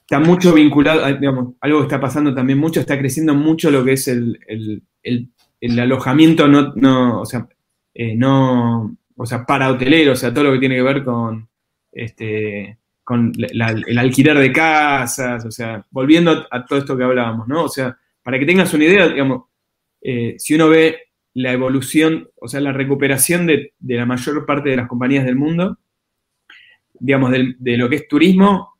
está 0.00 0.20
mucho 0.20 0.52
vinculado, 0.52 1.06
digamos, 1.18 1.54
algo 1.60 1.78
que 1.78 1.84
está 1.84 2.00
pasando 2.00 2.34
también 2.34 2.58
mucho, 2.58 2.80
está 2.80 2.98
creciendo 2.98 3.34
mucho 3.34 3.70
lo 3.70 3.84
que 3.84 3.92
es 3.92 4.08
el, 4.08 4.42
alojamiento 5.80 6.46
no, 6.46 6.72
no, 6.74 7.22
o 7.22 7.26
sea, 7.26 7.48
eh, 7.94 8.14
no, 8.14 8.96
o 9.16 9.26
sea, 9.26 9.44
para 9.44 9.70
hotelero, 9.70 10.12
o 10.12 10.16
sea, 10.16 10.32
todo 10.32 10.44
lo 10.44 10.52
que 10.52 10.60
tiene 10.60 10.76
que 10.76 10.82
ver 10.82 11.04
con, 11.04 11.48
este, 11.92 12.78
con 13.02 13.32
el 13.36 13.98
alquiler 13.98 14.38
de 14.38 14.52
casas, 14.52 15.44
o 15.44 15.50
sea, 15.50 15.84
volviendo 15.90 16.46
a, 16.50 16.64
todo 16.64 16.78
esto 16.78 16.96
que 16.96 17.04
hablábamos, 17.04 17.48
¿no? 17.48 17.64
O 17.64 17.68
sea, 17.68 17.96
para 18.22 18.38
que 18.38 18.46
tengas 18.46 18.72
una 18.74 18.84
idea, 18.84 19.08
digamos, 19.08 19.44
si 20.00 20.54
uno 20.54 20.68
ve 20.68 21.07
la 21.38 21.52
evolución, 21.52 22.28
o 22.34 22.48
sea, 22.48 22.60
la 22.60 22.72
recuperación 22.72 23.46
de, 23.46 23.72
la 23.80 24.06
mayor 24.06 24.44
parte 24.44 24.70
de 24.70 24.76
las 24.76 24.88
compañías 24.88 25.24
del 25.24 25.36
mundo, 25.36 25.78
digamos, 26.98 27.30
de, 27.30 27.76
lo 27.76 27.88
que 27.88 27.96
es 27.96 28.08
turismo, 28.08 28.74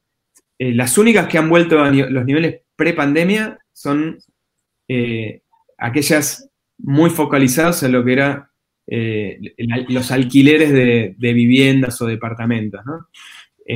eh, 0.58 0.74
las 0.74 0.98
únicas 0.98 1.28
que 1.28 1.38
han 1.38 1.48
vuelto 1.48 1.80
a 1.80 1.90
los 1.90 2.24
niveles 2.24 2.62
pre-pandemia 2.74 3.58
son 3.72 4.18
eh, 4.88 5.42
aquellas 5.78 6.50
muy 6.78 7.10
focalizadas 7.10 7.84
en 7.84 7.92
lo 7.92 8.04
que 8.04 8.12
era 8.12 8.50
eh, 8.88 9.38
los 9.88 10.10
alquileres 10.10 10.72
de, 10.72 11.14
viviendas 11.16 12.02
o 12.02 12.06
departamentos, 12.06 12.84
¿no? 12.84 13.06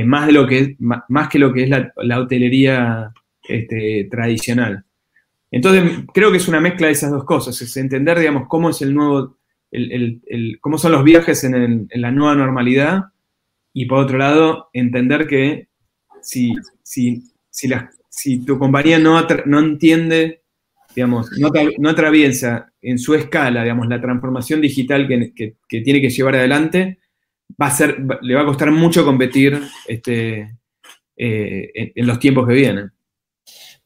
más, 0.07 0.27
de 0.27 0.33
lo 0.33 0.45
que 0.45 0.75
más, 0.81 1.29
que 1.29 1.39
lo 1.39 1.53
que 1.53 1.65
es 1.65 1.71
la, 1.71 2.19
hotelería 2.19 3.13
este, 3.49 4.09
tradicional. 4.11 4.85
Entonces, 5.53 6.07
creo 6.13 6.33
que 6.33 6.39
es 6.39 6.49
una 6.49 6.61
mezcla 6.61 6.89
de 6.89 6.95
esas 6.95 7.13
dos 7.13 7.25
cosas, 7.25 7.61
es 7.63 7.77
entender, 7.77 8.19
digamos, 8.19 8.49
cómo 8.49 8.71
es 8.71 8.83
el 8.83 8.93
nuevo, 8.95 9.39
cómo 10.61 10.79
son 10.79 10.93
los 10.93 11.05
viajes 11.05 11.45
en, 11.45 11.89
la 11.95 12.11
nueva 12.11 12.35
normalidad 12.35 13.05
y 13.73 13.87
por 13.87 13.99
otro 13.99 14.19
lado, 14.19 14.71
entender 14.73 15.27
que 15.27 15.69
si, 16.21 16.55
tu 18.45 18.59
compañía 18.59 18.99
no, 18.99 19.25
no 19.47 19.61
entiende 19.61 20.43
digamos, 20.95 21.31
no, 21.39 21.89
atraviesa 21.89 22.73
en 22.81 22.99
su 22.99 23.15
escala, 23.15 23.63
digamos, 23.63 23.87
la 23.89 24.01
transformación 24.01 24.61
digital 24.61 25.07
que, 25.07 25.57
tiene 25.69 26.01
que 26.01 26.11
llevar 26.11 26.37
adelante, 26.37 26.99
va 27.61 27.67
a 27.67 27.71
ser, 27.71 27.99
le 28.23 28.35
va 28.35 28.43
a 28.43 28.47
costar 28.47 28.71
mucho 28.71 29.05
competir 29.05 29.61
este, 29.87 30.59
eh, 31.17 31.93
en, 31.95 32.07
los 32.07 32.19
tiempos 32.19 32.47
que 32.47 32.55
vienen. 32.55 32.93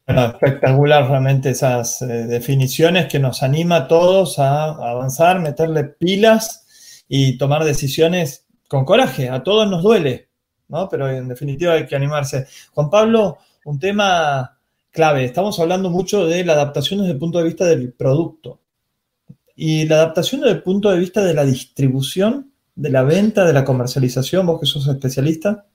Espectacular 0.07 1.09
realmente 1.09 1.51
esas 1.51 2.01
eh, 2.03 2.07
definiciones 2.07 3.07
que 3.07 3.19
nos 3.19 3.43
anima 3.43 3.77
a 3.77 3.89
todos 3.89 4.39
a 4.39 4.67
avanzar, 4.67 5.41
meterle 5.41 5.85
pilas 5.85 7.05
y 7.09 7.37
tomar 7.39 7.65
decisiones 7.65 8.47
con 8.69 8.85
coraje. 8.85 9.29
A 9.29 9.43
todos 9.43 9.69
nos 9.69 9.83
duele, 9.83 10.29
¿no? 10.69 10.89
Pero 10.89 11.11
en 11.11 11.29
definitiva 11.29 11.75
hay 11.75 11.87
que 11.87 11.97
animarse. 11.97 12.47
Juan 12.73 12.91
Pablo, 12.91 13.39
un 13.65 13.79
tema 13.79 14.59
clave. 14.91 15.25
Estamos 15.25 15.59
hablando 15.61 15.91
mucho 15.91 16.27
de 16.27 16.45
la 16.45 16.55
adaptación 16.55 17.01
desde 17.01 17.13
el 17.13 17.19
punto 17.19 17.39
de 17.39 17.45
vista 17.45 17.65
del 17.67 17.93
producto. 17.93 18.61
Y 19.55 19.87
la 19.87 19.97
adaptación 19.97 20.43
desde 20.43 20.57
el 20.57 20.63
punto 20.63 20.91
de 20.91 20.99
vista 20.99 21.25
de 21.25 21.35
la 21.35 21.45
distribución, 21.45 22.53
de 22.75 22.91
la 22.91 23.03
venta, 23.03 23.45
de 23.45 23.53
la 23.53 23.65
comercialización, 23.65 24.47
vos 24.47 24.61
que 24.61 24.67
sos 24.67 24.87
especialista. 24.87 25.67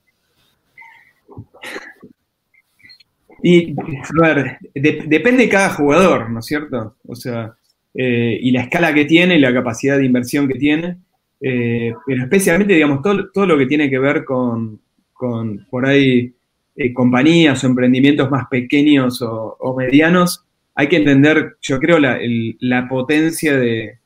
Y, 3.44 3.76
a 4.24 4.34
ver, 4.34 4.58
depende 4.74 5.44
de 5.44 5.50
cada 5.50 5.70
jugador, 5.70 6.30
¿no 6.30 6.40
es 6.40 6.46
cierto? 6.46 6.96
O 7.08 7.16
sea, 7.16 7.56
eh, 7.94 8.38
y 8.42 8.52
la 8.52 8.62
escala 8.62 8.94
que 8.94 9.06
tiene 9.06 9.38
y 9.38 9.40
la 9.40 9.54
capacidad 9.54 9.98
de 9.98 10.06
inversión 10.06 10.48
que 10.48 10.60
tiene. 10.60 10.98
Eh, 11.40 11.94
pero 12.06 12.24
especialmente, 12.24 12.74
digamos, 12.74 13.02
todo, 13.02 13.32
todo, 13.32 13.46
lo 13.48 13.58
que 13.58 13.66
tiene 13.66 13.90
que 13.90 13.98
ver 13.98 14.24
con, 14.24 14.80
con 15.12 15.66
por 15.70 15.86
ahí, 15.86 16.34
eh, 16.76 16.94
compañías 16.94 17.64
o 17.64 17.68
emprendimientos 17.68 18.30
más 18.30 18.48
pequeños 18.48 19.22
o, 19.22 19.76
medianos, 19.76 20.46
hay 20.76 20.88
que 20.88 20.98
entender, 20.98 21.58
yo 21.62 21.80
creo, 21.80 22.00
la, 22.00 22.88
potencia 22.88 23.58
de, 23.58 24.00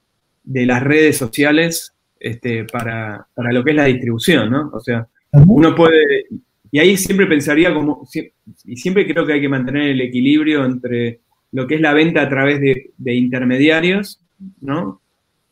las 0.45 0.81
redes 0.81 1.17
sociales 1.17 1.93
este, 2.19 2.63
para, 2.65 3.27
lo 3.35 3.63
que 3.63 3.71
es 3.71 3.75
la 3.75 3.85
distribución, 3.85 4.49
¿no? 4.49 4.71
O 4.73 4.79
sea, 4.79 5.07
uno 5.45 5.75
puede, 5.75 6.25
y 6.71 6.79
ahí 6.79 6.97
siempre 6.97 7.27
pensaría 7.27 7.73
como, 7.73 8.07
y 8.65 8.77
siempre 8.77 9.07
creo 9.07 9.25
que 9.25 9.33
hay 9.33 9.41
que 9.41 9.49
mantener 9.49 9.89
el 9.89 10.01
equilibrio 10.01 10.65
entre 10.65 11.21
lo 11.51 11.67
que 11.67 11.75
es 11.75 11.81
la 11.81 11.93
venta 11.93 12.21
a 12.21 12.29
través 12.29 12.59
de, 12.59 13.15
intermediarios, 13.15 14.21
¿no? 14.61 15.01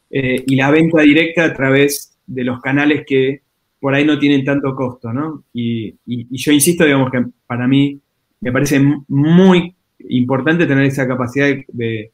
Eh, 0.10 0.44
y 0.46 0.56
la 0.56 0.70
venta 0.70 1.02
directa 1.02 1.46
a 1.46 1.54
través 1.54 2.18
de 2.28 2.44
los 2.44 2.62
canales 2.62 3.04
que 3.08 3.42
por 3.80 3.94
ahí 3.94 4.06
no 4.06 4.20
tienen 4.20 4.44
tanto 4.44 4.76
costo, 4.76 5.12
¿no? 5.12 5.46
Y, 5.54 5.96
yo 6.06 6.52
insisto, 6.52 6.86
digamos 6.86 7.12
que 7.12 7.24
para 7.46 7.68
mí 7.68 8.00
me 8.42 8.52
parece 8.52 8.82
muy 9.08 9.76
importante 10.10 10.66
tener 10.66 10.86
esa 10.86 11.08
capacidad 11.08 11.56
de, 11.68 12.12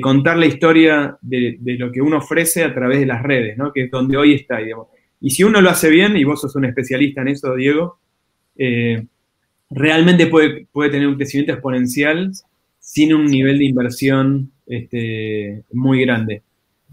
contar 0.00 0.36
la 0.36 0.46
historia 0.46 1.16
de, 1.20 1.58
lo 1.78 1.90
que 1.90 2.00
uno 2.00 2.18
ofrece 2.18 2.62
a 2.62 2.74
través 2.74 3.00
de 3.00 3.06
las 3.06 3.22
redes, 3.22 3.56
¿no? 3.56 3.72
Que 3.72 3.84
es 3.84 3.90
donde 3.90 4.16
hoy 4.16 4.34
está, 4.34 4.58
digamos. 4.58 4.88
Y 5.20 5.30
si 5.30 5.44
uno 5.44 5.60
lo 5.60 5.70
hace 5.70 5.90
bien, 5.90 6.16
y 6.16 6.24
vos 6.24 6.40
sos 6.40 6.56
un 6.56 6.64
especialista 6.64 7.22
en 7.22 7.28
eso, 7.28 7.54
Diego, 7.54 7.98
eh, 8.62 9.06
realmente 9.70 10.26
puede, 10.26 10.66
puede 10.70 10.90
tener 10.90 11.08
un 11.08 11.16
crecimiento 11.16 11.54
exponencial 11.54 12.30
sin 12.78 13.14
un 13.14 13.24
nivel 13.24 13.58
de 13.58 13.64
inversión 13.64 14.52
este, 14.66 15.62
muy 15.72 16.02
grande. 16.02 16.42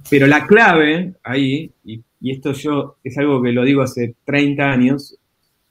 Pero 0.10 0.28
la 0.28 0.48
clave 0.48 1.14
ahí, 1.24 1.70
y 1.84 2.02
esto 2.22 2.54
yo 2.54 2.96
es 3.04 3.18
algo 3.18 3.42
que 3.42 3.52
lo 3.52 3.66
digo 3.66 3.82
hace 3.82 4.16
30 4.24 4.72
años, 4.72 5.18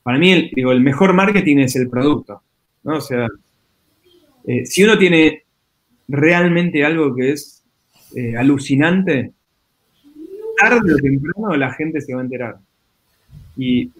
para 0.03 0.19
mí 0.19 0.33
el, 0.33 0.51
digo, 0.55 0.71
el 0.71 0.83
mejor 0.83 1.15
marketing 1.15 1.59
es 1.59 1.77
el 1.77 1.89
producto. 1.89 2.43
¿no? 2.85 2.99
O 2.99 3.01
sea, 3.01 3.27
eh, 4.47 4.67
si 4.67 4.85
uno 4.85 4.99
tiene 4.99 5.45
realmente 6.09 6.85
algo 6.85 7.15
que 7.15 7.33
es 7.33 7.65
eh, 8.15 8.37
alucinante, 8.37 9.33
tarde 10.59 10.95
o 10.95 10.97
temprano 10.99 11.57
la 11.57 11.73
gente 11.73 12.03
se 12.03 12.13
va 12.13 12.21
a 12.21 12.25
enterar. 12.25 12.59
Y, 13.57 13.91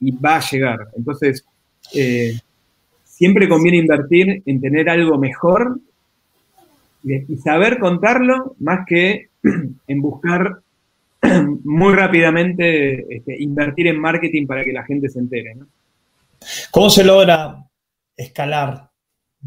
va 0.00 0.36
a 0.36 0.50
llegar. 0.50 0.78
Entonces, 0.96 1.44
eh, 1.94 2.38
siempre 3.04 3.48
conviene 3.48 3.78
invertir 3.78 4.42
en 4.44 4.60
tener 4.60 4.88
algo 4.88 5.18
mejor 5.18 5.80
y 7.04 7.36
saber 7.36 7.78
contarlo 7.78 8.56
más 8.60 8.86
que 8.86 9.28
en 9.86 10.02
buscar 10.02 10.60
muy 11.64 11.94
rápidamente 11.94 13.16
este, 13.16 13.42
invertir 13.42 13.88
en 13.88 14.00
marketing 14.00 14.46
para 14.46 14.64
que 14.64 14.72
la 14.72 14.84
gente 14.84 15.08
se 15.08 15.18
entere. 15.18 15.56
¿Cómo 16.70 16.90
se 16.90 17.04
logra 17.04 17.64
escalar 18.16 18.90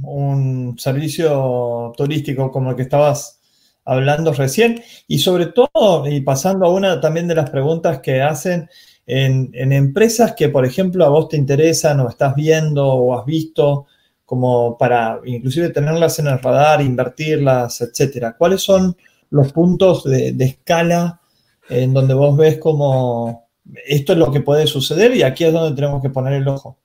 un 0.01 0.77
servicio 0.77 1.93
turístico 1.95 2.51
como 2.51 2.71
el 2.71 2.75
que 2.75 2.83
estabas 2.83 3.39
hablando 3.85 4.33
recién? 4.33 4.81
Y 5.07 5.19
sobre 5.19 5.47
todo, 5.47 6.07
y 6.09 6.21
pasando 6.21 6.65
a 6.65 6.71
una 6.73 6.99
también 6.99 7.27
de 7.27 7.35
las 7.35 7.49
preguntas 7.49 7.99
que 7.99 8.21
hacen 8.21 8.69
en, 9.07 9.49
en 9.53 9.71
empresas 9.71 10.33
que, 10.37 10.49
por 10.49 10.65
ejemplo, 10.65 11.05
a 11.05 11.09
vos 11.09 11.29
te 11.29 11.37
interesan 11.37 11.99
o 12.01 12.09
estás 12.09 12.35
viendo 12.35 12.85
o 12.85 13.17
has 13.17 13.25
visto 13.25 13.87
como 14.25 14.77
para 14.77 15.19
inclusive 15.25 15.69
tenerlas 15.69 16.19
en 16.19 16.27
el 16.27 16.39
radar, 16.39 16.81
invertirlas, 16.81 17.81
etcétera. 17.81 18.35
¿Cuáles 18.37 18.61
son 18.61 18.95
los 19.29 19.51
puntos 19.53 20.03
de, 20.03 20.33
de 20.33 20.45
escala 20.45 21.21
en 21.69 21.93
donde 21.93 22.13
vos 22.13 22.37
ves 22.37 22.57
como 22.57 23.47
esto 23.85 24.13
es 24.13 24.19
lo 24.19 24.31
que 24.31 24.41
puede 24.41 24.67
suceder 24.67 25.15
y 25.15 25.23
aquí 25.23 25.43
es 25.43 25.53
donde 25.53 25.75
tenemos 25.75 26.01
que 26.01 26.09
poner 26.09 26.33
el 26.33 26.47
ojo. 26.47 26.79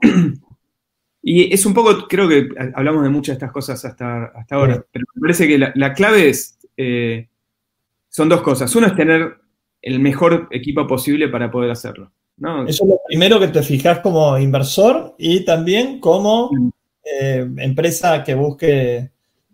Y 1.22 1.52
es 1.52 1.66
un 1.66 1.74
poco, 1.74 2.08
creo 2.08 2.26
que 2.26 2.48
hablamos 2.74 3.02
de 3.02 3.10
muchas 3.10 3.34
de 3.34 3.44
estas 3.44 3.52
cosas 3.52 3.84
hasta, 3.84 4.24
hasta 4.34 4.54
ahora, 4.54 4.82
pero 4.90 5.04
me 5.14 5.20
parece 5.20 5.46
que 5.46 5.58
la, 5.58 5.92
clave 5.92 6.30
es, 6.30 6.58
eh, 6.78 7.28
son 8.08 8.30
dos 8.30 8.40
cosas. 8.40 8.74
Uno 8.74 8.86
es 8.86 8.96
tener 8.96 9.38
el 9.82 10.00
mejor 10.00 10.48
equipo 10.50 10.86
posible 10.86 11.28
para 11.28 11.50
poder 11.50 11.70
hacerlo. 11.70 12.12
Eso 12.66 12.84
es 12.84 12.90
lo 12.90 13.00
primero 13.06 13.38
que 13.38 13.48
te 13.48 13.62
fijas 13.62 13.98
como 13.98 14.38
inversor 14.38 15.14
y 15.18 15.44
también 15.44 16.00
como 16.00 16.50
mm. 16.50 16.70
eh, 17.04 17.50
empresa 17.58 18.24
que 18.24 18.34
busque 18.34 19.10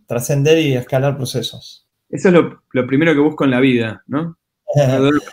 trascender 0.06 0.58
y 0.58 0.74
escalar 0.74 1.16
procesos. 1.16 1.88
Eso 2.08 2.28
es 2.28 2.34
lo, 2.34 2.86
primero 2.86 3.12
que 3.12 3.20
busco 3.20 3.44
en 3.44 3.50
la 3.50 3.60
vida, 3.60 4.04
¿no? 4.06 4.38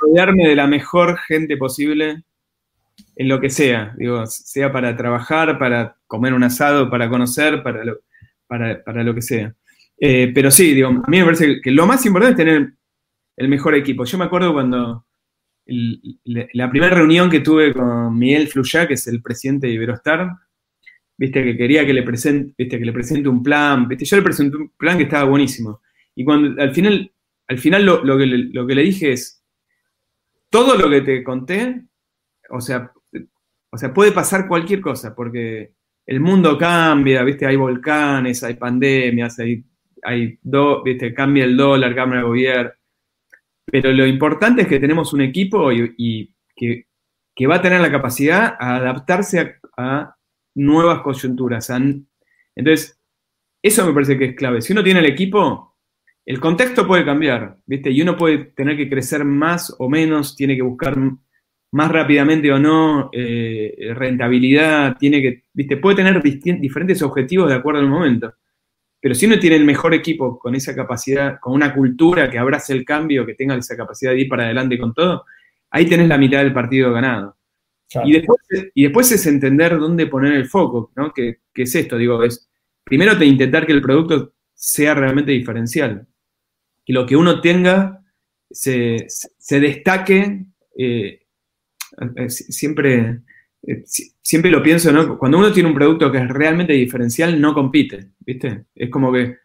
Rodearme 0.01 0.47
de 0.47 0.55
la 0.55 0.65
mejor 0.65 1.17
gente 1.19 1.55
posible 1.57 2.23
en 3.15 3.27
lo 3.27 3.39
que 3.39 3.51
sea, 3.51 3.93
digo, 3.97 4.25
sea 4.25 4.71
para 4.71 4.97
trabajar, 4.97 5.59
para 5.59 5.95
comer 6.07 6.33
un 6.33 6.43
asado, 6.43 6.89
para 6.89 7.07
conocer, 7.07 7.61
para 7.61 7.83
lo, 7.85 7.99
para, 8.47 9.03
lo 9.03 9.13
que 9.13 9.21
sea. 9.21 9.53
Eh, 9.99 10.31
pero 10.33 10.49
sí, 10.49 10.73
digo, 10.73 10.89
a 10.89 11.07
mí 11.07 11.19
me 11.19 11.25
parece 11.25 11.61
que 11.61 11.71
lo 11.71 11.85
más 11.85 12.03
importante 12.05 12.41
es 12.41 12.47
tener 12.47 12.73
el 13.38 13.49
mejor 13.49 13.75
equipo. 13.75 14.05
Yo 14.05 14.17
me 14.17 14.25
acuerdo 14.25 14.53
cuando 14.53 15.05
la 15.65 16.69
primera 16.69 16.95
reunión 16.95 17.29
que 17.29 17.39
tuve 17.39 17.73
con 17.73 18.17
Miguel 18.17 18.47
Fluyá, 18.47 18.88
que 18.88 18.95
es 18.95 19.07
el 19.07 19.21
presidente 19.21 19.67
de 19.67 19.73
Iberostar, 19.73 20.29
viste 21.17 21.43
que 21.43 21.55
quería 21.55 21.86
que 21.86 21.93
le 21.93 22.03
presente, 22.03 22.53
viste 22.57 22.77
que 22.77 22.86
le 22.86 22.93
presente 22.93 23.29
un 23.29 23.41
plan, 23.41 23.88
viste, 23.88 24.05
yo 24.05 24.17
le 24.17 24.23
presenté 24.23 24.57
un 24.57 24.69
plan 24.69 24.97
que 24.97 25.03
estaba 25.03 25.23
buenísimo. 25.23 25.81
Y 26.15 26.25
cuando 26.25 26.61
al 26.61 26.73
final, 26.73 27.11
al 27.47 27.57
final 27.59 27.86
lo, 27.86 28.17
que 28.17 28.25
le, 28.25 28.38
lo 28.51 28.67
que 28.67 28.75
le 28.75 28.84
dije 28.84 29.13
es, 29.13 29.43
todo 30.49 30.77
lo 30.77 30.89
que 30.89 31.01
te 31.01 31.23
conté, 31.23 31.84
o 32.49 32.61
sea, 32.61 32.91
o 33.71 33.77
sea, 33.77 33.93
puede 33.93 34.11
pasar 34.11 34.47
cualquier 34.47 34.81
cosa, 34.81 35.15
porque 35.15 35.73
el 36.05 36.19
mundo 36.19 36.57
cambia, 36.57 37.23
¿viste? 37.23 37.45
Hay 37.45 37.55
volcanes, 37.55 38.43
hay 38.43 38.55
pandemias, 38.55 39.39
hay, 39.39 39.63
hay 40.03 40.38
¿viste? 40.86 41.13
Cambia 41.13 41.45
el 41.45 41.57
dólar, 41.57 41.95
cambia 41.95 42.19
el 42.19 42.25
gobierno. 42.25 42.71
Pero 43.66 43.91
lo 43.91 44.05
importante 44.05 44.64
es 44.64 44.68
que 44.68 44.80
tenemos 44.80 45.14
un 45.14 45.22
equipo 45.22 45.72
y, 45.72 46.34
que, 46.55 47.47
va 47.47 47.55
a 47.55 47.61
tener 47.61 47.82
la 47.82 47.91
capacidad 47.91 48.55
a 48.59 48.76
adaptarse 48.76 49.59
a, 49.78 50.16
nuevas 50.55 51.01
coyunturas. 51.01 51.72
entonces, 52.55 52.99
eso 53.61 53.88
me 53.88 53.93
parece 53.93 54.18
que 54.18 54.26
es 54.26 54.36
clave. 54.36 54.61
Si 54.61 54.74
uno 54.74 54.84
tiene 54.84 54.99
el 54.99 55.07
equipo, 55.07 55.78
el 56.26 56.39
contexto 56.39 56.86
puede 56.86 57.03
cambiar, 57.03 57.57
¿viste? 57.66 57.89
Y 57.91 58.01
uno 58.01 58.16
puede 58.16 58.38
tener 58.55 58.78
que 58.78 58.89
crecer 58.89 59.26
más 59.26 59.76
o 59.80 59.89
menos, 59.89 60.36
tiene 60.36 60.55
que 60.55 60.61
buscar 60.61 60.95
más 61.72 61.91
rápidamente 61.91 62.51
o 62.51 62.59
no 62.59 63.09
eh, 63.11 63.93
rentabilidad, 63.95 64.95
tiene 64.97 65.22
que, 65.22 65.43
¿viste? 65.53 65.78
Puede 65.78 65.97
tener 65.97 66.22
diferentes 66.22 67.01
objetivos 67.01 67.49
de 67.49 67.55
acuerdo 67.55 67.82
al 67.82 67.89
momento. 67.89 68.34
Pero 69.04 69.16
si 69.16 69.26
uno 69.26 69.38
tiene 69.38 69.58
el 69.58 69.66
mejor 69.66 69.93
equipo 69.93 70.39
con 70.39 70.56
esa 70.56 70.74
capacidad, 70.74 71.38
con 71.41 71.51
una 71.51 71.74
cultura 71.74 72.32
que 72.32 72.39
abrace 72.39 72.72
el 72.72 72.86
cambio, 72.86 73.26
que 73.26 73.34
tenga 73.34 73.54
esa 73.58 73.76
capacidad 73.76 74.14
de 74.14 74.22
ir 74.22 74.30
para 74.30 74.45
adelante 74.45 74.80
con 74.80 74.93
todo, 74.93 75.26
ahí 75.72 75.86
tenés 75.86 76.08
la 76.08 76.18
mitad 76.18 76.38
del 76.38 76.54
partido 76.54 76.93
ganado. 76.93 77.36
Y, 78.06 78.14
después, 78.14 78.39
y 78.74 78.84
después 78.84 79.12
es 79.12 79.28
entender 79.28 79.78
dónde 79.78 80.08
poner 80.08 80.32
el 80.32 80.47
foco, 80.47 80.93
¿no? 80.95 81.12
¿Qué, 81.12 81.39
es 81.54 81.76
esto? 81.76 81.97
Digo, 81.97 82.24
es 82.24 82.49
primero 82.82 83.18
te 83.18 83.26
intentar 83.26 83.66
que 83.66 83.74
el 83.74 83.82
producto 83.82 84.36
sea 84.54 84.93
realmente 84.93 85.34
diferencial 85.34 86.08
que 86.86 86.93
lo 86.93 87.06
que 87.06 87.18
uno 87.18 87.41
tenga 87.41 88.06
se, 88.49 89.06
destaque. 89.49 90.45
Eh, 90.78 91.20
eh, 92.16 92.30
siempre, 92.30 93.20
eh, 93.64 93.84
siempre 94.24 94.49
lo 94.49 94.63
pienso, 94.63 94.91
¿no? 94.91 95.17
Cuando 95.19 95.38
uno 95.38 95.51
tiene 95.51 95.69
un 95.69 95.76
producto 95.76 96.11
que 96.11 96.19
es 96.19 96.28
realmente 96.30 96.74
diferencial, 96.74 97.39
no 97.39 97.53
compite, 97.53 98.11
¿viste? 98.19 98.65
Es 98.76 98.89
como 98.89 99.11
que 99.11 99.38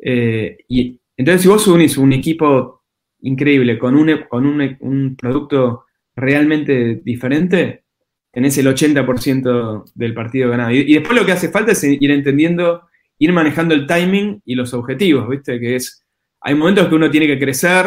Eh, 0.00 0.58
y 0.68 1.00
entonces, 1.16 1.42
si 1.42 1.48
vos 1.48 1.66
unís 1.66 1.98
un 1.98 2.12
equipo 2.12 2.84
increíble 3.22 3.78
con 3.78 3.96
un, 3.96 4.26
con 4.28 4.46
un, 4.46 5.16
producto 5.16 5.86
realmente 6.14 7.00
diferente, 7.04 7.84
tenés 8.32 8.56
el 8.58 8.68
80% 8.68 9.84
del 9.94 10.14
partido 10.14 10.50
ganado. 10.50 10.70
Y, 10.72 10.80
y, 10.80 10.94
después 10.94 11.18
lo 11.18 11.26
que 11.26 11.32
hace 11.32 11.50
falta 11.50 11.72
es 11.72 11.82
ir 11.84 12.10
entendiendo, 12.12 12.82
ir 13.18 13.32
manejando 13.32 13.74
el 13.74 13.86
timing 13.86 14.40
y 14.44 14.54
los 14.54 14.72
objetivos, 14.74 15.28
¿viste? 15.28 15.58
Que 15.60 15.76
es, 15.76 16.06
hay 16.40 16.54
momentos 16.54 16.88
que 16.88 16.94
uno 16.94 17.10
tiene 17.10 17.26
que 17.26 17.38
crecer 17.38 17.86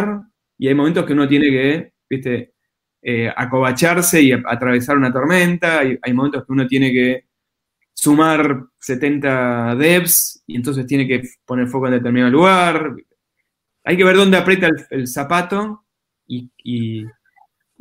y 0.58 0.68
hay 0.68 0.76
momentos 0.76 1.06
que 1.06 1.14
uno 1.14 1.28
tiene 1.28 1.50
que, 1.50 1.94
¿viste? 2.10 2.54
Eh, 3.04 3.28
acobacharse 3.36 4.22
y 4.22 4.32
atravesar 4.32 4.95
una 4.95 5.12
tormenta, 5.12 5.80
hay, 5.80 6.14
momentos 6.14 6.45
que 6.45 6.52
uno 6.52 6.68
tiene 6.68 6.91
que 6.91 7.26
sumar 7.93 8.66
70 8.80 9.76
devs 9.76 10.43
y 10.45 10.56
entonces 10.56 10.86
tiene 10.86 11.08
que 11.08 11.24
poner 11.43 11.68
foco 11.68 11.88
en 11.88 11.93
determinado 11.93 12.32
lugar. 12.32 12.93
Hay 13.84 13.97
que 13.97 14.04
ver 14.04 14.16
dónde 14.16 14.38
aprieta 14.38 14.70
el, 14.91 15.08
zapato 15.08 15.84
y, 16.28 17.08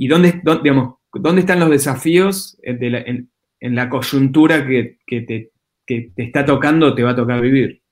dónde, 0.08 0.40
digamos, 0.62 0.94
dónde 1.12 1.42
están 1.42 1.60
los 1.60 1.68
desafíos 1.68 2.58
en, 2.62 3.28
la 3.60 3.90
coyuntura 3.90 4.66
que, 4.66 5.00
te, 5.06 5.50
te, 5.84 6.12
está 6.16 6.46
tocando 6.46 6.94
te 6.94 7.02
va 7.02 7.10
a 7.10 7.16
tocar 7.16 7.42
vivir. 7.42 7.82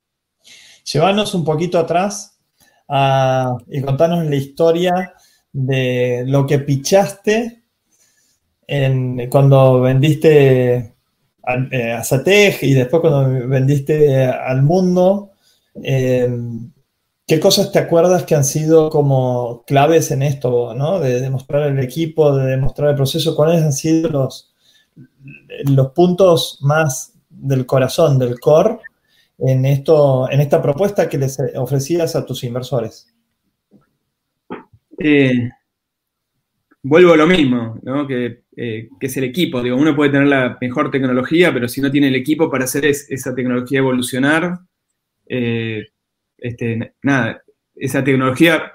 Llevarnos 0.90 1.34
un 1.34 1.44
poquito 1.44 1.78
atrás 1.78 2.40
ah, 2.88 3.54
y 3.66 3.82
contarnos 3.82 4.24
la 4.24 4.36
historia 4.36 5.12
de 5.52 6.24
lo 6.26 6.46
que 6.46 6.58
pichaste 6.58 7.62
cuando 9.30 9.80
vendiste 9.80 10.94
a, 11.42 11.54
eh, 11.70 11.98
Satej 12.04 12.62
y 12.62 12.74
después 12.74 13.00
cuando 13.00 13.48
vendiste 13.48 14.24
al 14.24 14.62
mundo. 14.62 15.32
Em, 15.82 16.70
¿Qué 17.26 17.40
cosas 17.40 17.72
te 17.72 17.78
acuerdas 17.78 18.24
que 18.24 18.34
han 18.34 18.44
sido 18.44 18.88
como 18.88 19.62
claves 19.66 20.10
en 20.10 20.22
esto, 20.22 20.74
¿no? 20.74 20.98
de 20.98 21.20
demostrar 21.20 21.68
el 21.68 21.78
equipo, 21.78 22.34
de 22.34 22.46
demostrar 22.46 22.90
el 22.90 22.96
proceso? 22.96 23.36
¿Cuáles 23.36 23.62
han 23.62 23.74
sido 23.74 24.08
los, 24.08 24.54
los 25.66 25.90
puntos 25.92 26.58
más 26.62 27.12
del 27.28 27.66
corazón, 27.66 28.18
del 28.18 28.40
core, 28.40 28.78
en, 29.38 29.66
esto, 29.66 30.30
en 30.30 30.40
esta 30.40 30.62
propuesta 30.62 31.08
que 31.08 31.18
les 31.18 31.38
ofrecías 31.56 32.16
a 32.16 32.24
tus 32.24 32.44
inversores? 32.44 33.08
Eh, 34.98 35.50
vuelvo 36.82 37.12
a 37.12 37.16
lo 37.16 37.26
mismo, 37.26 37.78
¿no? 37.82 38.06
que, 38.06 38.42
eh, 38.56 38.88
es 39.00 39.16
el 39.16 39.24
equipo. 39.24 39.62
Digo, 39.62 39.76
uno 39.76 39.94
puede 39.94 40.10
tener 40.10 40.28
la 40.28 40.58
mejor 40.60 40.90
tecnología, 40.90 41.52
pero 41.52 41.68
si 41.68 41.80
no 41.80 41.90
tiene 41.90 42.08
el 42.08 42.16
equipo 42.16 42.50
para 42.50 42.64
hacer 42.64 42.84
esa 42.86 43.34
tecnología 43.34 43.78
evolucionar, 43.78 44.58
eh, 45.26 45.88
este, 46.36 46.94
nada, 47.02 47.42
esa 47.76 48.02
tecnología 48.02 48.72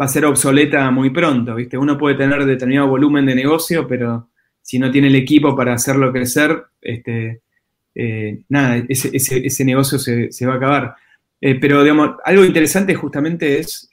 va 0.00 0.04
a 0.06 0.08
ser 0.08 0.24
obsoleta 0.24 0.90
muy 0.90 1.10
pronto, 1.10 1.54
¿viste? 1.54 1.76
Uno 1.76 1.98
puede 1.98 2.16
tener 2.16 2.44
determinado 2.46 2.88
volumen 2.88 3.26
de 3.26 3.34
negocio, 3.34 3.86
pero 3.86 4.30
si 4.62 4.78
no 4.78 4.90
tiene 4.90 5.08
el 5.08 5.16
equipo 5.16 5.54
para 5.54 5.74
hacerlo 5.74 6.12
crecer, 6.12 6.64
este, 6.80 7.42
nada, 8.48 8.82
ese, 8.88 9.64
negocio 9.64 9.98
se, 9.98 10.32
se, 10.32 10.46
va 10.46 10.54
a 10.54 10.56
acabar. 10.56 10.94
pero, 11.40 11.82
digamos, 11.82 12.16
algo 12.24 12.44
interesante 12.44 12.94
justamente 12.94 13.58
es 13.58 13.90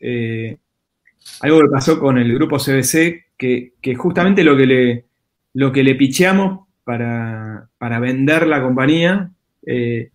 algo 1.42 1.62
que 1.62 1.70
pasó 1.72 2.00
con 2.00 2.18
el 2.18 2.34
grupo 2.34 2.58
CBC, 2.58 3.28
que, 3.38 3.96
justamente 3.96 4.44
lo 4.44 4.58
que 4.58 4.66
le, 4.66 5.06
lo 5.54 5.72
que 5.72 5.84
le 5.84 5.96
picheamos 5.96 6.68
para, 6.84 7.70
vender 8.00 8.48
la 8.48 8.62
compañía 8.62 9.32
eh, 9.66 10.12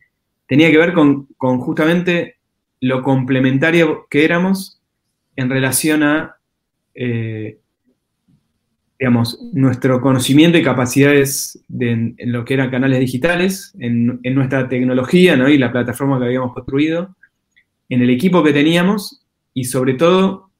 tenía 0.46 0.70
que 0.70 0.78
ver 0.78 0.92
con, 0.92 1.26
justamente 1.36 2.36
lo 2.80 3.02
complementario 3.02 4.06
que 4.10 4.24
éramos 4.24 4.80
en 5.36 5.50
relación 5.50 6.02
a, 6.02 6.36
eh, 6.94 7.58
digamos, 8.98 9.38
nuestro 9.52 10.00
conocimiento 10.00 10.58
y 10.58 10.62
capacidades 10.62 11.62
en, 11.78 12.16
lo 12.18 12.44
que 12.44 12.54
eran 12.54 12.70
canales 12.70 13.00
digitales, 13.00 13.74
en, 13.78 14.20
nuestra 14.34 14.68
tecnología 14.68 15.34
y 15.48 15.58
la 15.58 15.72
plataforma 15.72 16.18
que 16.18 16.26
habíamos 16.26 16.52
construido, 16.52 17.16
en 17.88 18.02
el 18.02 18.10
equipo 18.10 18.42
que 18.42 18.52
teníamos 18.52 19.24
y 19.54 19.64
sobre 19.64 19.94
todo 19.94 20.51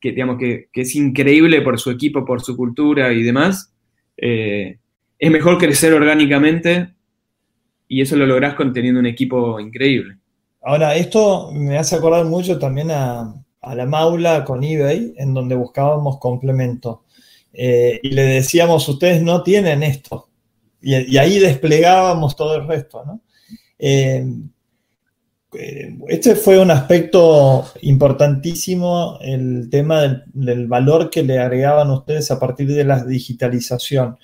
que 0.00 0.12
digamos 0.12 0.38
que, 0.38 0.68
es 0.72 0.94
increíble 0.94 1.60
por 1.60 1.78
su 1.78 1.90
equipo, 1.90 2.24
por 2.24 2.40
su 2.40 2.56
cultura 2.56 3.12
y 3.12 3.24
demás, 3.24 3.74
eh, 4.16 4.78
es 5.18 5.30
mejor 5.30 5.58
crecer 5.58 5.92
orgánicamente 5.92 6.94
y 7.88 8.00
eso 8.00 8.14
lo 8.14 8.26
lográs 8.26 8.54
con 8.54 8.72
teniendo 8.72 9.00
un 9.00 9.06
equipo 9.06 9.58
increíble. 9.58 10.18
Ahora, 10.62 10.94
esto 10.94 11.50
me 11.52 11.76
hace 11.76 11.96
acordar 11.96 12.24
mucho 12.26 12.60
también 12.60 12.92
a, 12.92 13.34
la 13.74 13.86
maula 13.86 14.44
con 14.44 14.62
eBay, 14.62 15.14
en 15.16 15.34
donde 15.34 15.56
buscábamos 15.56 16.18
complemento. 16.18 17.04
Eh, 17.52 17.98
y 18.02 18.10
le 18.10 18.22
decíamos, 18.22 18.88
ustedes 18.88 19.20
no 19.20 19.42
tienen 19.42 19.82
esto. 19.82 20.27
Y, 20.80 21.16
ahí 21.16 21.38
desplegábamos 21.38 22.36
todo 22.36 22.56
el 22.56 22.66
resto, 22.66 23.04
¿no? 23.04 23.20
Eh, 23.78 24.24
eh, 25.54 25.96
este 26.08 26.36
fue 26.36 26.58
un 26.58 26.70
aspecto 26.70 27.66
importantísimo, 27.80 29.18
el 29.22 29.68
tema 29.70 30.24
del, 30.34 30.66
valor 30.66 31.08
que 31.08 31.22
le 31.22 31.38
agregaban 31.38 31.90
ustedes 31.90 32.30
a 32.30 32.38
partir 32.38 32.68
de 32.68 32.84
la 32.84 33.02
digitalización. 33.04 34.18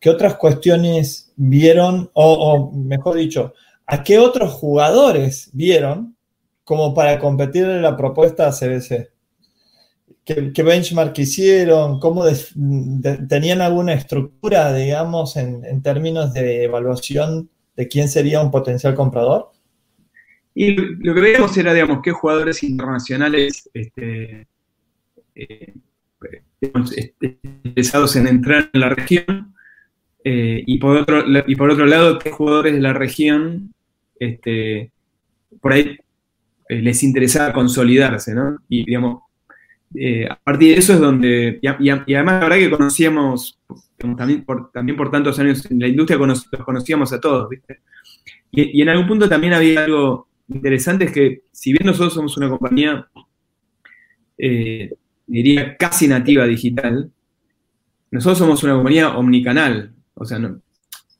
¿Qué 0.00 0.10
otras 0.10 0.34
cuestiones 0.34 1.32
vieron, 1.36 2.10
o, 2.14 2.72
mejor 2.72 3.16
dicho, 3.16 3.54
a 3.86 4.02
qué 4.02 4.18
otros 4.18 4.52
jugadores 4.52 5.50
vieron 5.52 6.16
como 6.64 6.92
para 6.92 7.18
competir 7.18 7.64
en 7.64 7.82
la 7.82 7.96
propuesta 7.96 8.50
CBC? 8.50 9.13
¿Qué, 10.24 10.62
benchmark 10.62 11.18
hicieron? 11.18 12.00
¿Cómo 12.00 12.24
tenían 13.28 13.60
alguna 13.60 13.92
estructura, 13.92 14.72
digamos, 14.72 15.36
en 15.36 15.82
términos 15.82 16.32
de 16.32 16.64
evaluación 16.64 17.50
de 17.76 17.88
quién 17.88 18.08
sería 18.08 18.40
un 18.40 18.50
potencial 18.50 18.94
comprador? 18.94 19.54
Y 20.54 20.76
lo 20.76 21.14
que 21.14 21.20
veíamos 21.20 21.56
era, 21.56 21.74
digamos, 21.74 21.98
qué 22.02 22.12
jugadores 22.12 22.62
internacionales 22.62 23.68
este, 23.74 24.46
eh, 25.34 25.74
este, 26.60 27.38
interesados 27.64 28.14
en 28.14 28.28
entrar 28.28 28.70
en 28.72 28.80
la 28.80 28.90
región 28.90 29.54
eh, 30.22 30.62
y, 30.64 30.78
por 30.78 30.96
otro, 30.96 31.24
y 31.46 31.56
por 31.56 31.70
otro 31.70 31.86
lado, 31.86 32.20
qué 32.20 32.30
jugadores 32.30 32.74
de 32.74 32.80
la 32.80 32.92
región 32.92 33.74
este, 34.20 34.92
por 35.60 35.72
ahí 35.72 35.98
eh, 36.68 36.80
les 36.80 37.02
interesaba 37.02 37.52
consolidarse, 37.52 38.32
¿no? 38.32 38.58
Y, 38.68 38.84
digamos, 38.84 39.23
a 40.28 40.36
partir 40.42 40.74
de 40.74 40.78
eso 40.78 40.94
es 40.94 41.00
donde, 41.00 41.58
y, 41.62 41.68
además 41.68 42.40
la 42.40 42.48
verdad 42.48 42.56
que 42.56 42.70
conocíamos, 42.70 43.60
también, 43.98 44.44
por, 44.44 45.10
tantos 45.10 45.38
años 45.38 45.70
en 45.70 45.80
la 45.80 45.88
industria, 45.88 46.18
los 46.18 46.44
conocíamos 46.64 47.12
a 47.12 47.20
todos, 47.20 47.48
¿viste? 47.48 47.80
Y, 48.50 48.78
y 48.78 48.82
en 48.82 48.88
algún 48.88 49.06
punto 49.06 49.28
también 49.28 49.54
había 49.54 49.84
algo 49.84 50.28
interesante 50.48 51.06
es 51.06 51.12
que, 51.12 51.42
si 51.52 51.72
bien 51.72 51.86
nosotros 51.86 52.14
somos 52.14 52.36
una 52.36 52.48
compañía, 52.48 53.08
eh, 54.36 54.94
diría 55.26 55.76
casi 55.76 56.08
nativa 56.08 56.46
digital, 56.46 57.10
nosotros 58.10 58.38
somos 58.38 58.62
una 58.62 58.74
compañía 58.74 59.16
omnicanal. 59.16 59.94
O 60.14 60.24
sea, 60.24 60.38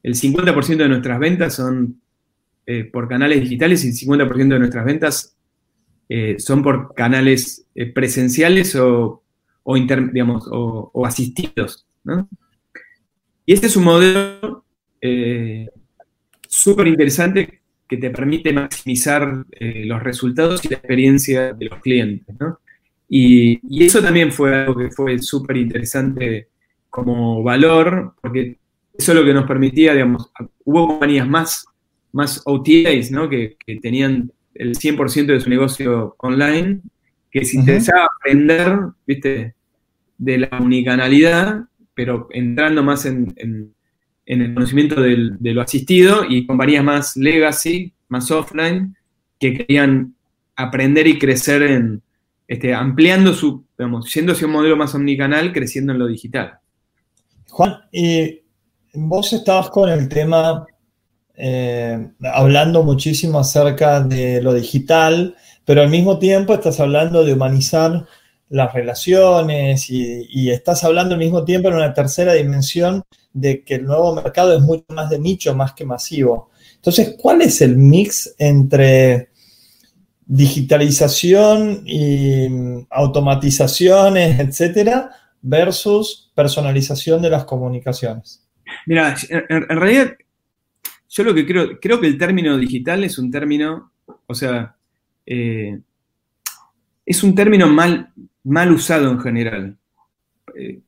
el 0.02 0.14
50% 0.14 0.76
de 0.76 0.88
nuestras 0.88 1.18
ventas 1.18 1.54
son 1.54 2.00
eh, 2.66 2.84
por 2.84 3.08
canales 3.08 3.40
digitales 3.40 3.84
y 3.84 3.88
el 3.88 3.94
50% 3.94 4.48
de 4.48 4.58
nuestras 4.58 4.84
ventas 4.84 5.36
eh, 6.08 6.36
son 6.38 6.62
por 6.62 6.94
canales 6.94 7.66
eh, 7.74 7.86
presenciales 7.86 8.74
o, 8.76 9.22
o, 9.62 11.06
asistidos. 11.06 11.86
Y 13.46 13.52
este 13.52 13.66
es 13.66 13.76
un 13.76 13.84
modelo 13.84 14.64
súper 16.48 16.86
interesante 16.86 17.60
que 17.86 17.96
te 17.98 18.10
permite 18.10 18.52
maximizar 18.52 19.44
los 19.60 20.02
resultados 20.02 20.64
y 20.64 20.68
la 20.68 20.76
experiencia 20.76 21.52
de 21.52 21.64
los 21.66 21.80
clientes. 21.80 22.34
Y, 23.08 23.84
eso 23.84 24.02
también 24.02 24.32
fue 24.32 24.54
algo 24.54 24.76
que 24.76 24.90
fue 24.90 25.18
súper 25.18 25.58
interesante 25.58 26.48
como 26.90 27.42
valor, 27.42 28.14
porque 28.20 28.58
eso 28.96 29.12
es 29.12 29.18
lo 29.18 29.24
que 29.24 29.34
nos 29.34 29.46
permitía, 29.46 29.92
digamos, 29.92 30.30
hubo 30.64 30.88
compañías 30.88 31.28
más, 31.28 31.66
más 32.12 32.42
OTAs. 32.44 33.10
Que, 33.30 33.56
tenían 33.80 34.32
el 34.54 34.76
100% 34.76 35.26
de 35.26 35.40
su 35.40 35.50
negocio 35.50 36.16
online, 36.18 36.80
que 37.30 37.44
se 37.44 37.56
interesaba 37.58 38.08
aprender, 38.20 38.78
¿viste? 39.06 39.54
De 40.18 40.38
la 40.38 40.58
unicanalidad, 40.60 41.64
pero 41.94 42.28
entrando 42.30 42.82
más 42.82 43.06
en, 43.06 43.34
el 44.26 44.54
conocimiento 44.54 45.00
de 45.00 45.54
lo 45.54 45.60
asistido, 45.60 46.24
y 46.28 46.46
compañías 46.46 46.84
más 46.84 47.16
legacy, 47.16 47.92
más 48.08 48.30
offline, 48.30 48.96
que 49.38 49.54
querían 49.54 50.14
aprender 50.56 51.06
y 51.06 51.18
crecer 51.18 51.62
en, 51.62 52.02
este, 52.46 52.74
ampliando 52.74 53.32
su, 53.32 53.64
digamos, 53.78 54.12
yendo 54.12 54.32
hacia 54.32 54.46
un 54.46 54.52
modelo 54.52 54.76
más 54.76 54.94
omnicanal, 54.94 55.52
creciendo 55.52 55.92
en 55.92 55.98
lo 55.98 56.06
digital. 56.06 56.58
Juan, 57.48 57.76
y 57.92 58.40
vos 58.92 59.32
estabas 59.32 59.70
con 59.70 59.88
el 59.88 60.08
tema, 60.08 60.66
eh, 61.36 62.08
hablando 62.32 62.82
muchísimo 62.82 63.38
acerca 63.38 64.00
de 64.00 64.40
lo 64.40 64.54
digital, 64.54 65.36
pero 65.64 65.82
al 65.82 65.88
mismo 65.88 66.18
tiempo 66.18 66.54
estás 66.54 66.80
hablando 66.80 67.24
de 67.24 67.32
humanizar 67.32 68.06
las 68.48 68.72
relaciones 68.72 69.90
y, 69.90 70.50
estás 70.50 70.84
hablando 70.84 71.14
al 71.14 71.20
mismo 71.20 71.44
tiempo 71.44 71.68
en 71.68 71.74
una 71.74 71.94
tercera 71.94 72.34
dimensión 72.34 73.02
de 73.32 73.64
que 73.64 73.76
el 73.76 73.84
nuevo 73.84 74.14
mercado 74.14 74.54
es 74.54 74.60
mucho 74.60 74.84
más 74.90 75.10
de 75.10 75.18
nicho, 75.18 75.54
más 75.54 75.72
que 75.72 75.84
masivo. 75.84 76.50
Entonces, 76.76 77.16
¿cuál 77.18 77.42
es 77.42 77.60
el 77.62 77.76
mix 77.76 78.34
entre 78.38 79.30
digitalización 80.26 81.82
y 81.84 82.46
automatizaciones, 82.90 84.38
etcétera, 84.38 85.10
versus 85.42 86.30
personalización 86.34 87.22
de 87.22 87.30
las 87.30 87.44
comunicaciones? 87.44 88.44
Mira, 88.86 89.16
en, 89.28 89.68
realidad, 89.68 90.12
yo 91.14 91.22
lo 91.22 91.32
que 91.32 91.46
creo, 91.46 91.78
creo 91.80 92.00
que 92.00 92.08
el 92.08 92.18
término 92.18 92.58
digital 92.58 93.04
es 93.04 93.18
un 93.18 93.30
término, 93.30 93.92
o 94.26 94.34
sea, 94.34 94.74
eh, 95.24 95.78
es 97.06 97.22
un 97.22 97.36
término 97.36 97.68
mal, 97.68 98.12
mal 98.42 98.72
usado 98.72 99.12
en 99.12 99.20
general. 99.20 99.76
Eh, 100.56 100.80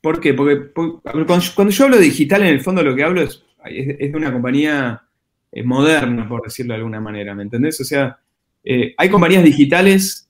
¿Por 0.00 0.18
qué? 0.18 0.34
Porque, 0.34 0.72
cuando, 0.72 1.70
yo 1.70 1.84
hablo 1.84 1.98
de 1.98 2.02
digital, 2.02 2.42
en 2.42 2.48
el 2.48 2.60
fondo 2.60 2.82
lo 2.82 2.96
que 2.96 3.04
hablo 3.04 3.22
es, 3.22 3.44
de 3.64 4.12
una 4.12 4.32
compañía 4.32 5.02
eh, 5.52 5.62
moderna, 5.62 6.28
por 6.28 6.42
decirlo 6.42 6.72
de 6.72 6.78
alguna 6.78 7.00
manera, 7.00 7.32
¿me 7.36 7.44
entendés? 7.44 7.80
O 7.80 7.84
sea, 7.84 8.18
hay 8.64 9.08
compañías 9.08 9.44
digitales 9.44 10.28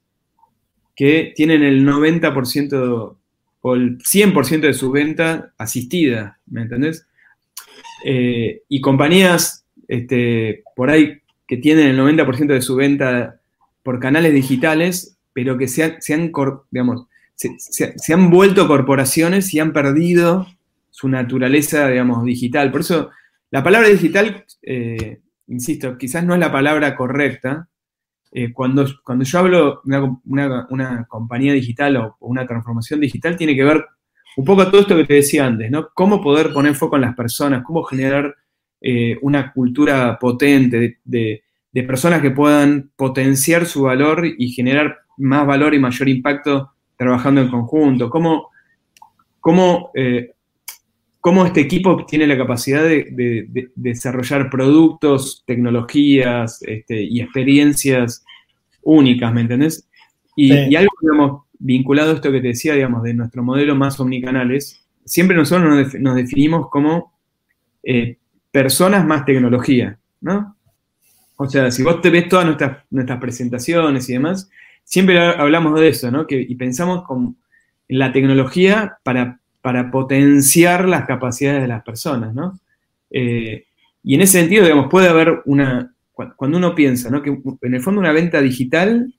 que 0.94 1.32
tienen 1.34 1.62
el 1.62 1.86
90% 1.86 3.16
o 3.62 3.74
el 3.74 3.96
100% 3.98 4.60
de 4.60 4.74
su 4.74 4.90
venta 4.90 5.54
asistida, 5.56 6.38
¿me 6.46 6.62
entendés? 6.62 7.06
Eh, 8.04 8.62
y 8.68 8.80
compañías 8.80 9.64
este, 9.88 10.62
por 10.76 10.90
ahí 10.90 11.18
que 11.46 11.56
tienen 11.56 11.88
el 11.88 11.98
90% 11.98 12.46
de 12.46 12.62
su 12.62 12.76
venta 12.76 13.40
por 13.82 13.98
canales 13.98 14.32
digitales, 14.32 15.18
pero 15.32 15.58
que 15.58 15.68
se 15.68 15.84
han, 15.84 16.32
digamos, 16.70 17.06
se, 17.34 18.12
han 18.12 18.30
vuelto 18.30 18.68
corporaciones 18.68 19.52
y 19.54 19.60
han 19.60 19.72
perdido 19.72 20.46
su 20.90 21.08
naturaleza, 21.08 21.88
digamos, 21.88 22.24
digital. 22.24 22.70
Por 22.70 22.82
eso, 22.82 23.10
la 23.50 23.62
palabra 23.62 23.88
digital, 23.88 24.44
eh, 24.62 25.20
insisto, 25.48 25.96
quizás 25.96 26.24
no 26.24 26.34
es 26.34 26.40
la 26.40 26.52
palabra 26.52 26.94
correcta, 26.94 27.68
eh, 28.32 28.52
cuando, 28.52 28.86
cuando 29.02 29.24
yo 29.24 29.38
hablo 29.38 29.80
de 29.84 30.16
una, 30.24 31.06
compañía 31.08 31.52
digital 31.52 31.96
o, 31.96 32.16
una 32.20 32.46
transformación 32.46 33.00
digital, 33.00 33.36
tiene 33.36 33.56
que 33.56 33.64
ver 33.64 33.84
un 34.36 34.44
poco 34.44 34.66
todo 34.66 34.80
esto 34.80 34.96
que 34.96 35.04
te 35.04 35.14
decía 35.14 35.46
antes, 35.46 35.70
¿no? 35.70 35.88
Cómo 35.94 36.20
poder 36.22 36.52
poner 36.52 36.74
foco 36.74 36.96
en 36.96 37.02
las 37.02 37.14
personas, 37.14 37.62
cómo 37.64 37.82
generar 37.82 38.34
eh, 38.80 39.18
una 39.22 39.52
cultura 39.52 40.18
potente 40.18 40.98
de, 41.04 41.42
personas 41.86 42.20
que 42.20 42.30
puedan 42.30 42.90
potenciar 42.96 43.66
su 43.66 43.82
valor 43.82 44.26
y 44.26 44.50
generar 44.52 44.98
más 45.18 45.46
valor 45.46 45.74
y 45.74 45.78
mayor 45.78 46.08
impacto 46.08 46.72
trabajando 46.96 47.40
en 47.42 47.48
conjunto, 47.48 48.10
cómo, 48.10 48.50
cómo, 49.38 49.90
eh, 49.94 50.32
este 51.46 51.60
equipo 51.60 52.04
tiene 52.06 52.26
la 52.26 52.36
capacidad 52.36 52.82
de, 52.82 53.70
desarrollar 53.74 54.50
productos, 54.50 55.44
tecnologías 55.46 56.62
este, 56.62 57.02
y 57.02 57.20
experiencias 57.20 58.24
únicas, 58.82 59.32
¿me 59.32 59.42
entendés? 59.42 59.88
Y, 60.36 60.74
algo, 60.74 60.92
digamos, 61.02 61.42
vinculado 61.60 62.10
a 62.10 62.14
esto 62.14 62.32
que 62.32 62.40
te 62.40 62.48
decía, 62.48 62.74
digamos, 62.74 63.02
de 63.04 63.14
nuestro 63.14 63.44
modelo 63.44 63.76
más 63.76 64.00
omnicanales, 64.00 64.84
siempre 65.04 65.36
nosotros 65.36 65.94
nos, 66.00 66.16
definimos 66.16 66.68
como 66.70 67.12
eh, 67.82 68.16
personas 68.50 69.06
más 69.06 69.24
tecnología, 69.24 69.98
¿no? 70.20 70.56
O 71.36 71.48
sea, 71.48 71.70
si 71.70 71.82
vos 71.82 72.00
te 72.00 72.10
ves 72.10 72.28
todas 72.28 72.46
nuestras, 72.46 72.78
nuestras 72.90 73.20
presentaciones 73.20 74.08
y 74.08 74.14
demás, 74.14 74.50
siempre 74.84 75.18
hablamos 75.18 75.78
de 75.78 75.88
eso, 75.88 76.10
¿no? 76.10 76.26
Y 76.28 76.54
pensamos 76.56 77.04
con 77.04 77.36
la 77.88 78.12
tecnología 78.12 78.98
para, 79.02 79.40
para 79.62 79.90
potenciar 79.90 80.88
las 80.88 81.06
capacidades 81.06 81.62
de 81.62 81.68
las 81.68 81.82
personas, 81.82 82.34
¿no? 82.34 82.58
Eh, 83.10 83.66
y 84.02 84.14
en 84.14 84.20
ese 84.22 84.40
sentido, 84.40 84.64
digamos, 84.64 84.88
puede 84.90 85.08
haber 85.08 85.42
una, 85.44 85.94
cuando 86.36 86.58
uno 86.58 86.74
piensa, 86.74 87.10
¿no? 87.10 87.22
Que 87.22 87.38
en 87.62 87.74
el 87.74 87.80
fondo 87.80 88.00
una 88.00 88.12
venta 88.12 88.40
digital 88.40 89.14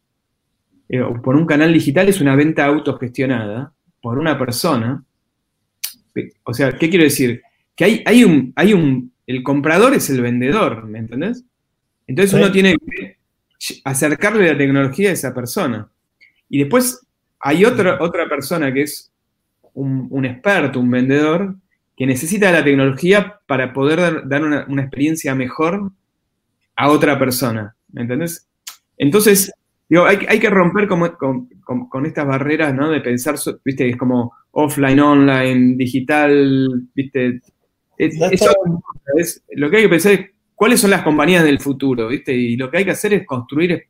eh, 0.92 1.02
o 1.02 1.22
por 1.22 1.38
un 1.38 1.46
canal 1.46 1.72
digital 1.72 2.10
es 2.10 2.20
una 2.20 2.36
venta 2.36 2.66
autogestionada 2.66 3.74
por 4.02 4.20
una 4.20 4.38
persona. 4.38 5.02
O 6.44 6.54
sea, 6.54 6.74
¿qué 6.74 6.90
quiero 6.90 7.06
decir? 7.06 7.42
Que 7.78 7.86
hay, 7.86 8.04
hay, 8.06 8.26
un, 8.26 8.52
hay 8.58 8.74
un, 8.74 9.14
el 9.26 9.42
comprador 9.42 9.94
es 9.94 10.10
el 10.10 10.22
vendedor, 10.22 10.86
¿me 10.86 11.00
entendés? 11.00 11.46
Entonces 12.08 12.34
uno 12.34 12.52
tiene 12.52 12.76
que 12.76 13.18
acercarle 13.86 14.52
la 14.52 14.58
tecnología 14.58 15.12
a 15.12 15.14
esa 15.14 15.34
persona. 15.34 15.90
Y 16.50 16.60
después 16.60 17.08
hay 17.40 17.64
otra, 17.64 17.98
otra 18.02 18.28
persona 18.28 18.74
que 18.74 18.82
es 18.82 19.14
un, 19.74 20.26
experto, 20.26 20.82
un 20.82 20.92
vendedor, 20.92 21.56
que 21.96 22.06
necesita 22.06 22.52
la 22.52 22.66
tecnología 22.66 23.40
para 23.48 23.72
poder 23.72 24.28
dar, 24.28 24.44
una, 24.44 24.82
experiencia 24.82 25.36
mejor 25.36 25.94
a 26.76 26.90
otra 26.90 27.18
persona. 27.18 27.78
¿Me 27.94 28.02
entendés? 28.02 28.46
Entonces, 28.98 29.54
digo, 29.92 30.06
hay, 30.06 30.40
que 30.40 30.50
romper 30.50 30.88
con, 30.88 32.06
estas 32.06 32.26
barreras, 32.26 32.74
¿no? 32.74 32.90
De 32.90 33.02
pensar, 33.02 33.36
viste, 33.66 33.90
es 33.90 33.98
como 33.98 34.32
offline, 34.52 35.02
online, 35.02 35.76
digital, 35.76 36.88
viste. 36.96 37.42
lo 37.98 39.70
que 39.70 39.78
hay 39.78 39.84
que 39.84 39.90
pensar 39.90 40.14
es 40.14 40.30
cuáles 40.56 40.80
son 40.80 40.92
las 40.92 41.02
compañías 41.02 41.44
del 41.44 41.60
futuro, 41.60 42.08
viste, 42.08 42.34
y 42.34 42.56
lo 42.56 42.72
que 42.72 42.78
hay 42.78 42.86
que 42.86 42.92
hacer 42.92 43.14
es 43.16 43.26
construir 43.26 43.84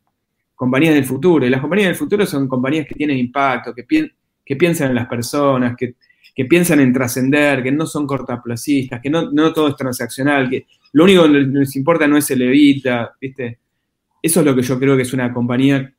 compañías 0.55 0.95
del 0.95 1.05
futuro. 1.05 1.45
Y 1.45 1.51
las 1.51 1.61
compañías 1.61 1.89
del 1.89 1.97
futuro 1.97 2.25
son 2.25 2.47
compañías 2.47 2.87
que 2.87 2.95
tienen 2.95 3.19
impacto, 3.19 3.71
que, 3.71 3.85
que 4.43 4.55
piensan 4.55 4.89
en 4.89 4.95
las 4.95 5.07
personas, 5.07 5.75
que, 5.77 5.93
piensan 6.49 6.79
en 6.79 6.91
trascender, 6.91 7.61
que 7.61 7.71
no 7.71 7.85
son 7.85 8.07
cortaplacistas, 8.07 8.99
que 8.99 9.11
no, 9.11 9.31
no 9.31 9.53
todo 9.53 9.67
es 9.67 9.75
transaccional, 9.75 10.49
que 10.49 10.65
lo 10.93 11.03
único 11.03 11.21
que 11.23 11.29
les 11.29 11.75
importa 11.75 12.07
no 12.07 12.17
es 12.17 12.31
el 12.31 12.41
evita, 12.41 13.15
¿viste? 13.21 13.59
Eso 14.21 14.39
es 14.39 14.45
lo 14.45 14.55
que 14.55 14.61
yo 14.61 14.79
creo 14.79 14.95
que 14.95 15.03
es 15.03 15.13
una 15.13 15.33
compañía 15.33 15.93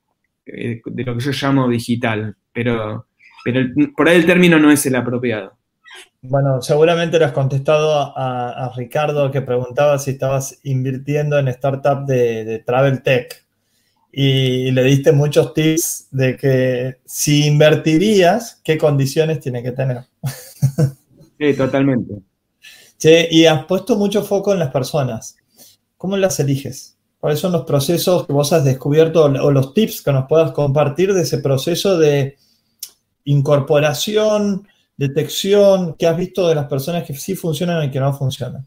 eh, 0.46 0.80
de 0.84 1.04
lo 1.04 1.16
que 1.16 1.24
yo 1.24 1.30
llamo 1.32 1.68
digital, 1.68 2.36
pero, 2.52 3.06
pero 3.44 3.60
por 3.96 4.08
ahí 4.08 4.16
el 4.16 4.26
término 4.26 4.58
no 4.58 4.70
es 4.70 4.84
el 4.86 4.96
apropiado. 4.96 5.56
Bueno, 6.22 6.62
seguramente 6.62 7.18
le 7.18 7.24
has 7.24 7.32
contestado 7.32 8.14
a, 8.16 8.72
Ricardo 8.76 9.30
que 9.30 9.42
preguntaba 9.42 9.98
si 9.98 10.12
estabas 10.12 10.60
invirtiendo 10.62 11.38
en 11.38 11.48
startup 11.48 12.06
de, 12.06 12.44
de 12.44 12.58
Travel 12.60 13.02
Tech 13.02 13.44
y 14.12 14.70
le 14.70 14.84
diste 14.84 15.12
muchos 15.12 15.52
tips 15.52 16.08
de 16.10 16.36
que 16.36 16.98
si 17.04 17.46
invertirías, 17.46 18.60
qué 18.64 18.78
condiciones 18.78 19.40
tiene 19.40 19.62
que 19.62 19.72
tener. 19.72 20.04
Sí, 21.38 21.54
totalmente 21.54 22.22
y 23.30 23.46
has 23.46 23.64
puesto 23.66 23.96
mucho 23.96 24.22
foco 24.22 24.52
en 24.52 24.58
las 24.58 24.70
personas. 24.70 25.36
¿Cómo 25.96 26.16
las 26.16 26.38
eliges? 26.40 26.91
¿Cuáles 27.22 27.38
son 27.38 27.52
los 27.52 27.62
procesos 27.62 28.26
que 28.26 28.32
vos 28.32 28.52
has 28.52 28.64
descubierto 28.64 29.22
o 29.22 29.50
los 29.52 29.74
tips 29.74 30.02
que 30.02 30.10
nos 30.10 30.26
puedas 30.26 30.50
compartir 30.50 31.14
de 31.14 31.22
ese 31.22 31.38
proceso 31.38 31.96
de 31.96 32.36
incorporación, 33.26 34.66
detección, 34.96 35.94
que 35.96 36.08
has 36.08 36.16
visto 36.16 36.48
de 36.48 36.56
las 36.56 36.66
personas 36.66 37.04
que 37.06 37.14
sí 37.14 37.36
funcionan 37.36 37.84
y 37.84 37.92
que 37.92 38.00
no 38.00 38.12
funcionan? 38.12 38.66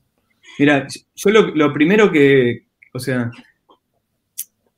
Mira, 0.58 0.88
yo 1.16 1.32
lo, 1.32 1.74
primero 1.74 2.10
que, 2.10 2.68
o 2.94 3.00
sea, 3.00 3.30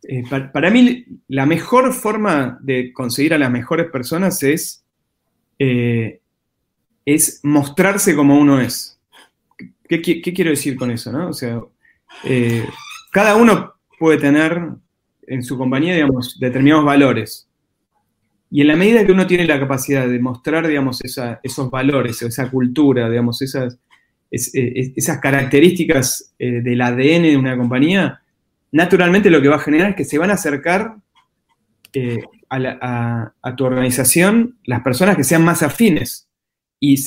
eh, 0.08 0.24
para, 0.52 0.72
mí 0.72 1.06
la 1.28 1.46
mejor 1.46 1.94
forma 1.94 2.58
de 2.64 2.92
conseguir 2.92 3.36
a 3.36 3.38
las 3.38 3.52
mejores 3.52 3.92
personas 3.92 4.42
es, 4.42 4.84
eh, 5.60 6.20
es 7.06 7.42
mostrarse 7.44 8.16
como 8.16 8.40
uno 8.40 8.60
es. 8.60 9.00
¿Qué, 9.88 10.02
quiero 10.02 10.50
decir 10.50 10.76
con 10.76 10.90
eso? 10.90 11.12
O 11.28 11.34
sea, 11.34 11.62
eh, 12.24 12.66
cada 13.18 13.36
uno 13.36 13.74
puede 13.98 14.20
tener 14.20 14.62
en 15.26 15.42
su 15.42 15.58
compañía, 15.58 15.96
digamos, 15.96 16.38
determinados 16.40 16.86
valores. 16.86 17.50
Y 18.52 18.62
en 18.62 18.68
la 18.68 18.76
medida 18.76 19.04
que 19.04 19.12
uno 19.12 19.26
tiene 19.26 19.48
la 19.48 19.60
capacidad 19.60 20.08
de 20.08 20.20
mostrar, 20.20 20.68
digamos, 20.68 21.02
esos 21.04 21.72
valores, 21.72 22.22
esa 22.22 22.52
cultura, 22.52 23.10
digamos, 23.10 23.42
esas, 23.42 23.80
esas 24.30 25.18
características 25.18 26.36
del 26.38 26.80
ADN 26.80 27.24
de 27.24 27.38
una 27.38 27.58
compañía, 27.58 28.22
naturalmente 28.72 29.32
lo 29.32 29.42
que 29.42 29.48
va 29.48 29.56
a 29.56 29.66
generar 29.66 29.90
es 29.90 29.96
que 29.96 30.06
se 30.06 30.20
van 30.20 30.30
a 30.30 30.36
acercar 30.36 30.98
eh, 31.94 32.20
a, 32.52 33.56
tu 33.58 33.66
organización 33.66 34.60
las 34.64 34.84
personas 34.84 35.18
que 35.18 35.24
sean 35.24 35.44
más 35.44 35.64
afines. 35.64 36.30
Y, 36.80 37.04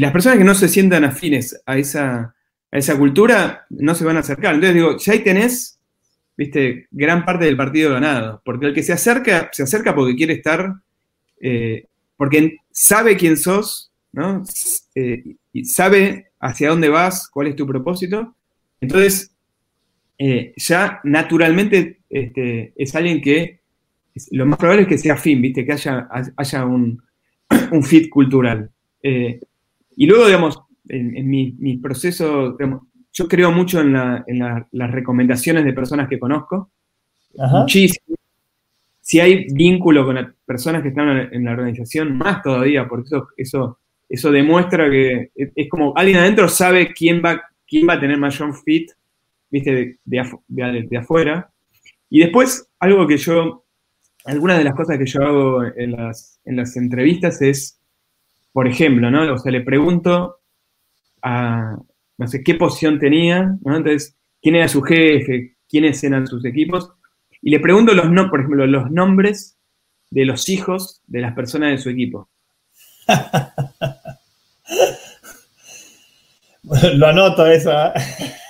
las 0.00 0.10
personas 0.10 0.38
que 0.38 0.44
no 0.44 0.56
se 0.56 0.66
sientan 0.66 1.04
afines 1.04 1.62
a 1.66 1.78
esa, 1.78 2.34
esa 2.72 2.98
cultura 2.98 3.66
no 3.68 3.94
se 3.94 4.04
van 4.04 4.16
a 4.16 4.20
acercar. 4.20 4.54
Entonces 4.54 4.74
digo, 4.74 4.96
ya 4.96 5.12
ahí 5.12 5.20
tenés, 5.20 5.78
viste, 6.36 6.88
gran 6.90 7.24
parte 7.24 7.44
del 7.44 7.56
partido 7.56 7.92
ganado. 7.92 8.40
Porque 8.44 8.66
el 8.66 8.74
que 8.74 8.82
se 8.82 8.94
acerca, 8.94 9.50
se 9.52 9.62
acerca 9.62 9.94
porque 9.94 10.16
quiere 10.16 10.32
estar, 10.32 10.74
eh, 11.40 11.86
porque 12.16 12.56
sabe 12.70 13.16
quién 13.16 13.36
sos, 13.36 13.92
¿no? 14.12 14.42
Eh, 14.94 15.36
y 15.52 15.64
sabe 15.66 16.32
hacia 16.40 16.70
dónde 16.70 16.88
vas, 16.88 17.28
cuál 17.28 17.48
es 17.48 17.56
tu 17.56 17.66
propósito. 17.66 18.34
Entonces, 18.80 19.34
eh, 20.16 20.54
ya 20.56 21.00
naturalmente 21.04 22.00
este, 22.08 22.72
es 22.74 22.94
alguien 22.94 23.20
que 23.20 23.60
lo 24.30 24.46
más 24.46 24.58
probable 24.58 24.82
es 24.82 24.88
que 24.88 24.98
sea 24.98 25.16
fin, 25.16 25.42
¿viste? 25.42 25.66
Que 25.66 25.72
haya, 25.72 26.08
haya 26.36 26.64
un, 26.64 27.02
fit 27.82 28.08
cultural. 28.08 28.70
Y 29.02 30.06
luego, 30.06 30.26
digamos, 30.26 30.58
en, 30.92 31.28
mi, 31.28 31.76
proceso, 31.78 32.56
yo 33.12 33.28
creo 33.28 33.50
mucho 33.50 33.80
en, 33.80 33.92
las 33.92 34.90
recomendaciones 34.90 35.64
de 35.64 35.72
personas 35.72 36.08
que 36.08 36.18
conozco. 36.18 36.70
Muchísimo. 37.34 38.16
Si 39.00 39.18
hay 39.18 39.46
vínculo 39.52 40.04
con 40.04 40.14
las 40.14 40.32
personas 40.46 40.82
que 40.82 40.88
están 40.88 41.28
en 41.32 41.44
la 41.44 41.52
organización, 41.52 42.16
más 42.16 42.42
todavía, 42.42 42.86
porque 42.86 43.06
eso, 43.06 43.28
eso, 43.36 43.78
eso 44.08 44.30
demuestra 44.30 44.88
que 44.90 45.30
es, 45.34 45.68
como 45.68 45.92
alguien 45.96 46.18
adentro 46.18 46.48
sabe 46.48 46.92
quién 46.92 47.22
va, 47.24 47.42
quién 47.66 47.88
va 47.88 47.94
a 47.94 48.00
tener 48.00 48.18
mayor 48.18 48.54
fit 48.62 48.90
viste, 49.50 49.98
de, 50.04 50.98
afuera. 50.98 51.50
Y 52.08 52.20
después, 52.20 52.68
algo 52.78 53.06
que 53.06 53.18
yo, 53.18 53.64
algunas 54.24 54.58
de 54.58 54.64
las 54.64 54.74
cosas 54.74 54.98
que 54.98 55.06
yo 55.06 55.22
hago 55.22 55.64
en 55.64 55.92
las, 55.92 56.76
entrevistas 56.76 57.40
es, 57.42 57.78
por 58.52 58.66
ejemplo, 58.66 59.10
¿no? 59.10 59.32
O 59.32 59.38
sea, 59.38 59.52
le 59.52 59.60
pregunto 59.60 60.41
a, 61.22 61.76
no 62.18 62.28
sé, 62.28 62.42
qué 62.42 62.54
posición 62.54 62.98
tenía, 62.98 63.56
¿no? 63.64 63.76
Entonces, 63.76 64.16
quién 64.40 64.56
era 64.56 64.68
su 64.68 64.82
jefe, 64.82 65.56
quiénes 65.68 66.02
eran 66.04 66.26
sus 66.26 66.44
equipos, 66.44 66.90
y 67.40 67.50
le 67.50 67.60
pregunto, 67.60 67.94
los 67.94 68.10
no, 68.10 68.30
por 68.30 68.40
ejemplo, 68.40 68.66
los 68.66 68.90
nombres 68.90 69.58
de 70.10 70.24
los 70.24 70.48
hijos 70.48 71.02
de 71.06 71.20
las 71.20 71.34
personas 71.34 71.70
de 71.70 71.78
su 71.78 71.90
equipo. 71.90 72.28
Lo 76.94 77.08
anoto 77.08 77.46
esa. 77.46 77.92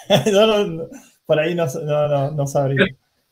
por 1.27 1.39
ahí 1.39 1.55
no, 1.55 1.67
no, 2.33 2.47
sabría. 2.47 2.87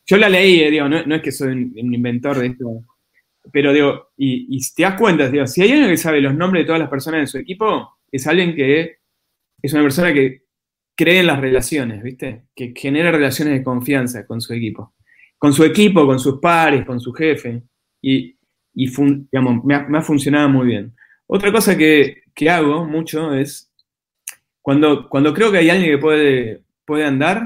Yo 0.07 0.16
la 0.16 0.28
leí, 0.30 0.61
eh, 0.61 0.70
digo, 0.70 0.88
no, 0.88 1.14
es 1.14 1.22
que 1.22 1.32
soy 1.32 1.53
un, 1.53 1.95
inventor 1.95 2.38
de 2.38 2.47
esto, 2.47 2.84
pero 3.53 3.72
digo, 3.72 4.11
y, 4.16 4.61
si 4.61 4.74
te 4.74 4.82
das 4.84 4.99
cuenta, 4.99 5.28
digo, 5.28 5.47
si 5.47 5.62
hay 5.62 5.72
alguien 5.72 5.91
que 5.91 5.97
sabe 5.97 6.20
los 6.20 6.34
nombres 6.34 6.62
de 6.62 6.66
todas 6.66 6.80
las 6.80 6.88
personas 6.88 7.20
de 7.20 7.26
su 7.26 7.38
equipo, 7.38 7.99
es 8.11 8.26
alguien 8.26 8.55
que 8.55 9.00
es 9.63 9.73
una 9.73 9.83
persona 9.83 10.13
que 10.13 10.43
cree 10.97 11.21
en 11.21 11.27
las 11.27 11.41
relaciones, 11.41 12.03
¿viste? 12.03 12.45
Que 12.55 12.73
genera 12.77 13.11
relaciones 13.11 13.55
de 13.55 13.65
confianza 13.65 14.27
con 14.27 14.41
su 14.41 14.53
equipo. 14.53 14.95
Con 15.39 15.53
su 15.53 15.65
equipo, 15.65 16.07
con 16.07 16.19
sus 16.19 16.41
pares, 16.41 16.85
con 16.85 17.01
su 17.01 17.13
jefe. 17.13 17.63
Y, 18.03 18.37
digamos, 18.73 19.65
me 19.65 19.99
ha, 19.99 20.03
funcionado 20.03 20.49
muy 20.49 20.67
bien. 20.67 20.95
Otra 21.27 21.51
cosa 21.53 21.77
que, 21.77 22.23
que 22.35 22.51
hago 22.51 22.85
mucho 22.85 23.35
es 23.35 23.71
cuando, 24.63 25.09
cuando 25.09 25.33
creo 25.33 25.51
que 25.51 25.59
hay 25.59 25.71
alguien 25.71 25.91
que 25.91 25.99
puede, 25.99 26.63
puede 26.85 27.05
andar, 27.05 27.43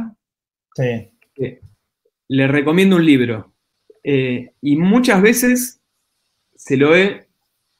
eh, 0.78 1.12
le 2.28 2.48
recomiendo 2.48 2.96
un 2.96 3.06
libro. 3.06 3.52
Eh, 4.02 4.52
y 4.60 4.76
muchas 4.76 5.22
veces 5.22 5.80
se 6.54 6.76
lo 6.76 6.96
he 6.96 7.28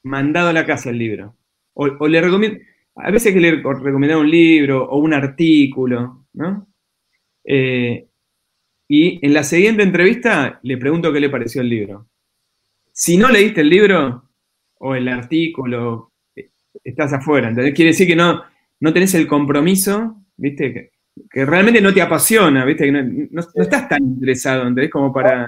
mandado 0.03 0.49
a 0.49 0.53
la 0.53 0.65
casa 0.65 0.89
el 0.89 0.97
libro. 0.97 1.35
O, 1.73 2.07
le 2.07 2.21
recomiendo, 2.21 2.59
a 2.95 3.11
veces 3.11 3.33
que 3.33 3.39
le 3.39 3.49
he 3.49 3.51
recomendado 3.51 4.21
un 4.21 4.29
libro 4.29 4.89
o 4.89 4.97
un 4.97 5.13
artículo, 5.13 6.27
¿no? 6.33 6.67
Eh, 7.43 8.07
y 8.87 9.25
en 9.25 9.33
la 9.33 9.43
siguiente 9.43 9.83
entrevista 9.83 10.59
le 10.63 10.77
pregunto 10.77 11.11
qué 11.11 11.19
le 11.19 11.29
pareció 11.29 11.61
el 11.61 11.69
libro. 11.69 12.07
Si 12.91 13.17
no 13.17 13.29
leíste 13.29 13.61
el 13.61 13.69
libro 13.69 14.29
o 14.79 14.95
el 14.95 15.07
artículo, 15.07 16.13
estás 16.83 17.13
afuera. 17.13 17.49
Entonces 17.49 17.73
quiere 17.73 17.91
decir 17.91 18.07
que 18.07 18.15
no, 18.15 18.43
no 18.79 18.93
tenés 18.93 19.13
el 19.15 19.27
compromiso, 19.27 20.17
¿viste? 20.37 20.91
Que, 21.29 21.45
realmente 21.45 21.81
no 21.81 21.93
te 21.93 22.01
apasiona, 22.01 22.65
¿viste? 22.65 22.85
Que 22.85 22.91
no, 22.91 23.41
estás 23.55 23.89
tan 23.89 24.03
interesado, 24.03 24.61
¿entendés? 24.61 24.91
Como 24.91 25.11
para... 25.11 25.45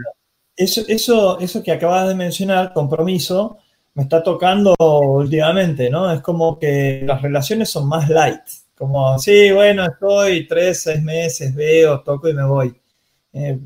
Eso, 0.55 0.81
eso, 0.87 1.39
eso 1.39 1.63
que 1.63 1.71
acabas 1.71 2.07
de 2.07 2.15
mencionar, 2.15 2.73
compromiso, 2.73 3.59
me 3.97 4.03
está 4.03 4.21
tocando 4.21 4.75
últimamente, 4.79 5.89
¿no? 5.89 6.11
Es 6.11 6.21
como 6.21 6.59
que 6.59 7.01
las 7.03 7.19
relaciones 7.19 7.71
son 7.71 7.89
más 7.89 8.07
light. 8.07 8.43
Como, 8.75 9.17
sí, 9.17 9.51
bueno, 9.51 9.85
estoy 9.87 10.47
tres, 10.47 10.83
seis 10.83 11.01
meses, 11.01 11.55
veo, 11.55 12.01
toco 12.01 12.29
y 12.29 12.33
me 12.35 12.45
voy. 12.45 12.79
Eh, 13.33 13.57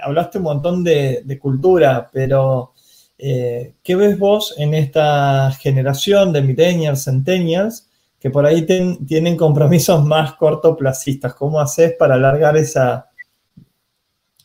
hablaste 0.00 0.38
un 0.38 0.44
montón 0.44 0.84
de, 0.84 1.36
cultura, 1.42 2.08
pero 2.12 2.74
eh, 3.18 3.74
¿qué 3.82 3.96
ves 3.96 4.16
vos 4.16 4.54
en 4.56 4.72
esta 4.72 5.50
generación 5.50 6.32
de 6.32 6.42
millennials, 6.42 7.02
centennials, 7.02 7.88
que 8.20 8.30
por 8.30 8.46
ahí 8.46 8.64
tienen 8.64 9.36
compromisos 9.36 10.04
más 10.04 10.34
cortoplacistas. 10.34 11.34
¿Cómo 11.34 11.58
haces 11.58 11.92
para 11.94 12.14
alargar 12.14 12.56
esa 12.56 13.10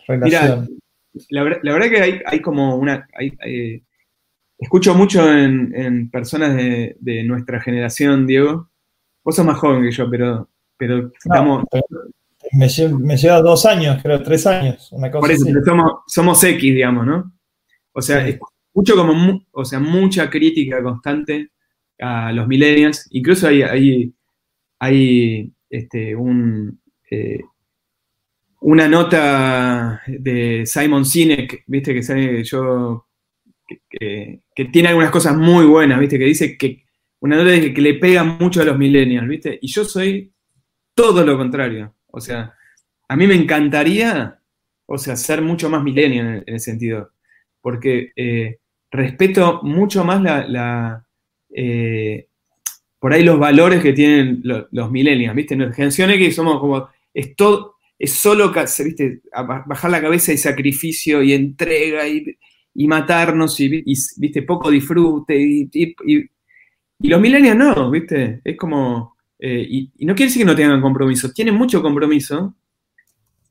relación? 0.07 0.67
la, 1.29 1.43
verdad 1.43 1.89
que 1.91 2.23
hay, 2.25 2.41
como 2.41 2.75
una... 2.75 3.07
escucho 4.61 4.93
mucho 4.93 5.29
en, 5.29 6.09
personas 6.11 6.55
de, 6.55 7.23
nuestra 7.25 7.59
generación, 7.59 8.27
Diego. 8.27 8.69
Vos 9.23 9.35
sos 9.35 9.45
más 9.45 9.57
joven 9.57 9.83
que 9.83 9.91
yo, 9.91 10.09
pero, 10.09 10.47
pero 10.77 11.11
estamos... 11.13 11.65
me, 12.53 13.17
lleva 13.17 13.41
dos 13.41 13.65
años, 13.65 14.01
creo, 14.01 14.21
tres 14.21 14.45
años, 14.45 14.91
una 14.91 15.11
cosa 15.11 15.19
Por 15.19 15.31
eso, 15.31 15.45
somos, 15.65 15.91
somos, 16.07 16.43
X, 16.43 16.61
digamos, 16.61 17.05
¿no? 17.05 17.33
O 17.91 18.01
sea, 18.01 18.25
escucho 18.27 18.95
como, 18.95 19.45
o 19.51 19.65
sea, 19.65 19.79
mucha 19.79 20.29
crítica 20.29 20.81
constante 20.81 21.51
a 21.99 22.31
los 22.31 22.47
millennials. 22.47 23.07
Incluso 23.11 23.47
hay, 23.47 23.63
hay, 23.63 24.13
hay 24.79 25.51
este, 25.69 26.15
un, 26.15 26.79
eh, 27.09 27.41
una 28.61 28.87
nota 28.87 30.01
de 30.07 30.63
Simon 30.65 31.03
Sinek, 31.03 31.63
viste, 31.65 31.93
que 31.95 32.43
yo 32.43 33.07
que, 33.89 34.41
tiene 34.71 34.89
algunas 34.89 35.11
cosas 35.11 35.35
muy 35.35 35.65
buenas, 35.65 35.99
viste, 35.99 36.19
que 36.19 36.25
dice 36.25 36.57
que 36.57 36.83
una 37.19 37.35
nota 37.35 37.51
que 37.51 37.81
le 37.81 37.95
pega 37.95 38.23
mucho 38.23 38.61
a 38.61 38.65
los 38.65 38.77
millennials, 38.77 39.27
viste, 39.27 39.59
y 39.61 39.67
yo 39.67 39.85
soy 39.85 40.31
todo 40.95 41.23
lo 41.23 41.37
contrario. 41.37 41.93
O 42.07 42.19
sea, 42.19 42.53
a 43.07 43.15
mí 43.15 43.27
me 43.27 43.35
encantaría, 43.35 44.39
o 44.85 44.97
sea, 44.97 45.15
ser 45.15 45.41
mucho 45.41 45.69
más 45.69 45.83
millennial 45.83 46.43
en, 46.45 46.55
ese 46.55 46.71
sentido, 46.71 47.11
porque 47.61 48.11
eh, 48.15 48.59
respeto 48.91 49.61
mucho 49.63 50.03
más 50.03 50.21
la, 50.21 51.05
eh, 51.53 52.27
por 52.99 53.13
ahí 53.13 53.23
los 53.23 53.39
valores 53.39 53.81
que 53.81 53.93
tienen 53.93 54.41
los, 54.43 54.91
millennials, 54.91 55.35
¿viste? 55.35 55.55
En 55.55 56.11
X 56.11 56.35
somos 56.35 56.59
como, 56.59 56.87
es 57.13 57.35
todo, 57.35 57.75
es 57.97 58.13
solo, 58.13 58.51
¿viste? 58.53 59.21
Bajar 59.65 59.91
la 59.91 60.01
cabeza 60.01 60.33
y 60.33 60.37
sacrificio 60.37 61.21
y 61.21 61.33
entrega 61.33 62.07
y, 62.07 62.37
matarnos 62.75 63.59
y, 63.59 63.83
¿viste? 64.17 64.43
Poco 64.43 64.69
disfrute 64.69 65.37
y, 65.39 65.69
los 66.99 67.19
millennials 67.19 67.57
no, 67.57 67.89
¿viste? 67.89 68.41
Es 68.43 68.57
como, 68.57 69.17
eh, 69.39 69.65
y, 69.67 70.05
no 70.05 70.13
quiere 70.15 70.29
decir 70.29 70.41
que 70.41 70.45
no 70.45 70.55
tengan 70.55 70.81
compromiso, 70.81 71.31
tienen 71.31 71.55
mucho 71.55 71.81
compromiso, 71.81 72.55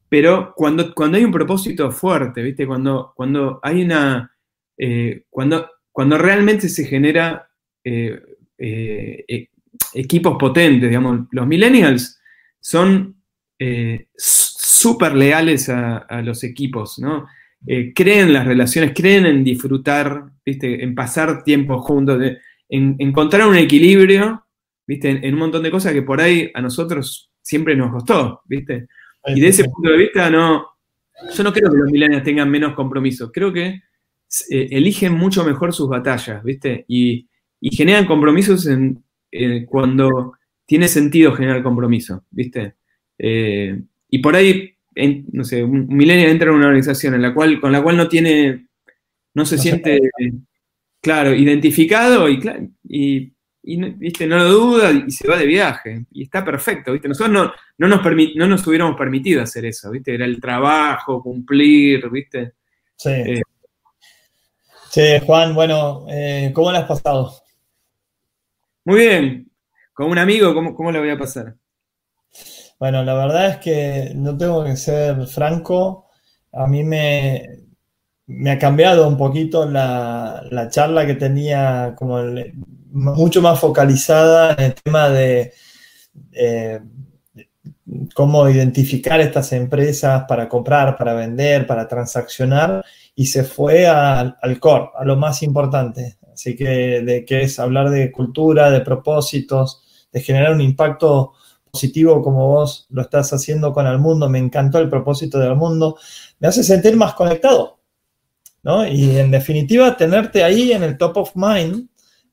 pero 0.08 0.52
cuando, 0.54 0.94
cuando 0.94 1.18
hay 1.18 1.24
un 1.24 1.32
propósito 1.32 1.90
fuerte, 1.90 2.42
¿viste? 2.42 2.66
Cuando, 2.66 3.12
cuando 3.14 3.60
hay 3.62 3.82
una, 3.82 4.36
eh, 4.76 5.24
cuando, 5.30 5.68
cuando 5.92 6.18
realmente 6.18 6.68
se 6.68 6.84
genera 6.84 7.48
eh, 7.84 8.20
e, 8.58 9.48
equipos 9.94 10.36
potentes, 10.38 10.88
digamos. 10.88 11.26
Los 11.30 11.46
millennials 11.46 12.20
son 12.60 13.16
eh, 13.58 14.08
súper 14.16 15.14
leales 15.14 15.68
a, 15.68 16.22
los 16.22 16.44
equipos, 16.44 16.98
¿no? 16.98 17.26
Eh, 17.66 17.92
creen 17.94 18.28
en 18.28 18.32
las 18.32 18.46
relaciones, 18.46 18.92
creen 18.94 19.26
en 19.26 19.44
disfrutar, 19.44 20.24
¿viste? 20.44 20.82
en 20.82 20.94
pasar 20.94 21.44
tiempo 21.44 21.78
juntos, 21.78 22.20
en 22.68 22.96
encontrar 22.98 23.46
un 23.46 23.56
equilibrio 23.56 24.44
¿viste? 24.90 25.08
En, 25.08 25.34
un 25.34 25.38
montón 25.38 25.62
de 25.62 25.70
cosas 25.70 25.92
que 25.92 26.02
por 26.02 26.20
ahí 26.20 26.50
a 26.52 26.60
nosotros 26.60 27.30
siempre 27.40 27.76
nos 27.76 27.92
costó, 27.92 28.42
¿viste? 28.46 28.88
Y 29.24 29.40
de 29.40 29.46
ese 29.46 29.62
punto 29.62 29.88
de 29.88 29.96
vista, 29.96 30.28
no, 30.28 30.66
yo 31.32 31.44
no 31.44 31.52
creo 31.52 31.70
que 31.70 31.76
los 31.76 31.92
millennials 31.92 32.24
tengan 32.24 32.50
menos 32.50 32.74
compromiso, 32.74 33.30
creo 33.30 33.52
que 33.52 33.66
eh, 34.50 34.68
eligen 34.72 35.12
mucho 35.12 35.44
mejor 35.44 35.72
sus 35.72 35.88
batallas, 35.88 36.42
¿viste? 36.42 36.84
Y, 36.88 37.28
generan 37.62 38.04
compromisos 38.04 38.66
en, 38.66 39.04
cuando 39.68 40.32
tiene 40.66 40.88
sentido 40.88 41.36
generar 41.36 41.62
compromiso, 41.62 42.24
¿viste? 42.28 42.74
Eh, 43.16 43.80
y 44.08 44.18
por 44.18 44.34
ahí, 44.34 44.74
no 44.94 45.44
sé, 45.44 45.62
un 45.64 45.86
millennial 45.88 46.30
entra 46.30 46.50
en 46.50 46.56
una 46.56 46.66
organización 46.66 47.14
en 47.14 47.22
la 47.22 47.34
cual, 47.34 47.60
con 47.60 47.72
la 47.72 47.82
cual 47.82 47.96
no 47.96 48.08
tiene, 48.08 48.68
no 49.34 49.44
se 49.44 49.58
siente, 49.58 50.00
claro, 51.00 51.34
identificado 51.34 52.28
y, 52.28 52.40
y 52.88 53.32
y 53.62 53.76
¿viste? 53.76 54.26
no 54.26 54.38
lo 54.38 54.48
duda 54.48 54.90
y 54.90 55.10
se 55.10 55.28
va 55.28 55.36
de 55.36 55.46
viaje. 55.46 56.06
Y 56.12 56.22
está 56.24 56.44
perfecto, 56.44 56.92
¿viste? 56.92 57.08
Nosotros 57.08 57.32
no, 57.32 57.52
no, 57.78 57.88
nos, 57.88 58.02
no 58.34 58.46
nos 58.46 58.66
hubiéramos 58.66 58.96
permitido 58.96 59.42
hacer 59.42 59.66
eso, 59.66 59.90
¿viste? 59.90 60.14
Era 60.14 60.24
el 60.24 60.40
trabajo, 60.40 61.22
cumplir, 61.22 62.08
¿viste? 62.10 62.54
Sí. 62.96 63.10
Eh, 63.10 63.42
sí, 64.90 65.02
Juan, 65.26 65.54
bueno, 65.54 66.06
eh, 66.08 66.52
¿cómo 66.54 66.72
lo 66.72 66.78
has 66.78 66.86
pasado? 66.86 67.34
Muy 68.84 69.00
bien. 69.00 69.50
Con 69.92 70.10
un 70.10 70.18
amigo, 70.18 70.54
¿cómo, 70.54 70.74
¿cómo 70.74 70.90
lo 70.90 71.00
voy 71.00 71.10
a 71.10 71.18
pasar? 71.18 71.54
Bueno, 72.80 73.04
la 73.04 73.12
verdad 73.14 73.50
es 73.50 73.56
que 73.58 74.12
no 74.14 74.38
tengo 74.38 74.64
que 74.64 74.74
ser 74.74 75.26
franco. 75.26 76.08
A 76.50 76.66
mí 76.66 76.82
me, 76.82 77.46
ha 78.50 78.58
cambiado 78.58 79.06
un 79.06 79.18
poquito 79.18 79.66
la, 79.68 80.42
la 80.50 80.70
charla 80.70 81.06
que 81.06 81.14
tenía 81.14 81.94
como 81.94 82.18
mucho 82.90 83.42
más 83.42 83.60
focalizada 83.60 84.54
en 84.54 84.60
el 84.64 84.74
tema 84.74 85.10
de 85.10 85.52
eh, 86.32 86.80
cómo 88.14 88.48
identificar 88.48 89.20
estas 89.20 89.52
empresas 89.52 90.24
para 90.26 90.48
comprar, 90.48 90.96
para 90.96 91.12
vender, 91.12 91.66
para 91.66 91.86
transaccionar, 91.86 92.82
y 93.14 93.26
se 93.26 93.44
fue 93.44 93.86
al 93.86 94.58
core, 94.58 94.90
a 94.96 95.04
lo 95.04 95.16
más 95.16 95.42
importante. 95.42 96.16
Así 96.32 96.56
que, 96.56 97.02
de 97.02 97.26
que 97.26 97.42
es 97.42 97.58
hablar 97.58 97.90
de 97.90 98.10
cultura, 98.10 98.70
de 98.70 98.80
propósitos, 98.80 99.82
de 100.10 100.22
generar 100.22 100.52
un 100.54 100.62
impacto 100.62 101.34
positivo 101.70 102.22
como 102.22 102.48
vos 102.48 102.86
lo 102.90 103.02
estás 103.02 103.32
haciendo 103.32 103.72
con 103.72 103.86
el 103.86 103.98
mundo. 103.98 104.28
Me 104.28 104.38
encantó 104.38 104.78
el 104.78 104.88
propósito 104.90 105.38
del 105.38 105.56
mundo. 105.56 105.96
Me 106.38 106.48
hace 106.48 106.64
sentir 106.64 106.96
más 106.96 107.14
conectado. 107.14 107.78
¿no? 108.62 108.86
Y 108.86 109.16
en 109.16 109.30
definitiva, 109.30 109.96
tenerte 109.96 110.44
ahí 110.44 110.72
en 110.72 110.82
el 110.82 110.98
top 110.98 111.16
of 111.16 111.30
mind 111.34 111.90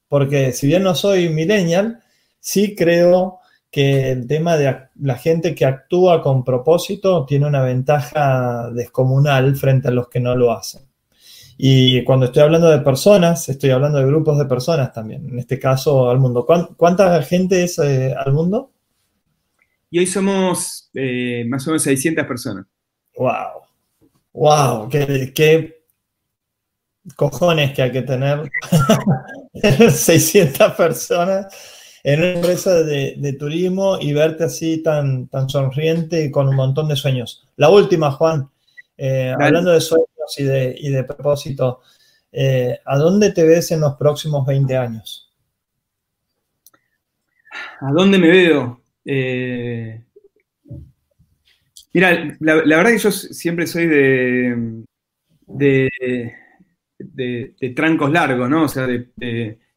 porque 0.08 0.54
si 0.54 0.68
bien 0.68 0.84
no 0.84 0.96
soy 0.96 1.30
millennial, 1.30 2.02
sí 2.40 2.76
creo 2.76 3.40
que 3.70 4.12
el 4.12 4.28
tema 4.28 4.58
de 4.58 4.88
la 4.96 5.16
gente 5.18 5.54
que 5.54 5.66
actúa 5.66 6.22
con 6.22 6.44
propósito 6.44 7.26
tiene 7.26 7.48
una 7.48 7.62
ventaja 7.62 8.70
descomunal 8.72 9.56
frente 9.56 9.90
a 9.90 9.92
los 9.92 10.08
que 10.08 10.20
no 10.20 10.36
lo 10.36 10.52
hacen. 10.52 10.84
Y 11.58 12.04
cuando 12.04 12.28
estoy 12.28 12.44
hablando 12.44 12.70
de 12.70 12.80
personas, 12.80 13.50
estoy 13.50 13.72
hablando 13.72 13.98
de 13.98 14.06
grupos 14.06 14.38
de 14.38 14.46
personas 14.46 14.94
también, 14.94 15.28
en 15.28 15.40
este 15.40 15.60
caso 15.60 16.10
al 16.10 16.20
mundo. 16.20 16.46
¿Cuánta 16.78 17.22
gente 17.24 17.64
es 17.64 17.80
eh, 17.80 18.14
al 18.18 18.32
mundo? 18.32 18.72
Y 19.90 20.00
hoy 20.00 20.08
somos 20.08 20.90
eh, 20.94 21.46
más 21.48 21.66
o 21.68 21.72
menos 21.72 21.84
600 21.84 22.26
personas. 22.26 22.66
¡Wow! 23.16 23.62
¡Wow! 24.34 24.90
¡Qué, 24.90 25.32
qué 25.34 25.84
cojones 27.16 27.74
que 27.74 27.82
hay 27.84 27.92
que 27.92 28.02
tener 28.02 28.50
600 29.92 30.74
personas 30.74 31.48
en 32.04 32.20
una 32.20 32.34
empresa 32.34 32.84
de, 32.84 33.36
turismo 33.40 33.98
y 34.00 34.14
verte 34.14 34.46
así 34.46 34.82
tan, 34.84 35.28
tan 35.28 35.50
sonriente 35.50 36.24
y 36.24 36.32
con 36.32 36.48
un 36.48 36.56
montón 36.56 36.88
de 36.88 36.96
sueños. 36.96 37.48
La 37.56 37.70
última, 37.70 38.12
Juan, 38.12 38.50
eh, 38.98 39.34
hablando 39.40 39.72
de 39.72 39.82
sueños 39.82 40.08
y 40.38 40.44
de, 40.44 40.76
y 40.78 40.90
de 40.90 41.04
propósito, 41.04 41.82
eh, 42.32 42.80
¿a 42.86 42.98
dónde 42.98 43.32
te 43.32 43.46
ves 43.46 43.72
en 43.72 43.82
los 43.82 43.96
próximos 43.96 44.46
20 44.46 44.78
años? 44.78 45.34
¿A 47.82 47.92
dónde 47.92 48.18
me 48.18 48.30
veo? 48.30 48.82
Eh, 49.10 50.04
mira, 51.94 52.38
la, 52.42 52.56
la, 52.66 52.78
verdad 52.78 52.92
que 52.92 52.98
yo 52.98 53.12
siempre 53.12 53.66
soy 53.66 53.88
de, 53.88 54.84
de 56.98 57.74
trancos 57.76 58.12
largos, 58.12 58.50
¿no? 58.50 58.64
O 58.64 58.68
sea, 58.68 58.88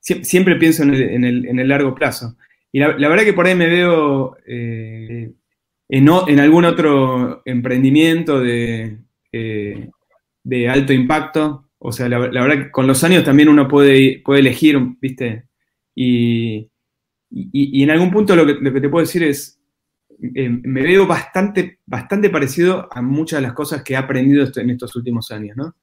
siempre 0.01 0.57
pienso 0.57 0.83
en 0.83 1.25
el, 1.25 1.69
largo 1.69 1.95
plazo. 1.95 2.37
Y 2.73 2.81
la, 2.81 2.97
verdad 2.97 3.25
que 3.25 3.33
por 3.33 3.47
ahí 3.47 3.55
me 3.55 3.69
veo 3.69 4.37
eh, 4.47 5.33
en, 5.89 6.41
algún 6.41 6.65
otro 6.65 7.43
emprendimiento 7.45 8.41
de, 8.41 8.99
eh, 9.33 9.89
de 10.43 10.69
alto 10.69 10.93
impacto. 10.93 11.69
O 11.79 11.93
sea, 11.93 12.09
la, 12.09 12.19
verdad 12.19 12.65
que 12.65 12.71
con 12.71 12.87
los 12.87 13.03
años 13.05 13.25
también 13.25 13.49
uno 13.49 13.69
puede, 13.69 14.21
puede 14.25 14.41
elegir, 14.41 14.79
¿viste? 15.01 15.45
Y, 15.95 16.70
en 17.31 17.91
algún 17.91 18.11
punto 18.11 18.35
lo 18.35 18.47
que, 18.47 18.55
te 18.55 18.89
puedo 18.89 19.05
decir 19.05 19.23
es, 19.23 19.61
eh, 20.35 20.49
me 20.49 20.83
veo 20.83 21.07
bastante, 21.07 21.79
bastante 21.87 22.31
parecido 22.31 22.89
a 22.91 23.01
muchas 23.03 23.39
de 23.39 23.47
las 23.47 23.53
cosas 23.55 23.83
que 23.83 23.95
he 23.95 23.97
aprendido 23.97 24.47
en 24.57 24.71
estos 24.71 24.95
últimos 24.97 25.31
años, 25.31 25.57
¿no? 25.57 25.75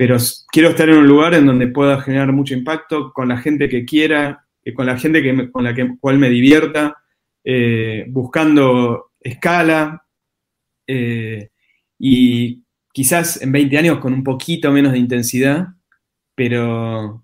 pero 0.00 0.16
quiero 0.50 0.70
estar 0.70 0.88
en 0.88 0.96
un 0.96 1.06
lugar 1.06 1.34
en 1.34 1.44
donde 1.44 1.66
pueda 1.66 2.00
generar 2.00 2.32
mucho 2.32 2.54
impacto 2.54 3.12
con 3.12 3.28
la 3.28 3.36
gente 3.36 3.68
que 3.68 3.84
quiera, 3.84 4.46
eh, 4.64 4.72
con 4.72 4.86
la 4.86 4.96
gente 4.96 5.22
que 5.22 5.50
con 5.50 5.62
la 5.62 5.74
que, 5.74 5.94
cual 6.00 6.16
me 6.16 6.30
divierta, 6.30 6.96
eh, 7.44 8.06
buscando 8.08 9.10
escala 9.20 10.06
eh, 10.86 11.50
y 11.98 12.64
quizás 12.94 13.42
en 13.42 13.52
20 13.52 13.76
años 13.76 13.98
con 13.98 14.14
un 14.14 14.24
poquito 14.24 14.72
menos 14.72 14.92
de 14.92 15.00
intensidad, 15.00 15.66
pero, 16.34 17.22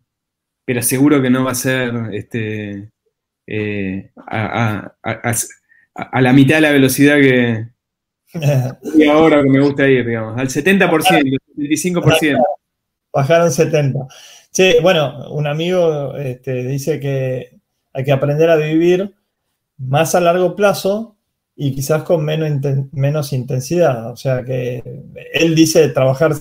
pero 0.66 0.82
seguro 0.82 1.22
que 1.22 1.30
no 1.30 1.44
va 1.44 1.52
a 1.52 1.54
ser 1.54 1.94
este, 2.12 2.90
a, 4.26 4.92
la 6.20 6.32
mitad 6.32 6.56
de 6.56 6.60
la 6.60 6.72
velocidad 6.72 7.16
que, 7.16 7.66
y 8.96 9.06
ahora 9.06 9.42
que 9.42 9.48
me 9.48 9.60
gusta 9.60 9.88
ir, 9.88 10.06
digamos, 10.06 10.38
al 10.38 10.48
70%, 10.48 11.38
75%. 11.56 12.38
Bajaron 13.12 13.50
70. 13.50 14.06
Che, 14.52 14.80
bueno, 14.80 15.30
un 15.30 15.46
amigo 15.46 16.16
este, 16.16 16.64
dice 16.64 17.00
que 17.00 17.58
hay 17.92 18.04
que 18.04 18.12
aprender 18.12 18.50
a 18.50 18.56
vivir 18.56 19.14
más 19.78 20.14
a 20.14 20.20
largo 20.20 20.54
plazo 20.54 21.16
y 21.54 21.74
quizás 21.74 22.02
con 22.02 22.24
menos, 22.24 22.50
menos 22.92 23.32
intensidad. 23.32 24.10
O 24.10 24.16
sea 24.16 24.44
que 24.44 24.82
él 25.32 25.54
dice 25.54 25.88
trabajar 25.88 26.32